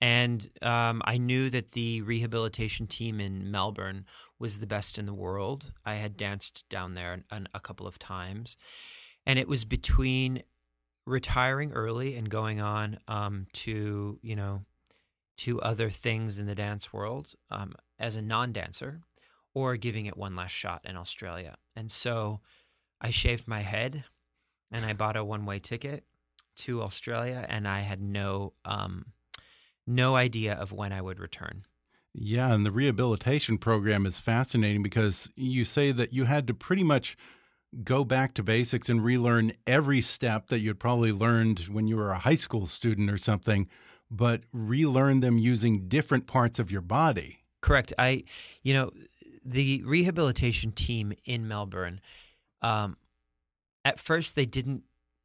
And 0.00 0.50
um, 0.60 1.00
I 1.04 1.16
knew 1.16 1.48
that 1.50 1.72
the 1.72 2.02
rehabilitation 2.02 2.86
team 2.86 3.20
in 3.20 3.50
Melbourne 3.50 4.04
was 4.38 4.58
the 4.58 4.66
best 4.66 4.98
in 4.98 5.06
the 5.06 5.14
world. 5.14 5.72
I 5.84 5.94
had 5.94 6.16
danced 6.16 6.68
down 6.68 6.94
there 6.94 7.12
an, 7.12 7.24
an, 7.30 7.48
a 7.54 7.60
couple 7.60 7.86
of 7.86 7.98
times. 7.98 8.56
And 9.24 9.38
it 9.38 9.48
was 9.48 9.64
between 9.64 10.42
retiring 11.06 11.72
early 11.72 12.16
and 12.16 12.28
going 12.28 12.60
on 12.60 12.98
um, 13.08 13.46
to, 13.54 14.18
you 14.20 14.36
know, 14.36 14.64
to 15.38 15.60
other 15.62 15.90
things 15.90 16.38
in 16.38 16.46
the 16.46 16.54
dance 16.54 16.92
world 16.92 17.34
um, 17.50 17.74
as 17.98 18.16
a 18.16 18.22
non 18.22 18.52
dancer 18.52 19.00
or 19.54 19.76
giving 19.76 20.06
it 20.06 20.16
one 20.16 20.36
last 20.36 20.50
shot 20.50 20.82
in 20.84 20.96
Australia. 20.96 21.56
And 21.76 21.90
so 21.90 22.40
I 23.00 23.10
shaved 23.10 23.48
my 23.48 23.60
head 23.60 24.04
and 24.70 24.84
I 24.84 24.92
bought 24.92 25.16
a 25.16 25.24
one 25.24 25.46
way 25.46 25.58
ticket 25.58 26.04
to 26.56 26.82
Australia 26.82 27.46
and 27.48 27.66
I 27.66 27.80
had 27.80 28.00
no 28.00 28.52
um, 28.64 29.06
no 29.86 30.16
idea 30.16 30.54
of 30.54 30.72
when 30.72 30.92
I 30.92 31.00
would 31.00 31.20
return. 31.20 31.64
Yeah, 32.14 32.54
and 32.54 32.64
the 32.64 32.70
rehabilitation 32.70 33.58
program 33.58 34.06
is 34.06 34.20
fascinating 34.20 34.82
because 34.82 35.28
you 35.34 35.64
say 35.64 35.90
that 35.92 36.12
you 36.12 36.24
had 36.24 36.46
to 36.46 36.54
pretty 36.54 36.84
much 36.84 37.16
go 37.82 38.04
back 38.04 38.34
to 38.34 38.42
basics 38.42 38.88
and 38.88 39.04
relearn 39.04 39.52
every 39.66 40.00
step 40.00 40.46
that 40.46 40.60
you'd 40.60 40.78
probably 40.78 41.10
learned 41.10 41.60
when 41.62 41.88
you 41.88 41.96
were 41.96 42.12
a 42.12 42.18
high 42.20 42.36
school 42.36 42.68
student 42.68 43.10
or 43.10 43.18
something, 43.18 43.68
but 44.10 44.42
relearn 44.52 45.20
them 45.20 45.38
using 45.38 45.88
different 45.88 46.28
parts 46.28 46.60
of 46.60 46.70
your 46.70 46.80
body. 46.80 47.40
Correct. 47.60 47.92
I, 47.98 48.24
you 48.62 48.74
know, 48.74 48.92
the 49.44 49.82
rehabilitation 49.84 50.72
team 50.72 51.12
in 51.24 51.46
Melbourne, 51.46 52.00
um, 52.62 52.96
at 53.84 53.98
first 53.98 54.34
they 54.34 54.46
didn't 54.46 54.84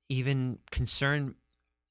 even 0.09 0.59
concern 0.71 1.35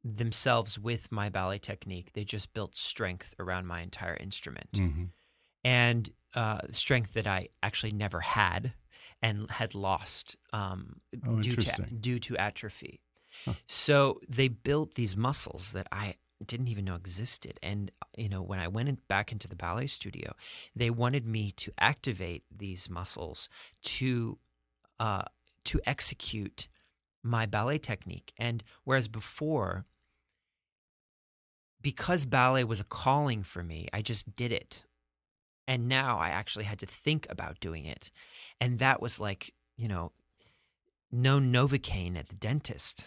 themselves 0.05 0.79
with 0.79 1.11
my 1.11 1.29
ballet 1.29 1.59
technique. 1.59 2.13
They 2.13 2.25
just 2.25 2.53
built 2.53 2.77
strength 2.77 3.35
around 3.39 3.67
my 3.67 3.81
entire 3.81 4.17
instrument. 4.17 4.73
Mm 4.73 4.93
-hmm. 4.93 5.09
And 5.65 6.11
uh, 6.35 6.61
strength 6.71 7.13
that 7.15 7.27
I 7.27 7.49
actually 7.63 7.97
never 7.97 8.21
had 8.21 8.73
and 9.23 9.51
had 9.51 9.75
lost 9.75 10.37
um, 10.53 11.01
oh, 11.27 11.41
due, 11.41 11.57
to, 11.57 11.87
due 12.01 12.19
to 12.19 12.37
atrophy. 12.37 13.01
Huh. 13.45 13.55
So 13.67 14.21
they 14.29 14.49
built 14.49 14.95
these 14.95 15.17
muscles 15.17 15.73
that 15.73 15.87
I 15.93 16.15
didn't 16.45 16.69
even 16.69 16.85
know 16.85 16.95
existed. 16.95 17.59
And, 17.63 17.91
you 18.17 18.29
know, 18.29 18.43
when 18.43 18.59
I 18.59 18.69
went 18.69 18.89
in, 18.89 18.99
back 19.09 19.33
into 19.33 19.49
the 19.49 19.57
ballet 19.57 19.87
studio, 19.87 20.35
they 20.75 20.91
wanted 20.91 21.27
me 21.27 21.53
to 21.53 21.73
activate 21.79 22.45
these 22.55 22.89
muscles 22.89 23.49
to, 23.83 24.39
uh, 25.01 25.25
to 25.65 25.81
execute 25.85 26.69
my 27.23 27.47
ballet 27.47 27.79
technique. 27.79 28.33
And 28.39 28.63
whereas 28.85 29.09
before, 29.09 29.85
because 31.81 32.27
ballet 32.27 32.65
was 32.65 32.81
a 32.81 32.85
calling 32.85 33.43
for 33.43 33.63
me, 33.63 33.89
I 33.93 34.03
just 34.03 34.35
did 34.37 34.53
it. 34.53 34.85
And 35.67 35.89
now 35.89 36.19
I 36.19 36.31
actually 36.31 36.65
had 36.65 36.79
to 36.79 36.87
think 36.87 37.27
about 37.29 37.61
doing 37.61 37.85
it. 37.85 38.11
And 38.61 38.79
that 38.79 39.03
was 39.03 39.21
like, 39.21 39.53
you 39.77 39.87
know, 39.87 40.13
no 41.11 41.39
Novocaine 41.41 42.17
at 42.19 42.29
the 42.29 42.35
dentist. 42.35 43.05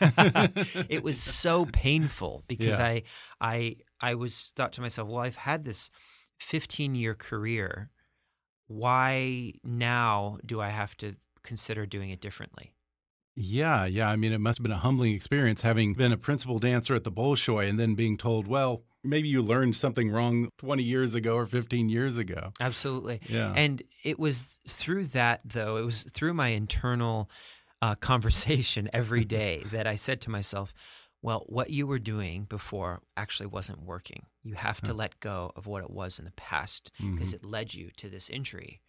it 0.88 1.02
was 1.02 1.20
so 1.20 1.66
painful 1.66 2.44
because 2.48 2.78
Yeah. 2.78 2.84
I 2.84 3.02
I 3.40 3.76
I 4.00 4.14
was 4.14 4.52
thought 4.56 4.72
to 4.74 4.80
myself, 4.80 5.08
well, 5.08 5.20
I've 5.20 5.36
had 5.36 5.64
this 5.64 5.90
15 6.40 6.94
year 6.94 7.14
career. 7.14 7.90
Why 8.66 9.54
now 9.62 10.38
do 10.44 10.60
I 10.60 10.70
have 10.70 10.96
to 10.98 11.16
consider 11.44 11.86
doing 11.86 12.10
it 12.10 12.20
differently? 12.20 12.72
Yeah, 13.36 13.84
yeah. 13.84 14.08
I 14.08 14.16
mean, 14.16 14.32
it 14.32 14.38
must 14.40 14.58
have 14.58 14.62
been 14.62 14.72
a 14.72 14.78
humbling 14.78 15.14
experience 15.14 15.60
having 15.60 15.94
been 15.94 16.10
a 16.10 16.16
principal 16.16 16.58
dancer 16.58 16.94
at 16.94 17.04
the 17.04 17.12
Bolshoi 17.12 17.68
and 17.68 17.78
then 17.78 17.94
being 17.94 18.16
told, 18.16 18.48
well, 18.48 18.82
maybe 19.06 19.28
you 19.28 19.42
learned 19.42 19.76
something 19.76 20.10
wrong 20.10 20.50
20 20.58 20.82
years 20.82 21.14
ago 21.14 21.36
or 21.36 21.46
15 21.46 21.88
years 21.88 22.16
ago. 22.16 22.52
Absolutely. 22.60 23.20
Yeah. 23.28 23.52
And 23.56 23.82
it 24.04 24.18
was 24.18 24.58
through 24.68 25.06
that, 25.06 25.40
though, 25.44 25.76
it 25.76 25.84
was 25.84 26.02
through 26.02 26.34
my 26.34 26.48
internal 26.48 27.30
uh, 27.82 27.94
conversation 28.00 28.88
every 28.92 29.24
day 29.24 29.62
that 29.70 29.86
I 29.86 29.96
said 29.96 30.20
to 30.22 30.30
myself, 30.30 30.74
well, 31.22 31.44
what 31.46 31.70
you 31.70 31.86
were 31.86 31.98
doing 31.98 32.44
before 32.44 33.02
actually 33.16 33.46
wasn't 33.46 33.82
working. 33.82 34.26
You 34.42 34.54
have 34.54 34.80
to 34.82 34.92
let 34.92 35.18
go 35.18 35.50
of 35.56 35.66
what 35.66 35.82
it 35.82 35.90
was 35.90 36.18
in 36.18 36.24
the 36.24 36.30
past 36.32 36.92
because 37.00 37.32
it 37.32 37.44
led 37.44 37.74
you 37.74 37.90
to 37.96 38.08
this 38.08 38.30
injury. 38.30 38.80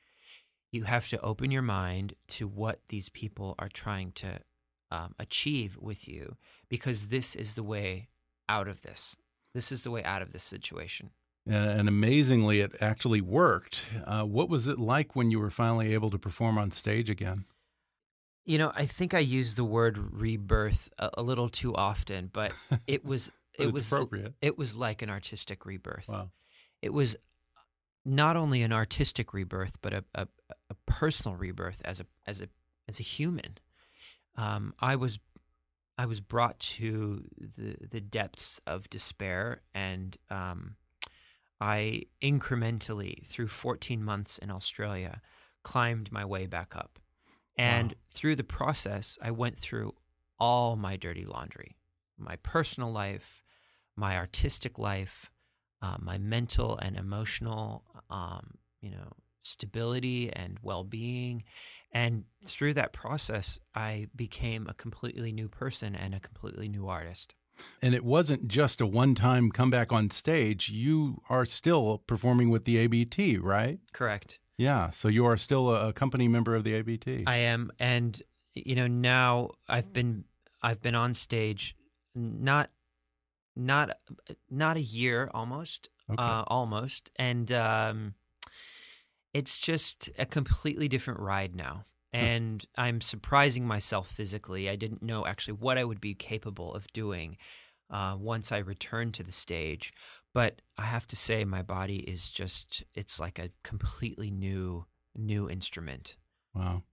You 0.72 0.84
have 0.84 1.08
to 1.10 1.22
open 1.22 1.50
your 1.50 1.62
mind 1.64 2.14
to 2.30 2.48
what 2.48 2.82
these 2.90 3.10
people 3.10 3.56
are 3.58 3.70
trying 3.70 4.12
to 4.14 4.42
um, 4.92 5.16
achieve 5.18 5.78
with 5.80 6.08
you 6.08 6.36
because 6.70 7.08
this 7.08 7.36
is 7.36 7.56
the 7.56 7.64
way 7.64 8.10
out 8.48 8.68
of 8.68 8.82
this. 8.82 9.18
This 9.58 9.72
is 9.72 9.82
the 9.82 9.90
way 9.90 10.04
out 10.04 10.22
of 10.22 10.34
this 10.34 10.44
situation. 10.44 11.10
And, 11.48 11.80
and 11.80 11.90
amazingly, 11.90 12.60
it 12.60 12.76
actually 12.80 13.22
worked. 13.22 13.86
Uh, 14.06 14.22
what 14.22 14.50
was 14.50 14.68
it 14.68 14.78
like 14.78 15.16
when 15.16 15.32
you 15.32 15.40
were 15.40 15.50
finally 15.50 15.96
able 15.96 16.12
to 16.12 16.20
perform 16.20 16.60
on 16.60 16.70
stage 16.70 17.10
again? 17.10 17.46
You 18.46 18.60
know, 18.60 18.72
I 18.76 18.86
think 18.86 19.16
I 19.16 19.20
use 19.20 19.56
the 19.56 19.64
word 19.64 19.98
rebirth 20.14 20.90
a, 21.00 21.10
a 21.16 21.24
little 21.24 21.50
too 21.50 21.74
often, 21.74 22.30
but 22.32 22.54
it 22.86 23.04
was 23.04 23.32
But 23.58 23.66
it 23.66 23.74
was 23.74 23.92
appropriate. 23.92 24.36
it 24.44 24.60
was 24.60 24.76
like 24.76 25.02
an 25.02 25.10
artistic 25.10 25.66
rebirth. 25.66 26.08
Wow. 26.08 26.30
It 26.84 26.94
was 26.94 27.18
not 28.06 28.38
only 28.38 28.62
an 28.62 28.72
artistic 28.72 29.34
rebirth, 29.34 29.78
but 29.82 29.92
a, 29.92 30.04
a, 30.14 30.28
a 30.70 30.76
personal 30.86 31.36
rebirth 31.36 31.82
as 31.84 32.00
a 32.00 32.06
as 32.28 32.42
a 32.42 32.48
as 32.88 33.00
a 33.00 33.04
human. 33.04 33.58
Um, 34.36 34.76
I 34.80 34.98
was 34.98 35.18
I 35.98 36.06
was 36.06 36.20
brought 36.20 36.60
to 36.60 37.24
the 37.38 37.76
the 37.90 38.02
depths 38.02 38.60
of 38.68 38.90
despair, 38.90 39.62
and 39.74 40.18
um, 40.30 40.76
I 41.60 42.04
incrementally 42.22 43.26
through 43.26 43.48
14 43.48 44.04
months 44.04 44.38
in 44.38 44.52
Australia 44.52 45.22
climbed 45.64 46.12
my 46.12 46.24
way 46.24 46.46
back 46.46 46.76
up. 46.76 47.00
And 47.58 47.92
Wow. 47.94 47.98
through 48.12 48.36
the 48.36 48.44
process, 48.44 49.18
I 49.22 49.32
went 49.32 49.58
through 49.58 49.96
all 50.40 50.76
my 50.76 50.96
dirty 50.96 51.26
laundry, 51.26 51.76
my 52.18 52.36
personal 52.38 52.92
life, 52.92 53.44
my 53.96 54.16
artistic 54.18 54.78
life, 54.78 55.32
uh, 55.82 55.98
my 56.00 56.20
mental 56.20 56.78
and 56.78 56.96
emotional, 56.96 57.84
um, 58.10 58.60
you 58.82 58.92
know, 58.92 59.12
stability 59.48 60.32
and 60.32 60.58
well-being. 60.62 61.44
And 61.92 62.26
through 62.46 62.74
that 62.76 62.94
process, 62.94 63.60
I 63.74 64.08
became 64.16 64.68
a 64.68 64.74
completely 64.74 65.32
new 65.32 65.48
person 65.48 65.96
and 65.96 66.14
a 66.14 66.20
completely 66.20 66.68
new 66.68 66.88
artist. 66.88 67.34
And 67.82 67.96
it 67.96 68.04
wasn't 68.04 68.48
just 68.48 68.82
a 68.82 68.86
one 68.86 69.16
time 69.16 69.50
comeback 69.52 69.92
on 69.92 70.10
stage. 70.12 70.70
You 70.70 71.22
are 71.30 71.46
still 71.46 71.98
performing 72.00 72.50
with 72.50 72.66
the 72.66 72.78
ABT, 72.78 73.38
right? 73.40 73.80
Correct. 73.94 74.40
Yeah. 74.58 74.92
So 74.92 75.08
you 75.08 75.26
are 75.26 75.38
still 75.38 75.74
a, 75.74 75.90
a 75.90 75.94
company 75.94 76.28
member 76.28 76.56
of 76.56 76.64
the 76.64 76.74
ABT. 76.76 77.24
I 77.26 77.38
am, 77.38 77.72
and 77.80 78.22
you 78.54 78.76
know 78.76 78.88
now 78.88 79.52
I've 79.68 79.92
been 79.92 80.26
I've 80.62 80.82
been 80.82 80.96
on 80.96 81.14
stage 81.14 81.76
not 82.14 82.70
not 83.56 83.98
not 84.50 84.78
a 84.78 84.82
year 84.82 85.30
almost 85.34 85.90
Okay. 86.10 86.24
uh, 86.24 86.44
almost, 86.48 87.12
and 87.18 87.52
um, 87.52 88.14
it's 89.34 89.60
just 89.60 90.10
a 90.18 90.26
completely 90.26 90.88
different 90.88 91.20
ride 91.20 91.56
now. 91.56 91.86
And 92.14 92.66
I'm 92.76 93.02
surprising 93.02 93.68
myself 93.68 94.10
physically. 94.10 94.70
I 94.70 94.76
didn't 94.76 95.04
know 95.04 95.26
actually 95.26 95.56
what 95.56 95.78
I 95.78 95.84
would 95.84 96.02
be 96.02 96.16
capable 96.16 96.74
of 96.74 96.88
doing 96.94 97.38
uh, 97.90 98.16
once 98.18 98.52
I 98.52 98.58
returned 98.58 99.14
to 99.16 99.24
the 99.24 99.32
stage. 99.32 99.94
But 100.34 100.62
I 100.78 100.84
have 100.84 101.06
to 101.08 101.16
say, 101.16 101.44
my 101.46 101.62
body 101.62 101.98
is 101.98 102.30
just—it's 102.30 103.20
like 103.20 103.40
a 103.40 103.52
completely 103.64 104.32
new, 104.32 104.86
new 105.16 105.50
instrument. 105.50 106.16
Wow. 106.56 106.84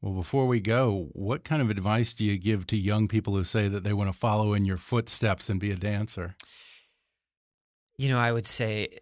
Well, 0.00 0.14
before 0.14 0.46
we 0.46 0.60
go, 0.60 1.08
what 1.12 1.44
kind 1.44 1.62
of 1.62 1.70
advice 1.70 2.12
do 2.12 2.24
you 2.24 2.36
give 2.36 2.66
to 2.68 2.76
young 2.76 3.08
people 3.08 3.34
who 3.34 3.44
say 3.44 3.68
that 3.68 3.82
they 3.84 3.92
want 3.92 4.12
to 4.12 4.18
follow 4.18 4.52
in 4.52 4.64
your 4.64 4.76
footsteps 4.76 5.48
and 5.48 5.58
be 5.58 5.70
a 5.70 5.76
dancer? 5.76 6.36
You 7.98 8.10
know, 8.10 8.18
I 8.18 8.32
would 8.32 8.46
say 8.46 8.98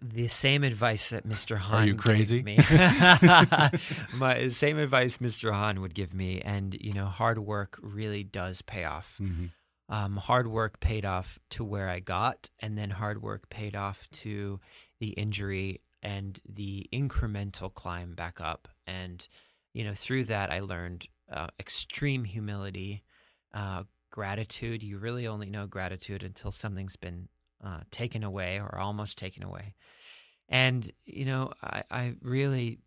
the 0.00 0.28
same 0.28 0.64
advice 0.64 1.10
that 1.10 1.26
Mr. 1.26 1.56
Hahn 1.56 1.86
you 1.86 1.94
crazy? 1.94 2.42
gave 2.42 2.44
me. 2.44 2.56
My 4.18 4.48
same 4.48 4.78
advice 4.78 5.18
Mr. 5.18 5.52
Hahn 5.52 5.80
would 5.80 5.94
give 5.94 6.14
me, 6.14 6.40
and 6.40 6.74
you 6.80 6.92
know, 6.92 7.06
hard 7.06 7.38
work 7.38 7.78
really 7.82 8.22
does 8.22 8.62
pay 8.62 8.84
off. 8.84 9.18
Mhm. 9.20 9.50
Um, 9.88 10.16
hard 10.16 10.46
work 10.46 10.80
paid 10.80 11.04
off 11.04 11.38
to 11.50 11.64
where 11.64 11.88
I 11.88 12.00
got, 12.00 12.48
and 12.60 12.76
then 12.78 12.90
hard 12.90 13.22
work 13.22 13.50
paid 13.50 13.76
off 13.76 14.08
to 14.12 14.60
the 14.98 15.08
injury 15.10 15.80
and 16.02 16.38
the 16.48 16.86
incremental 16.92 17.72
climb 17.72 18.14
back 18.14 18.40
up. 18.40 18.68
And 18.86 19.26
you 19.74 19.84
know, 19.84 19.94
through 19.94 20.24
that, 20.24 20.50
I 20.50 20.60
learned 20.60 21.06
uh, 21.30 21.48
extreme 21.58 22.24
humility, 22.24 23.02
uh, 23.52 23.84
gratitude. 24.10 24.82
You 24.82 24.98
really 24.98 25.26
only 25.26 25.50
know 25.50 25.66
gratitude 25.66 26.22
until 26.22 26.52
something's 26.52 26.96
been 26.96 27.28
uh, 27.64 27.80
taken 27.90 28.22
away 28.22 28.60
or 28.60 28.78
almost 28.78 29.18
taken 29.18 29.42
away. 29.42 29.74
And 30.48 30.90
you 31.04 31.24
know, 31.24 31.52
I, 31.62 31.82
I 31.90 32.14
really 32.20 32.78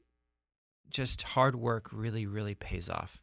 just 0.89 1.21
hard 1.23 1.55
work 1.55 1.89
really, 1.91 2.25
really 2.25 2.55
pays 2.55 2.89
off. 2.89 3.21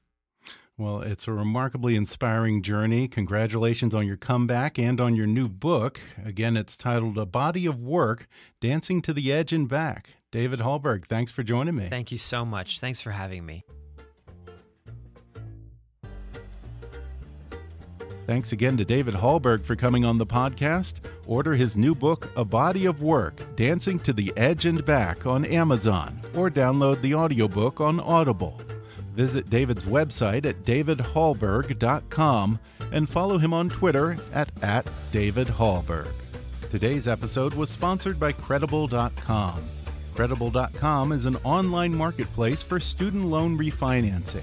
Well, 0.77 1.03
it's 1.03 1.29
a 1.29 1.33
remarkably 1.33 1.95
inspiring 1.95 2.61
journey. 2.61 3.07
Congratulations 3.07 3.95
on 3.95 4.09
your 4.09 4.17
comeback 4.17 4.77
and 4.77 5.01
on 5.01 5.15
your 5.15 5.27
new 5.27 5.49
book. 5.49 6.01
Again, 6.25 6.57
it's 6.57 6.77
titled 6.77 7.17
A 7.17 7.25
Body 7.25 7.65
of 7.65 7.81
Work 7.81 8.27
Dancing 8.61 9.01
to 9.03 9.13
the 9.13 9.33
Edge 9.33 9.53
and 9.53 9.69
Back. 9.69 10.17
David 10.33 10.59
Hallberg, 10.59 11.07
thanks 11.07 11.31
for 11.31 11.45
joining 11.45 11.77
me. 11.77 11.87
Thank 11.89 12.11
you 12.11 12.19
so 12.19 12.45
much. 12.45 12.81
Thanks 12.81 13.01
for 13.01 13.13
having 13.13 13.47
me. 13.47 13.65
Thanks 18.27 18.53
again 18.53 18.77
to 18.79 18.85
David 18.87 19.15
Hallberg 19.15 19.65
for 19.65 19.77
coming 19.77 20.05
on 20.05 20.17
the 20.17 20.27
podcast. 20.27 20.95
Order 21.27 21.55
his 21.55 21.77
new 21.77 21.95
book, 21.95 22.31
A 22.37 22.45
Body 22.45 22.87
of 22.87 23.03
Work 23.03 23.55
Dancing 23.55 23.99
to 24.01 24.15
the 24.15 24.33
Edge 24.37 24.65
and 24.65 24.83
Back, 24.85 25.27
on 25.27 25.45
Amazon, 25.45 26.21
or 26.35 26.51
download 26.51 27.03
the 27.03 27.15
audiobook 27.15 27.81
on 27.83 28.01
Audible. 28.01 28.59
Visit 29.15 29.51
David's 29.51 29.85
website 29.85 30.47
at 30.47 30.63
davidhallberg.com 30.65 32.59
and 32.93 33.09
follow 33.09 33.39
him 33.39 33.53
on 33.53 33.69
Twitter 33.69 34.17
at, 34.33 34.51
at 34.63 34.89
David 35.13 35.47
Hallberg. 35.47 36.13
Today's 36.71 37.07
episode 37.07 37.55
was 37.55 37.71
sponsored 37.71 38.19
by 38.19 38.33
Credible.com. 38.33 39.63
Credible.com 40.15 41.13
is 41.13 41.27
an 41.27 41.37
online 41.45 41.95
marketplace 41.95 42.63
for 42.63 42.81
student 42.81 43.27
loan 43.27 43.59
refinancing. 43.59 44.43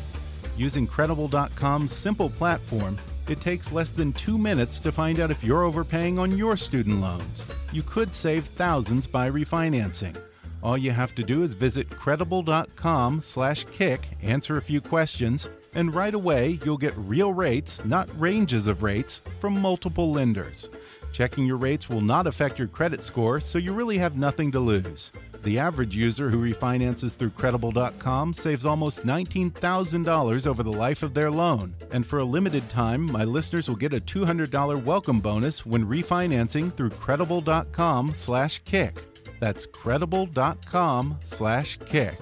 Using 0.56 0.86
Credible.com's 0.86 1.92
simple 1.94 2.30
platform, 2.30 2.98
it 3.32 3.42
takes 3.42 3.72
less 3.72 3.92
than 3.92 4.14
two 4.14 4.38
minutes 4.38 4.78
to 4.80 4.92
find 4.92 5.20
out 5.20 5.32
if 5.32 5.44
you're 5.44 5.64
overpaying 5.64 6.20
on 6.20 6.38
your 6.38 6.58
student 6.58 7.00
loans. 7.02 7.44
You 7.72 7.82
could 7.82 8.14
save 8.14 8.46
thousands 8.46 9.08
by 9.08 9.32
refinancing. 9.32 10.16
All 10.62 10.78
you 10.78 10.92
have 10.92 11.16
to 11.16 11.24
do 11.24 11.42
is 11.44 11.54
visit 11.54 11.90
credible.com 11.90 13.22
slash 13.22 13.66
kick, 13.72 14.10
answer 14.22 14.58
a 14.58 14.62
few 14.62 14.82
questions, 14.82 15.50
and 15.74 15.96
right 15.96 16.14
away 16.14 16.60
you'll 16.64 16.78
get 16.78 16.94
real 16.98 17.34
rates, 17.34 17.84
not 17.86 18.10
ranges 18.20 18.68
of 18.68 18.84
rates, 18.84 19.22
from 19.40 19.60
multiple 19.60 20.12
lenders. 20.12 20.70
Checking 21.12 21.46
your 21.46 21.58
rates 21.58 21.90
will 21.90 22.02
not 22.02 22.28
affect 22.28 22.58
your 22.58 22.68
credit 22.68 23.04
score, 23.04 23.40
so 23.40 23.58
you 23.58 23.74
really 23.74 23.98
have 23.98 24.18
nothing 24.18 24.52
to 24.52 24.60
lose. 24.60 25.12
The 25.44 25.60
average 25.60 25.96
user 25.96 26.30
who 26.30 26.42
refinances 26.42 27.16
through 27.16 27.32
Credible.com 27.32 28.34
saves 28.34 28.66
almost 28.66 29.06
$19,000 29.06 30.48
over 30.48 30.64
the 30.64 30.72
life 30.72 31.04
of 31.04 31.14
their 31.14 31.32
loan. 31.32 31.74
And 31.92 32.06
for 32.06 32.20
a 32.20 32.24
limited 32.24 32.70
time, 32.70 33.12
my 33.12 33.24
listeners 33.24 33.68
will 33.68 33.76
get 33.76 33.94
a 33.94 34.00
$200 34.00 34.84
welcome 34.84 35.20
bonus 35.20 35.66
when 35.66 35.86
refinancing 35.86 36.74
through 36.76 36.92
Credible.com 36.92 38.14
slash 38.14 38.62
kick. 38.66 39.04
That's 39.40 39.66
Credible.com 39.66 41.18
slash 41.24 41.80
kick. 41.86 42.20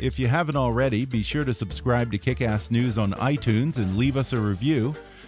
If 0.00 0.18
you 0.18 0.26
haven't 0.26 0.56
already, 0.56 1.04
be 1.04 1.22
sure 1.22 1.44
to 1.44 1.54
subscribe 1.54 2.10
to 2.12 2.18
Kickass 2.18 2.70
News 2.70 2.98
on 2.98 3.12
iTunes 3.12 3.76
and 3.76 3.96
leave 3.96 4.16
us 4.16 4.32
a 4.32 4.40
review. 4.40 4.94